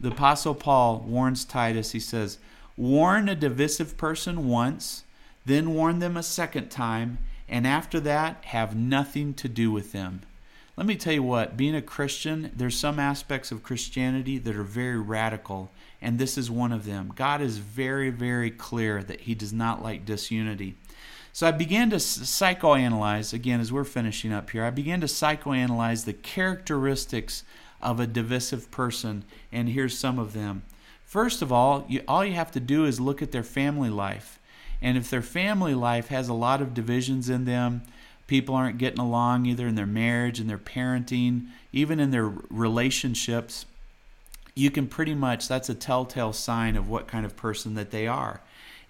The 0.00 0.10
apostle 0.10 0.54
Paul 0.54 1.00
warns 1.00 1.44
Titus. 1.44 1.92
He 1.92 2.00
says, 2.00 2.38
"Warn 2.76 3.28
a 3.28 3.34
divisive 3.34 3.96
person 3.96 4.48
once, 4.48 5.04
then 5.46 5.74
warn 5.74 5.98
them 5.98 6.16
a 6.16 6.22
second 6.22 6.70
time, 6.70 7.18
and 7.48 7.66
after 7.66 8.00
that 8.00 8.44
have 8.46 8.76
nothing 8.76 9.34
to 9.34 9.48
do 9.48 9.70
with 9.70 9.92
them." 9.92 10.22
Let 10.76 10.86
me 10.86 10.96
tell 10.96 11.12
you 11.12 11.22
what, 11.22 11.58
being 11.58 11.74
a 11.74 11.82
Christian, 11.82 12.52
there's 12.56 12.78
some 12.78 12.98
aspects 12.98 13.52
of 13.52 13.62
Christianity 13.62 14.38
that 14.38 14.56
are 14.56 14.62
very 14.62 14.98
radical, 14.98 15.70
and 16.00 16.18
this 16.18 16.38
is 16.38 16.50
one 16.50 16.72
of 16.72 16.86
them. 16.86 17.12
God 17.14 17.42
is 17.42 17.58
very, 17.58 18.08
very 18.08 18.50
clear 18.50 19.02
that 19.02 19.20
He 19.20 19.34
does 19.34 19.52
not 19.52 19.82
like 19.82 20.06
disunity. 20.06 20.76
So 21.32 21.46
I 21.46 21.52
began 21.52 21.90
to 21.90 21.96
psychoanalyze, 21.96 23.32
again, 23.32 23.60
as 23.60 23.72
we're 23.72 23.84
finishing 23.84 24.32
up 24.32 24.50
here, 24.50 24.64
I 24.64 24.70
began 24.70 25.00
to 25.00 25.06
psychoanalyze 25.06 26.04
the 26.04 26.12
characteristics 26.12 27.44
of 27.80 28.00
a 28.00 28.06
divisive 28.06 28.70
person, 28.70 29.24
and 29.52 29.68
here's 29.68 29.96
some 29.96 30.18
of 30.18 30.32
them. 30.32 30.62
First 31.04 31.40
of 31.42 31.52
all, 31.52 31.86
you, 31.88 32.02
all 32.06 32.24
you 32.24 32.34
have 32.34 32.50
to 32.52 32.60
do 32.60 32.84
is 32.84 33.00
look 33.00 33.22
at 33.22 33.32
their 33.32 33.42
family 33.42 33.90
life. 33.90 34.38
And 34.82 34.96
if 34.96 35.10
their 35.10 35.22
family 35.22 35.74
life 35.74 36.08
has 36.08 36.28
a 36.28 36.34
lot 36.34 36.60
of 36.60 36.74
divisions 36.74 37.28
in 37.28 37.44
them, 37.44 37.82
people 38.26 38.54
aren't 38.54 38.78
getting 38.78 39.00
along 39.00 39.46
either 39.46 39.66
in 39.66 39.74
their 39.74 39.86
marriage 39.86 40.40
in 40.40 40.46
their 40.46 40.58
parenting, 40.58 41.46
even 41.72 42.00
in 42.00 42.10
their 42.10 42.32
relationships, 42.48 43.66
you 44.54 44.70
can 44.70 44.86
pretty 44.86 45.14
much, 45.14 45.48
that's 45.48 45.68
a 45.68 45.74
telltale 45.74 46.32
sign 46.32 46.76
of 46.76 46.88
what 46.88 47.08
kind 47.08 47.24
of 47.24 47.36
person 47.36 47.74
that 47.74 47.90
they 47.90 48.06
are. 48.06 48.40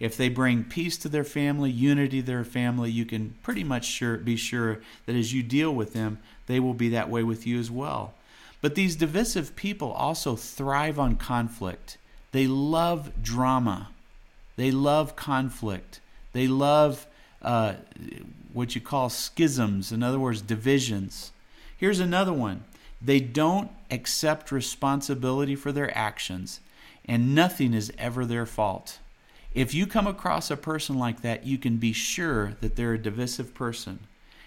If 0.00 0.16
they 0.16 0.30
bring 0.30 0.64
peace 0.64 0.96
to 0.98 1.10
their 1.10 1.24
family, 1.24 1.70
unity 1.70 2.22
to 2.22 2.26
their 2.26 2.44
family, 2.44 2.90
you 2.90 3.04
can 3.04 3.36
pretty 3.42 3.62
much 3.62 3.84
sure, 3.84 4.16
be 4.16 4.34
sure 4.34 4.80
that 5.04 5.14
as 5.14 5.34
you 5.34 5.42
deal 5.42 5.74
with 5.74 5.92
them, 5.92 6.18
they 6.46 6.58
will 6.58 6.74
be 6.74 6.88
that 6.88 7.10
way 7.10 7.22
with 7.22 7.46
you 7.46 7.60
as 7.60 7.70
well. 7.70 8.14
But 8.62 8.74
these 8.74 8.96
divisive 8.96 9.54
people 9.56 9.92
also 9.92 10.36
thrive 10.36 10.98
on 10.98 11.16
conflict. 11.16 11.98
They 12.32 12.46
love 12.46 13.22
drama. 13.22 13.90
They 14.56 14.70
love 14.70 15.16
conflict. 15.16 16.00
They 16.32 16.46
love 16.46 17.06
uh, 17.42 17.74
what 18.52 18.74
you 18.74 18.80
call 18.80 19.10
schisms, 19.10 19.92
in 19.92 20.02
other 20.02 20.18
words, 20.18 20.40
divisions. 20.40 21.32
Here's 21.76 22.00
another 22.00 22.32
one 22.32 22.64
they 23.02 23.20
don't 23.20 23.70
accept 23.90 24.52
responsibility 24.52 25.56
for 25.56 25.72
their 25.72 25.96
actions, 25.96 26.60
and 27.06 27.34
nothing 27.34 27.72
is 27.72 27.92
ever 27.98 28.26
their 28.26 28.44
fault. 28.44 28.98
If 29.54 29.74
you 29.74 29.86
come 29.86 30.06
across 30.06 30.50
a 30.50 30.56
person 30.56 30.96
like 30.96 31.22
that, 31.22 31.44
you 31.44 31.58
can 31.58 31.78
be 31.78 31.92
sure 31.92 32.54
that 32.60 32.76
they're 32.76 32.94
a 32.94 33.02
divisive 33.02 33.52
person. 33.52 33.98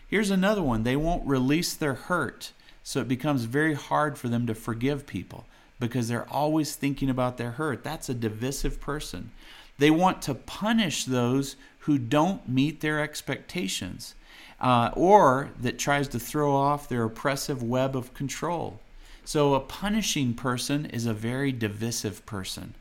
Here's 0.07 0.29
another 0.29 0.63
one 0.63 0.83
they 0.83 0.95
won't 0.95 1.27
release 1.27 1.73
their 1.73 1.95
hurt, 1.95 2.53
so 2.83 3.01
it 3.01 3.07
becomes 3.09 3.43
very 3.43 3.73
hard 3.73 4.17
for 4.17 4.29
them 4.29 4.47
to 4.47 4.55
forgive 4.55 5.05
people 5.05 5.45
because 5.77 6.07
they're 6.07 6.31
always 6.31 6.75
thinking 6.75 7.09
about 7.09 7.37
their 7.37 7.51
hurt. 7.51 7.83
That's 7.83 8.07
a 8.07 8.13
divisive 8.13 8.79
person. 8.79 9.31
They 9.77 9.91
want 9.91 10.21
to 10.21 10.35
punish 10.35 11.03
those 11.03 11.57
who 11.79 11.97
don't 11.97 12.47
meet 12.47 12.79
their 12.79 13.01
expectations 13.01 14.15
uh, 14.61 14.91
or 14.93 15.49
that 15.59 15.79
tries 15.79 16.07
to 16.09 16.19
throw 16.19 16.55
off 16.55 16.87
their 16.87 17.03
oppressive 17.03 17.61
web 17.61 17.97
of 17.97 18.13
control. 18.13 18.79
So, 19.25 19.53
a 19.53 19.59
punishing 19.59 20.33
person 20.33 20.85
is 20.85 21.05
a 21.05 21.13
very 21.13 21.51
divisive 21.51 22.25
person 22.25 22.75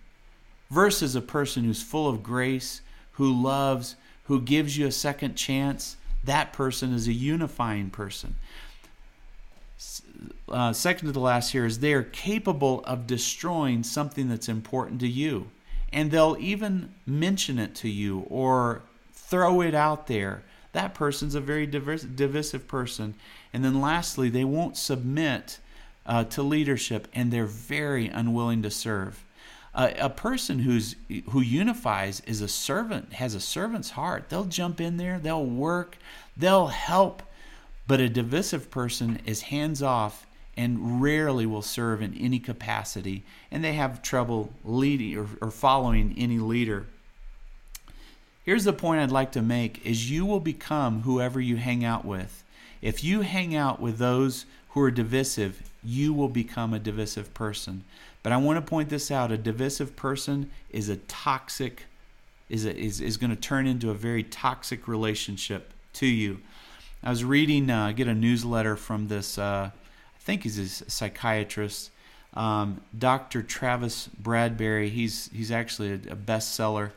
versus 0.73 1.15
a 1.15 1.21
person 1.21 1.65
who's 1.65 1.83
full 1.83 2.09
of 2.09 2.23
grace, 2.23 2.81
who 3.13 3.31
loves, 3.31 3.95
who 4.25 4.41
gives 4.41 4.79
you 4.79 4.87
a 4.87 4.93
second 4.93 5.35
chance. 5.35 5.97
That 6.25 6.55
person 6.55 6.95
is 6.95 7.07
a 7.07 7.13
unifying 7.13 7.91
person. 7.91 8.37
Uh, 10.49 10.73
second 10.73 11.09
to 11.09 11.13
the 11.13 11.21
last 11.21 11.53
here 11.53 11.67
is 11.67 11.81
they 11.81 11.93
are 11.93 12.03
capable 12.03 12.83
of 12.85 13.07
destroying 13.07 13.83
something 13.83 14.31
that's 14.31 14.49
important 14.49 15.01
to 15.01 15.09
you. 15.09 15.51
And 15.93 16.11
they'll 16.11 16.39
even 16.41 16.95
mention 17.05 17.59
it 17.59 17.75
to 17.77 17.91
you 17.91 18.21
or 18.31 18.81
throw 19.13 19.61
it 19.61 19.75
out 19.75 20.07
there. 20.07 20.43
That 20.73 20.95
person's 20.95 21.35
a 21.35 21.41
very 21.41 21.67
diverse, 21.67 22.03
divisive 22.03 22.67
person. 22.67 23.15
And 23.53 23.63
then 23.63 23.83
lastly, 23.83 24.31
they 24.31 24.45
won't 24.45 24.79
submit 24.79 25.59
uh, 26.07 26.25
to 26.25 26.43
leadership 26.43 27.09
and 27.13 27.31
they're 27.31 27.45
very 27.45 28.09
unwilling 28.09 28.63
to 28.63 28.71
serve. 28.71 29.23
A 29.75 30.11
person 30.11 30.59
who's 30.59 30.97
who 31.31 31.41
unifies 31.41 32.21
is 32.27 32.43
a 32.43 32.49
servant, 32.49 33.15
has 33.15 33.35
a 33.35 33.41
servant's 33.41 33.91
heart. 33.91 34.29
They'll 34.29 34.45
jump 34.45 34.83
in 34.83 34.99
there, 34.99 35.19
they'll 35.19 35.47
work, 35.47 35.97
they'll 36.37 36.67
help. 36.67 37.23
But 37.87 37.99
a 37.99 38.09
divisive 38.09 38.71
person 38.71 39.21
is 39.25 39.43
hands 39.43 39.83
off 39.83 40.27
and 40.57 41.01
rarely 41.01 41.47
will 41.47 41.63
serve 41.63 42.03
in 42.03 42.15
any 42.19 42.39
capacity, 42.39 43.25
and 43.51 43.65
they 43.65 43.73
have 43.73 44.03
trouble 44.03 44.53
leading 44.63 45.17
or, 45.17 45.27
or 45.41 45.51
following 45.51 46.15
any 46.19 46.39
leader. 46.39 46.85
Here's 48.45 48.65
the 48.65 48.73
point 48.73 49.01
I'd 49.01 49.11
like 49.11 49.33
to 49.33 49.43
make 49.43 49.85
is 49.87 50.11
you 50.11 50.27
will 50.27 50.41
become 50.41 51.03
whoever 51.03 51.41
you 51.41 51.57
hang 51.57 51.85
out 51.85 52.05
with. 52.05 52.45
If 52.83 53.05
you 53.05 53.23
hang 53.23 53.55
out 53.55 53.81
with 53.81 53.99
those 53.99 54.45
who 54.71 54.83
are 54.83 54.91
divisive, 54.91 55.63
you 55.83 56.13
will 56.13 56.29
become 56.29 56.75
a 56.75 56.79
divisive 56.79 57.33
person. 57.35 57.85
But 58.23 58.33
I 58.33 58.37
want 58.37 58.65
to 58.65 58.69
point 58.69 58.89
this 58.89 59.11
out: 59.11 59.33
a 59.33 59.39
divisive 59.39 59.97
person 59.97 60.51
is 60.71 60.89
a 60.89 60.97
toxic, 60.97 61.85
is 62.49 62.65
a, 62.65 62.77
is 62.77 63.01
is 63.01 63.17
going 63.17 63.31
to 63.31 63.37
turn 63.37 63.67
into 63.67 63.91
a 63.91 63.95
very 63.95 64.23
toxic 64.23 64.87
relationship 64.87 65.73
to 65.95 66.07
you. 66.07 66.41
I 67.05 67.11
was 67.11 67.25
reading, 67.25 67.69
uh, 67.69 67.87
I 67.87 67.93
get 67.93 68.07
a 68.07 68.15
newsletter 68.15 68.77
from 68.77 69.09
this, 69.09 69.37
uh, 69.37 69.71
I 69.75 70.19
think 70.21 70.45
he's 70.45 70.59
a 70.59 70.91
psychiatrist, 70.91 71.91
um, 72.35 72.81
Dr. 72.97 73.43
Travis 73.43 74.09
Bradberry. 74.23 74.89
He's 74.89 75.29
he's 75.33 75.51
actually 75.51 75.93
a, 75.93 76.13
a 76.13 76.17
bestseller. 76.17 76.93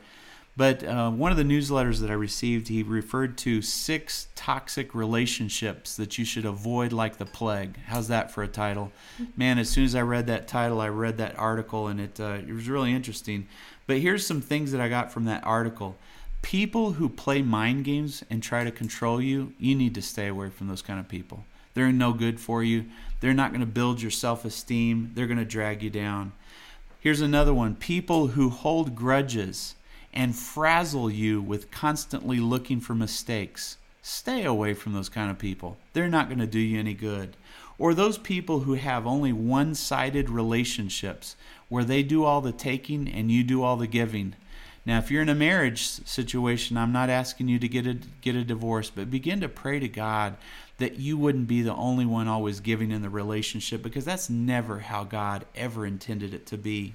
But 0.56 0.82
uh, 0.84 1.10
one 1.10 1.32
of 1.32 1.36
the 1.36 1.44
newsletters 1.44 2.00
that 2.00 2.10
I 2.10 2.14
received, 2.14 2.68
he 2.68 2.82
referred 2.82 3.36
to 3.38 3.60
six 3.60 4.28
toxic 4.34 4.94
relationships 4.94 5.96
that 5.96 6.16
you 6.16 6.24
should 6.24 6.46
avoid 6.46 6.92
like 6.92 7.18
the 7.18 7.26
plague. 7.26 7.76
How's 7.86 8.08
that 8.08 8.30
for 8.30 8.42
a 8.42 8.48
title? 8.48 8.90
Man, 9.36 9.58
as 9.58 9.68
soon 9.68 9.84
as 9.84 9.94
I 9.94 10.00
read 10.00 10.26
that 10.28 10.48
title, 10.48 10.80
I 10.80 10.88
read 10.88 11.18
that 11.18 11.38
article, 11.38 11.88
and 11.88 12.00
it 12.00 12.18
uh, 12.18 12.38
it 12.46 12.52
was 12.52 12.68
really 12.68 12.94
interesting. 12.94 13.48
But 13.86 13.98
here's 13.98 14.26
some 14.26 14.40
things 14.40 14.72
that 14.72 14.80
I 14.80 14.88
got 14.88 15.12
from 15.12 15.26
that 15.26 15.44
article. 15.44 15.96
People 16.40 16.92
who 16.92 17.08
play 17.08 17.42
mind 17.42 17.84
games 17.84 18.24
and 18.30 18.42
try 18.42 18.64
to 18.64 18.70
control 18.70 19.20
you, 19.20 19.52
you 19.58 19.74
need 19.74 19.94
to 19.94 20.02
stay 20.02 20.28
away 20.28 20.48
from 20.48 20.68
those 20.68 20.82
kind 20.82 20.98
of 20.98 21.08
people. 21.08 21.44
They're 21.74 21.92
no 21.92 22.14
good 22.14 22.40
for 22.40 22.62
you. 22.62 22.86
They're 23.20 23.34
not 23.34 23.50
going 23.50 23.60
to 23.60 23.66
build 23.66 24.00
your 24.00 24.10
self 24.10 24.46
esteem. 24.46 25.10
They're 25.14 25.26
going 25.26 25.38
to 25.38 25.44
drag 25.44 25.82
you 25.82 25.90
down. 25.90 26.32
Here's 27.00 27.20
another 27.20 27.52
one 27.52 27.76
people 27.76 28.28
who 28.28 28.48
hold 28.48 28.96
grudges 28.96 29.74
and 30.16 30.34
frazzle 30.34 31.10
you 31.10 31.42
with 31.42 31.70
constantly 31.70 32.40
looking 32.40 32.80
for 32.80 32.94
mistakes. 32.94 33.76
Stay 34.00 34.44
away 34.44 34.72
from 34.72 34.94
those 34.94 35.10
kind 35.10 35.30
of 35.30 35.38
people. 35.38 35.76
They're 35.92 36.08
not 36.08 36.28
going 36.28 36.38
to 36.38 36.46
do 36.46 36.58
you 36.58 36.80
any 36.80 36.94
good. 36.94 37.36
Or 37.78 37.92
those 37.92 38.16
people 38.16 38.60
who 38.60 38.74
have 38.74 39.06
only 39.06 39.34
one 39.34 39.74
sided 39.74 40.30
relationships 40.30 41.36
where 41.68 41.84
they 41.84 42.02
do 42.02 42.24
all 42.24 42.40
the 42.40 42.52
taking 42.52 43.06
and 43.06 43.30
you 43.30 43.44
do 43.44 43.62
all 43.62 43.76
the 43.76 43.86
giving. 43.86 44.34
Now, 44.86 44.98
if 44.98 45.10
you're 45.10 45.20
in 45.20 45.28
a 45.28 45.34
marriage 45.34 45.82
situation, 45.82 46.78
I'm 46.78 46.92
not 46.92 47.10
asking 47.10 47.48
you 47.48 47.58
to 47.58 47.68
get 47.68 47.86
a, 47.86 47.98
get 48.22 48.36
a 48.36 48.44
divorce, 48.44 48.88
but 48.88 49.10
begin 49.10 49.40
to 49.40 49.48
pray 49.50 49.80
to 49.80 49.88
God 49.88 50.36
that 50.78 50.96
you 50.96 51.18
wouldn't 51.18 51.48
be 51.48 51.60
the 51.60 51.74
only 51.74 52.06
one 52.06 52.26
always 52.26 52.60
giving 52.60 52.90
in 52.90 53.02
the 53.02 53.10
relationship 53.10 53.82
because 53.82 54.06
that's 54.06 54.30
never 54.30 54.78
how 54.78 55.04
God 55.04 55.44
ever 55.54 55.84
intended 55.84 56.32
it 56.32 56.46
to 56.46 56.56
be. 56.56 56.94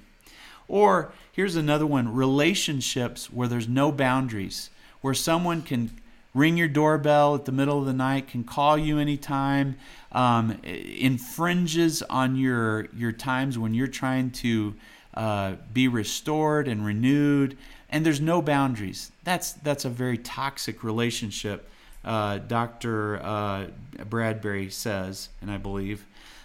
Or 0.72 1.12
here's 1.32 1.54
another 1.54 1.84
one 1.84 2.14
relationships 2.14 3.30
where 3.30 3.46
there's 3.46 3.68
no 3.68 3.92
boundaries, 3.92 4.70
where 5.02 5.12
someone 5.12 5.60
can 5.60 5.90
ring 6.32 6.56
your 6.56 6.66
doorbell 6.66 7.34
at 7.34 7.44
the 7.44 7.52
middle 7.52 7.78
of 7.78 7.84
the 7.84 7.92
night, 7.92 8.28
can 8.28 8.42
call 8.42 8.78
you 8.78 8.98
anytime, 8.98 9.76
um, 10.12 10.58
infringes 10.62 12.00
on 12.04 12.36
your, 12.36 12.86
your 12.96 13.12
times 13.12 13.58
when 13.58 13.74
you're 13.74 13.86
trying 13.86 14.30
to 14.30 14.74
uh, 15.12 15.56
be 15.74 15.88
restored 15.88 16.66
and 16.66 16.86
renewed, 16.86 17.58
and 17.90 18.06
there's 18.06 18.22
no 18.22 18.40
boundaries. 18.40 19.12
That's, 19.24 19.52
that's 19.52 19.84
a 19.84 19.90
very 19.90 20.16
toxic 20.16 20.82
relationship 20.82 21.68
uh, 22.02 22.38
Dr. 22.38 23.20
Uh, 23.22 23.66
Bradberry 23.98 24.72
says, 24.72 25.28
and 25.40 25.50
I 25.50 25.58
believe. 25.58 26.04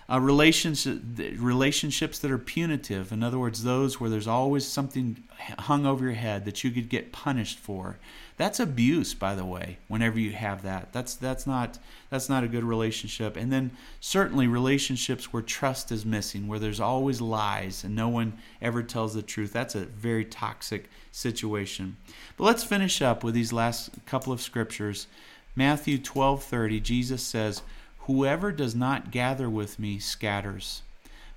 Uh, 0.09 0.21
relationships, 0.21 1.01
relationships 1.37 2.19
that 2.19 2.31
are 2.31 2.37
punitive, 2.37 3.11
in 3.11 3.21
other 3.21 3.37
words, 3.37 3.63
those 3.63 3.99
where 3.99 4.09
there's 4.09 4.27
always 4.27 4.65
something 4.65 5.21
hung 5.59 5.85
over 5.85 6.05
your 6.05 6.13
head 6.13 6.45
that 6.45 6.63
you 6.63 6.71
could 6.71 6.87
get 6.87 7.11
punished 7.11 7.59
for. 7.59 7.97
That's 8.37 8.59
abuse, 8.59 9.13
by 9.13 9.35
the 9.35 9.43
way. 9.43 9.79
Whenever 9.89 10.17
you 10.17 10.31
have 10.31 10.63
that, 10.63 10.93
that's 10.93 11.15
that's 11.15 11.45
not 11.45 11.77
that's 12.09 12.29
not 12.29 12.43
a 12.43 12.47
good 12.47 12.63
relationship. 12.63 13.35
And 13.35 13.51
then 13.51 13.71
certainly 13.99 14.47
relationships 14.47 15.33
where 15.33 15.41
trust 15.41 15.91
is 15.91 16.05
missing, 16.05 16.47
where 16.47 16.59
there's 16.59 16.79
always 16.79 17.19
lies 17.19 17.83
and 17.83 17.95
no 17.95 18.07
one 18.07 18.37
ever 18.61 18.83
tells 18.83 19.13
the 19.13 19.21
truth. 19.21 19.51
That's 19.51 19.75
a 19.75 19.85
very 19.85 20.23
toxic 20.23 20.89
situation. 21.11 21.97
But 22.37 22.45
let's 22.45 22.63
finish 22.63 23.01
up 23.01 23.23
with 23.23 23.33
these 23.33 23.51
last 23.51 23.89
couple 24.05 24.31
of 24.31 24.41
scriptures. 24.41 25.07
Matthew 25.55 25.97
12:30, 25.97 26.81
Jesus 26.81 27.23
says, 27.23 27.63
"Whoever 28.07 28.51
does 28.51 28.73
not 28.73 29.11
gather 29.11 29.49
with 29.49 29.79
me 29.79 29.99
scatters." 29.99 30.81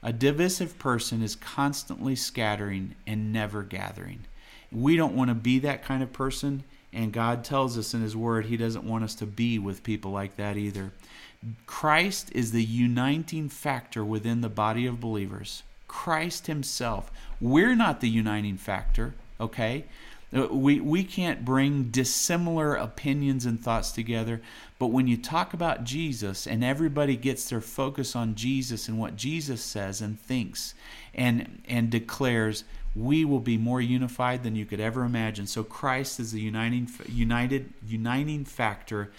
A 0.03 0.12
divisive 0.12 0.79
person 0.79 1.23
is 1.23 1.37
constantly 1.37 2.16
scattering 2.16 2.95
and 3.07 3.33
never 3.33 3.62
gathering. 3.62 4.21
We 4.73 4.97
don't 4.97 5.14
want 5.14 5.29
to 5.29 5.35
be 5.35 5.59
that 5.59 5.85
kind 5.85 6.03
of 6.03 6.12
person, 6.12 6.64
and 6.93 7.12
God 7.12 7.45
tells 7.45 7.77
us 7.77 7.93
in 7.93 8.01
His 8.01 8.16
Word 8.16 8.47
He 8.47 8.57
doesn't 8.57 8.85
want 8.85 9.05
us 9.05 9.14
to 9.16 9.27
be 9.27 9.59
with 9.59 9.83
people 9.83 10.11
like 10.11 10.37
that 10.37 10.57
either. 10.57 10.93
Christ 11.66 12.31
is 12.35 12.53
the 12.53 12.64
uniting 12.64 13.49
factor 13.49 14.05
within 14.05 14.41
the 14.41 14.49
body 14.49 14.87
of 14.87 15.01
believers. 15.01 15.62
Christ 15.89 16.47
Himself. 16.47 17.11
We're 17.41 17.75
not 17.75 18.01
the 18.01 18.09
uniting 18.09 18.57
factor, 18.57 19.14
okay? 19.41 19.85
Uh, 20.33 20.47
we, 20.47 20.81
we 20.81 21.03
can't 21.03 21.45
bring 21.45 21.85
dissimilar 21.85 22.76
opinions 22.76 23.47
and 23.47 23.61
thoughts 23.61 23.91
together, 23.91 24.41
but 24.78 24.89
when 24.89 25.09
you 25.09 25.16
talk 25.16 25.53
about 25.53 25.85
Jesus 25.85 26.47
and 26.47 26.62
everybody 26.62 27.16
gets 27.16 27.49
their 27.49 27.61
focus 27.61 28.14
on 28.14 28.37
Jesus 28.37 28.89
and 28.89 28.99
what 28.99 29.16
Jesus 29.16 29.61
says 29.61 30.01
and 30.01 30.20
thinks 30.20 30.74
and, 31.14 31.62
and 31.68 31.91
declares, 31.91 32.64
we 32.95 33.24
will 33.24 33.41
be 33.41 33.59
more 33.59 33.81
unified 33.81 34.43
than 34.43 34.55
you 34.55 34.64
could 34.64 34.81
ever 34.81 35.05
imagine. 35.05 35.47
So 35.47 35.64
Christ 35.64 36.20
is 36.20 36.33
the 36.33 36.41
uniting, 36.41 36.89
united, 37.09 37.72
uniting 37.87 38.45
factor. 38.45 39.11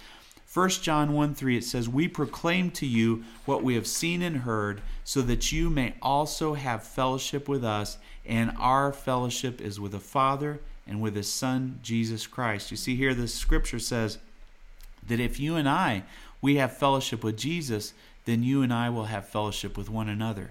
1 0.52 0.68
John 0.68 1.12
1 1.14 1.34
3, 1.34 1.56
it 1.56 1.64
says, 1.64 1.88
We 1.88 2.08
proclaim 2.08 2.70
to 2.72 2.86
you 2.86 3.24
what 3.46 3.62
we 3.62 3.74
have 3.74 3.86
seen 3.86 4.20
and 4.20 4.38
heard, 4.38 4.82
so 5.04 5.22
that 5.22 5.50
you 5.50 5.70
may 5.70 5.94
also 6.02 6.52
have 6.54 6.82
fellowship 6.82 7.48
with 7.48 7.64
us, 7.64 7.96
and 8.26 8.52
our 8.58 8.92
fellowship 8.92 9.62
is 9.62 9.80
with 9.80 9.92
the 9.92 9.98
Father 9.98 10.60
and 10.86 11.00
with 11.00 11.14
his 11.14 11.28
Son, 11.28 11.78
Jesus 11.82 12.26
Christ. 12.26 12.70
You 12.70 12.76
see 12.76 12.96
here, 12.96 13.14
the 13.14 13.28
scripture 13.28 13.78
says 13.78 14.18
that 15.06 15.20
if 15.20 15.38
you 15.38 15.56
and 15.56 15.68
I, 15.68 16.04
we 16.40 16.56
have 16.56 16.76
fellowship 16.76 17.22
with 17.22 17.36
Jesus, 17.36 17.94
then 18.24 18.42
you 18.42 18.62
and 18.62 18.72
I 18.72 18.90
will 18.90 19.04
have 19.04 19.28
fellowship 19.28 19.76
with 19.76 19.88
one 19.88 20.08
another. 20.08 20.50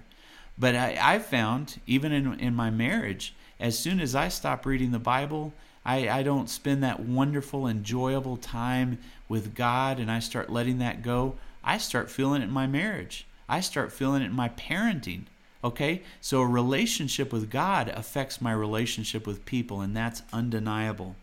But 0.58 0.74
I, 0.74 0.98
I've 1.00 1.26
found, 1.26 1.80
even 1.86 2.12
in, 2.12 2.38
in 2.38 2.54
my 2.54 2.70
marriage, 2.70 3.34
as 3.60 3.78
soon 3.78 4.00
as 4.00 4.14
I 4.14 4.28
stop 4.28 4.66
reading 4.66 4.92
the 4.92 4.98
Bible, 4.98 5.52
I, 5.84 6.08
I 6.08 6.22
don't 6.22 6.50
spend 6.50 6.82
that 6.82 7.00
wonderful, 7.00 7.66
enjoyable 7.66 8.36
time 8.36 8.98
with 9.28 9.54
God 9.54 9.98
and 9.98 10.10
I 10.10 10.18
start 10.18 10.50
letting 10.50 10.78
that 10.78 11.02
go, 11.02 11.36
I 11.64 11.78
start 11.78 12.10
feeling 12.10 12.42
it 12.42 12.46
in 12.46 12.50
my 12.50 12.66
marriage. 12.66 13.26
I 13.48 13.60
start 13.60 13.92
feeling 13.92 14.22
it 14.22 14.26
in 14.26 14.32
my 14.32 14.48
parenting. 14.50 15.24
Okay? 15.64 16.02
So 16.20 16.40
a 16.40 16.46
relationship 16.46 17.32
with 17.32 17.50
God 17.50 17.88
affects 17.88 18.40
my 18.40 18.52
relationship 18.52 19.26
with 19.26 19.44
people, 19.44 19.80
and 19.80 19.96
that's 19.96 20.22
undeniable. 20.32 21.16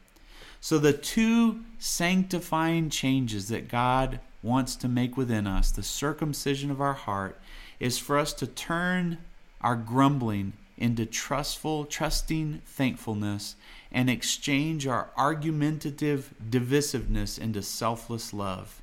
So 0.62 0.78
the 0.78 0.94
two 0.94 1.62
sanctifying 1.78 2.90
changes 2.90 3.48
that 3.50 3.70
God 3.70 4.20
wants 4.42 4.76
to 4.78 4.88
make 4.88 5.18
within 5.18 5.48
us, 5.48 5.72
the 5.72 5.84
circumcision 5.84 6.72
of 6.72 6.82
our 6.82 6.94
heart, 6.94 7.40
is 7.80 7.98
for 7.98 8.18
us 8.18 8.34
to 8.34 8.48
turn 8.48 9.18
our 9.62 9.76
grumbling 9.76 10.54
into 10.78 11.06
trustful, 11.06 11.86
trusting 11.86 12.62
thankfulness 12.66 13.56
and 13.92 14.10
exchange 14.10 14.88
our 14.88 15.10
argumentative 15.18 16.34
divisiveness 16.50 17.38
into 17.38 17.62
selfless 17.62 18.34
love. 18.34 18.82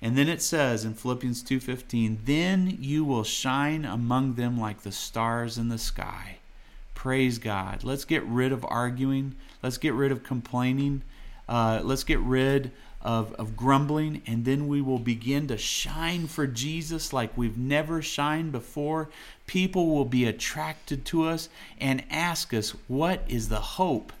And 0.00 0.16
then 0.16 0.28
it 0.28 0.42
says 0.42 0.84
in 0.84 0.94
Philippians 0.94 1.42
2:15, 1.42 2.20
"Then 2.24 2.78
you 2.80 3.04
will 3.04 3.24
shine 3.24 3.84
among 3.84 4.34
them 4.34 4.58
like 4.58 4.82
the 4.82 4.92
stars 4.92 5.58
in 5.58 5.68
the 5.68 5.78
sky." 5.78 6.38
Praise 6.94 7.38
God. 7.38 7.84
Let's 7.84 8.04
get 8.04 8.24
rid 8.24 8.52
of 8.52 8.64
arguing. 8.68 9.34
Let's 9.62 9.78
get 9.78 9.94
rid 9.94 10.12
of 10.12 10.22
complaining. 10.22 11.02
Uh, 11.48 11.80
let's 11.82 12.04
get 12.04 12.20
rid 12.20 12.72
of, 13.00 13.32
of 13.34 13.56
grumbling, 13.56 14.22
and 14.26 14.44
then 14.44 14.66
we 14.66 14.82
will 14.82 14.98
begin 14.98 15.46
to 15.46 15.56
shine 15.56 16.26
for 16.26 16.46
Jesus 16.46 17.12
like 17.12 17.36
we've 17.36 17.56
never 17.56 18.02
shined 18.02 18.52
before. 18.52 19.08
People 19.46 19.94
will 19.94 20.04
be 20.04 20.24
attracted 20.24 21.04
to 21.06 21.24
us 21.24 21.48
and 21.80 22.04
ask 22.10 22.52
us, 22.52 22.70
What 22.88 23.22
is 23.28 23.48
the 23.48 23.60
hope 23.60 24.12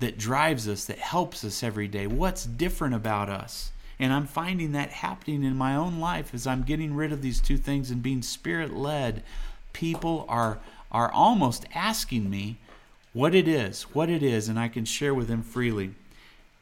that 0.00 0.18
drives 0.18 0.68
us, 0.68 0.84
that 0.86 0.98
helps 0.98 1.44
us 1.44 1.62
every 1.62 1.88
day? 1.88 2.06
What's 2.06 2.44
different 2.44 2.94
about 2.94 3.28
us? 3.28 3.70
And 3.98 4.12
I'm 4.12 4.26
finding 4.26 4.72
that 4.72 4.90
happening 4.90 5.42
in 5.42 5.56
my 5.56 5.74
own 5.74 5.98
life 5.98 6.34
as 6.34 6.46
I'm 6.46 6.62
getting 6.62 6.94
rid 6.94 7.12
of 7.12 7.22
these 7.22 7.40
two 7.40 7.56
things 7.56 7.90
and 7.90 8.02
being 8.02 8.22
spirit 8.22 8.74
led. 8.74 9.22
People 9.72 10.26
are 10.28 10.58
are 10.92 11.10
almost 11.10 11.66
asking 11.74 12.30
me 12.30 12.56
what 13.12 13.34
it 13.34 13.48
is, 13.48 13.82
what 13.94 14.08
it 14.08 14.22
is, 14.22 14.48
and 14.48 14.58
I 14.58 14.68
can 14.68 14.84
share 14.84 15.14
with 15.14 15.28
them 15.28 15.42
freely. 15.42 15.92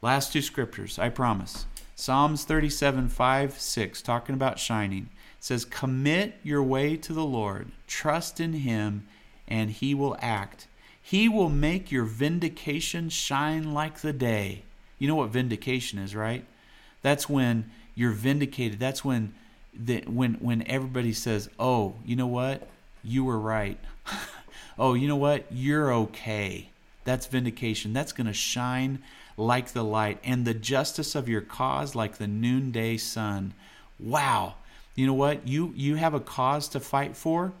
Last 0.01 0.33
two 0.33 0.41
scriptures, 0.41 0.97
I 0.97 1.09
promise. 1.09 1.65
Psalms 1.95 2.43
37, 2.43 3.09
5, 3.09 3.59
6, 3.59 4.01
talking 4.01 4.35
about 4.35 4.59
shining, 4.59 5.09
says, 5.39 5.63
Commit 5.63 6.35
your 6.43 6.63
way 6.63 6.97
to 6.97 7.13
the 7.13 7.25
Lord, 7.25 7.71
trust 7.87 8.39
in 8.39 8.53
him, 8.53 9.07
and 9.47 9.71
he 9.71 9.93
will 9.93 10.17
act. 10.19 10.67
He 11.01 11.29
will 11.29 11.49
make 11.49 11.91
your 11.91 12.05
vindication 12.05 13.09
shine 13.09 13.73
like 13.73 13.99
the 13.99 14.13
day. 14.13 14.63
You 14.97 15.07
know 15.07 15.15
what 15.15 15.29
vindication 15.29 15.99
is, 15.99 16.15
right? 16.15 16.45
That's 17.05 17.29
when 17.29 17.69
you're 17.93 18.13
vindicated. 18.13 18.79
That's 18.79 19.05
when 19.05 19.35
the, 19.71 20.03
when 20.07 20.33
when 20.35 20.65
everybody 20.65 21.13
says, 21.13 21.51
"Oh, 21.59 21.93
you 22.03 22.15
know 22.15 22.25
what? 22.25 22.67
You 23.03 23.23
were 23.23 23.37
right." 23.37 23.77
oh, 24.79 24.95
you 24.95 25.07
know 25.07 25.15
what? 25.15 25.45
You're 25.51 25.93
okay. 25.93 26.69
That's 27.03 27.27
vindication. 27.27 27.93
That's 27.93 28.11
going 28.11 28.25
to 28.25 28.33
shine 28.33 29.03
like 29.37 29.67
the 29.67 29.83
light 29.83 30.17
and 30.23 30.45
the 30.45 30.55
justice 30.55 31.13
of 31.13 31.29
your 31.29 31.41
cause 31.41 31.93
like 31.93 32.17
the 32.17 32.25
noonday 32.25 32.97
sun. 32.97 33.53
Wow. 33.99 34.55
You 34.95 35.05
know 35.05 35.13
what? 35.13 35.47
You 35.47 35.73
you 35.75 35.97
have 35.97 36.15
a 36.15 36.19
cause 36.19 36.67
to 36.69 36.79
fight 36.79 37.15
for. 37.15 37.53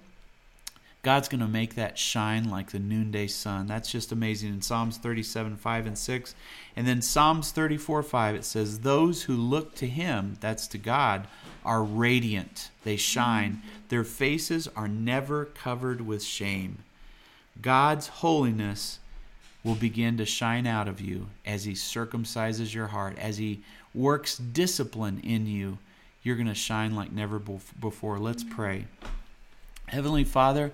God's 1.05 1.27
going 1.27 1.41
to 1.41 1.47
make 1.47 1.75
that 1.75 1.99
shine 1.99 2.49
like 2.49 2.71
the 2.71 2.79
noonday 2.79 3.27
sun. 3.27 3.67
That's 3.67 3.91
just 3.91 4.11
amazing. 4.11 4.51
In 4.51 4.63
Psalms 4.63 4.97
37, 4.97 5.55
5 5.55 5.85
and 5.85 5.95
6. 5.95 6.35
And 6.75 6.87
then 6.87 7.03
Psalms 7.03 7.51
34, 7.51 8.01
5, 8.01 8.33
it 8.33 8.43
says, 8.43 8.79
Those 8.79 9.21
who 9.21 9.35
look 9.35 9.75
to 9.75 9.85
Him, 9.85 10.35
that's 10.41 10.65
to 10.69 10.79
God, 10.79 11.27
are 11.63 11.83
radiant. 11.83 12.71
They 12.83 12.95
shine. 12.95 13.51
Mm-hmm. 13.51 13.67
Their 13.89 14.03
faces 14.03 14.67
are 14.75 14.87
never 14.87 15.45
covered 15.45 16.01
with 16.01 16.23
shame. 16.23 16.79
God's 17.61 18.07
holiness 18.07 18.97
will 19.63 19.75
begin 19.75 20.17
to 20.17 20.25
shine 20.25 20.65
out 20.65 20.87
of 20.87 20.99
you 20.99 21.27
as 21.45 21.65
He 21.65 21.73
circumcises 21.73 22.73
your 22.73 22.87
heart, 22.87 23.15
as 23.19 23.37
He 23.37 23.61
works 23.93 24.39
discipline 24.39 25.21
in 25.23 25.45
you. 25.45 25.77
You're 26.23 26.35
going 26.35 26.47
to 26.47 26.55
shine 26.55 26.95
like 26.95 27.11
never 27.11 27.37
before. 27.37 28.17
Let's 28.17 28.43
mm-hmm. 28.43 28.55
pray. 28.55 28.85
Heavenly 29.87 30.23
Father, 30.23 30.71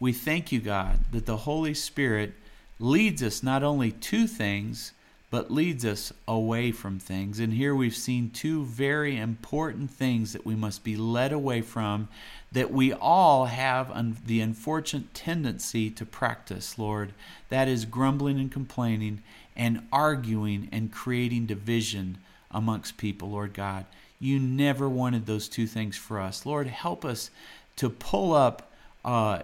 we 0.00 0.12
thank 0.12 0.52
you, 0.52 0.60
God, 0.60 0.98
that 1.12 1.26
the 1.26 1.38
Holy 1.38 1.74
Spirit 1.74 2.34
leads 2.78 3.22
us 3.22 3.42
not 3.42 3.62
only 3.62 3.92
to 3.92 4.26
things, 4.26 4.92
but 5.30 5.50
leads 5.50 5.84
us 5.84 6.12
away 6.28 6.70
from 6.70 7.00
things. 7.00 7.40
And 7.40 7.54
here 7.54 7.74
we've 7.74 7.96
seen 7.96 8.30
two 8.30 8.64
very 8.64 9.16
important 9.16 9.90
things 9.90 10.32
that 10.32 10.46
we 10.46 10.54
must 10.54 10.84
be 10.84 10.96
led 10.96 11.32
away 11.32 11.60
from, 11.60 12.08
that 12.52 12.70
we 12.70 12.92
all 12.92 13.46
have 13.46 14.26
the 14.26 14.40
unfortunate 14.40 15.12
tendency 15.12 15.90
to 15.90 16.06
practice, 16.06 16.78
Lord. 16.78 17.12
That 17.48 17.66
is 17.66 17.84
grumbling 17.84 18.38
and 18.38 18.52
complaining 18.52 19.22
and 19.56 19.86
arguing 19.90 20.68
and 20.70 20.92
creating 20.92 21.46
division 21.46 22.18
amongst 22.52 22.96
people, 22.96 23.30
Lord 23.30 23.54
God. 23.54 23.86
You 24.20 24.38
never 24.38 24.88
wanted 24.88 25.26
those 25.26 25.48
two 25.48 25.66
things 25.66 25.96
for 25.96 26.20
us. 26.20 26.46
Lord, 26.46 26.68
help 26.68 27.04
us 27.04 27.30
to 27.76 27.90
pull 27.90 28.34
up 28.34 28.70
uh, 29.04 29.40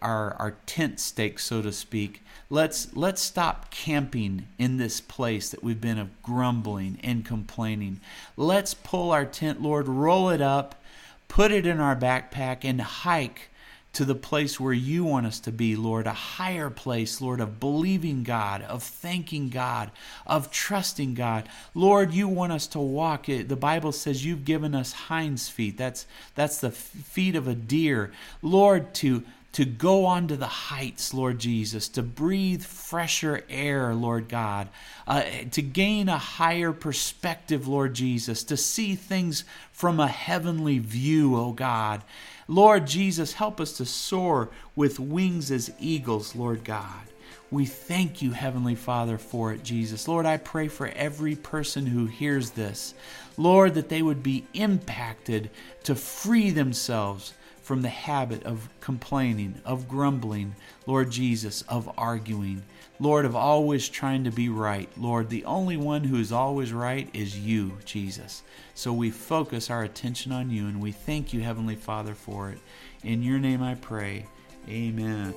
our 0.00 0.34
our 0.34 0.56
tent 0.66 1.00
stakes, 1.00 1.44
so 1.44 1.62
to 1.62 1.72
speak. 1.72 2.22
Let's 2.50 2.94
let's 2.96 3.20
stop 3.20 3.70
camping 3.70 4.46
in 4.58 4.76
this 4.76 5.00
place 5.00 5.50
that 5.50 5.62
we've 5.62 5.80
been 5.80 5.98
of 5.98 6.22
grumbling 6.22 6.98
and 7.02 7.24
complaining. 7.24 8.00
Let's 8.36 8.74
pull 8.74 9.10
our 9.10 9.24
tent, 9.24 9.62
Lord, 9.62 9.88
roll 9.88 10.30
it 10.30 10.40
up, 10.40 10.82
put 11.28 11.52
it 11.52 11.66
in 11.66 11.80
our 11.80 11.96
backpack, 11.96 12.58
and 12.62 12.80
hike 12.80 13.50
to 13.94 14.04
the 14.04 14.14
place 14.14 14.60
where 14.60 14.72
you 14.72 15.04
want 15.04 15.26
us 15.26 15.40
to 15.40 15.52
be, 15.52 15.76
Lord, 15.76 16.06
a 16.06 16.12
higher 16.12 16.68
place, 16.68 17.20
Lord, 17.20 17.40
of 17.40 17.60
believing 17.60 18.22
God, 18.24 18.62
of 18.62 18.82
thanking 18.82 19.48
God, 19.48 19.90
of 20.26 20.50
trusting 20.50 21.14
God. 21.14 21.48
Lord, 21.74 22.12
you 22.12 22.28
want 22.28 22.52
us 22.52 22.66
to 22.68 22.80
walk. 22.80 23.26
The 23.26 23.56
Bible 23.56 23.92
says 23.92 24.24
you've 24.24 24.44
given 24.44 24.74
us 24.74 24.92
hinds 24.92 25.48
feet. 25.48 25.78
That's 25.78 26.06
that's 26.34 26.58
the 26.58 26.70
feet 26.70 27.36
of 27.36 27.48
a 27.48 27.54
deer. 27.54 28.12
Lord, 28.42 28.94
to 28.94 29.22
to 29.54 29.64
go 29.64 30.04
on 30.04 30.26
to 30.26 30.36
the 30.36 30.46
heights, 30.46 31.14
Lord 31.14 31.38
Jesus, 31.38 31.88
to 31.90 32.02
breathe 32.02 32.64
fresher 32.64 33.44
air, 33.48 33.94
Lord 33.94 34.28
God, 34.28 34.68
uh, 35.06 35.22
to 35.52 35.62
gain 35.62 36.08
a 36.08 36.18
higher 36.18 36.72
perspective, 36.72 37.68
Lord 37.68 37.94
Jesus, 37.94 38.42
to 38.44 38.56
see 38.56 38.96
things 38.96 39.44
from 39.70 40.00
a 40.00 40.08
heavenly 40.08 40.80
view, 40.80 41.36
O 41.36 41.46
oh 41.46 41.52
God. 41.52 42.02
Lord 42.46 42.86
Jesus, 42.86 43.32
help 43.32 43.60
us 43.60 43.72
to 43.78 43.86
soar 43.86 44.50
with 44.76 45.00
wings 45.00 45.50
as 45.50 45.72
eagles, 45.78 46.36
Lord 46.36 46.64
God. 46.64 47.02
We 47.50 47.66
thank 47.66 48.20
you, 48.20 48.32
Heavenly 48.32 48.74
Father, 48.74 49.16
for 49.16 49.52
it, 49.52 49.62
Jesus. 49.62 50.08
Lord, 50.08 50.26
I 50.26 50.38
pray 50.38 50.68
for 50.68 50.88
every 50.88 51.36
person 51.36 51.86
who 51.86 52.06
hears 52.06 52.50
this. 52.50 52.94
Lord, 53.36 53.74
that 53.74 53.88
they 53.88 54.02
would 54.02 54.22
be 54.22 54.46
impacted 54.54 55.50
to 55.84 55.94
free 55.94 56.50
themselves 56.50 57.32
from 57.62 57.82
the 57.82 57.88
habit 57.88 58.44
of 58.44 58.68
complaining, 58.80 59.54
of 59.64 59.88
grumbling, 59.88 60.54
Lord 60.86 61.10
Jesus, 61.10 61.62
of 61.62 61.90
arguing, 61.96 62.62
Lord, 63.00 63.24
of 63.24 63.34
always 63.34 63.88
trying 63.88 64.24
to 64.24 64.30
be 64.30 64.48
right. 64.48 64.88
Lord, 64.96 65.28
the 65.28 65.44
only 65.44 65.76
one 65.76 66.04
who 66.04 66.16
is 66.16 66.30
always 66.32 66.72
right 66.72 67.08
is 67.12 67.38
you, 67.38 67.78
Jesus. 67.84 68.42
So 68.74 68.92
we 68.92 69.10
focus 69.10 69.68
our 69.68 69.82
attention 69.82 70.30
on 70.32 70.50
you 70.50 70.66
and 70.66 70.80
we 70.80 70.92
thank 70.92 71.32
you, 71.32 71.40
Heavenly 71.42 71.74
Father, 71.74 72.14
for 72.14 72.50
it. 72.50 72.58
In 73.02 73.22
your 73.22 73.38
name 73.38 73.62
I 73.62 73.74
pray. 73.74 74.26
Amen. 74.68 75.34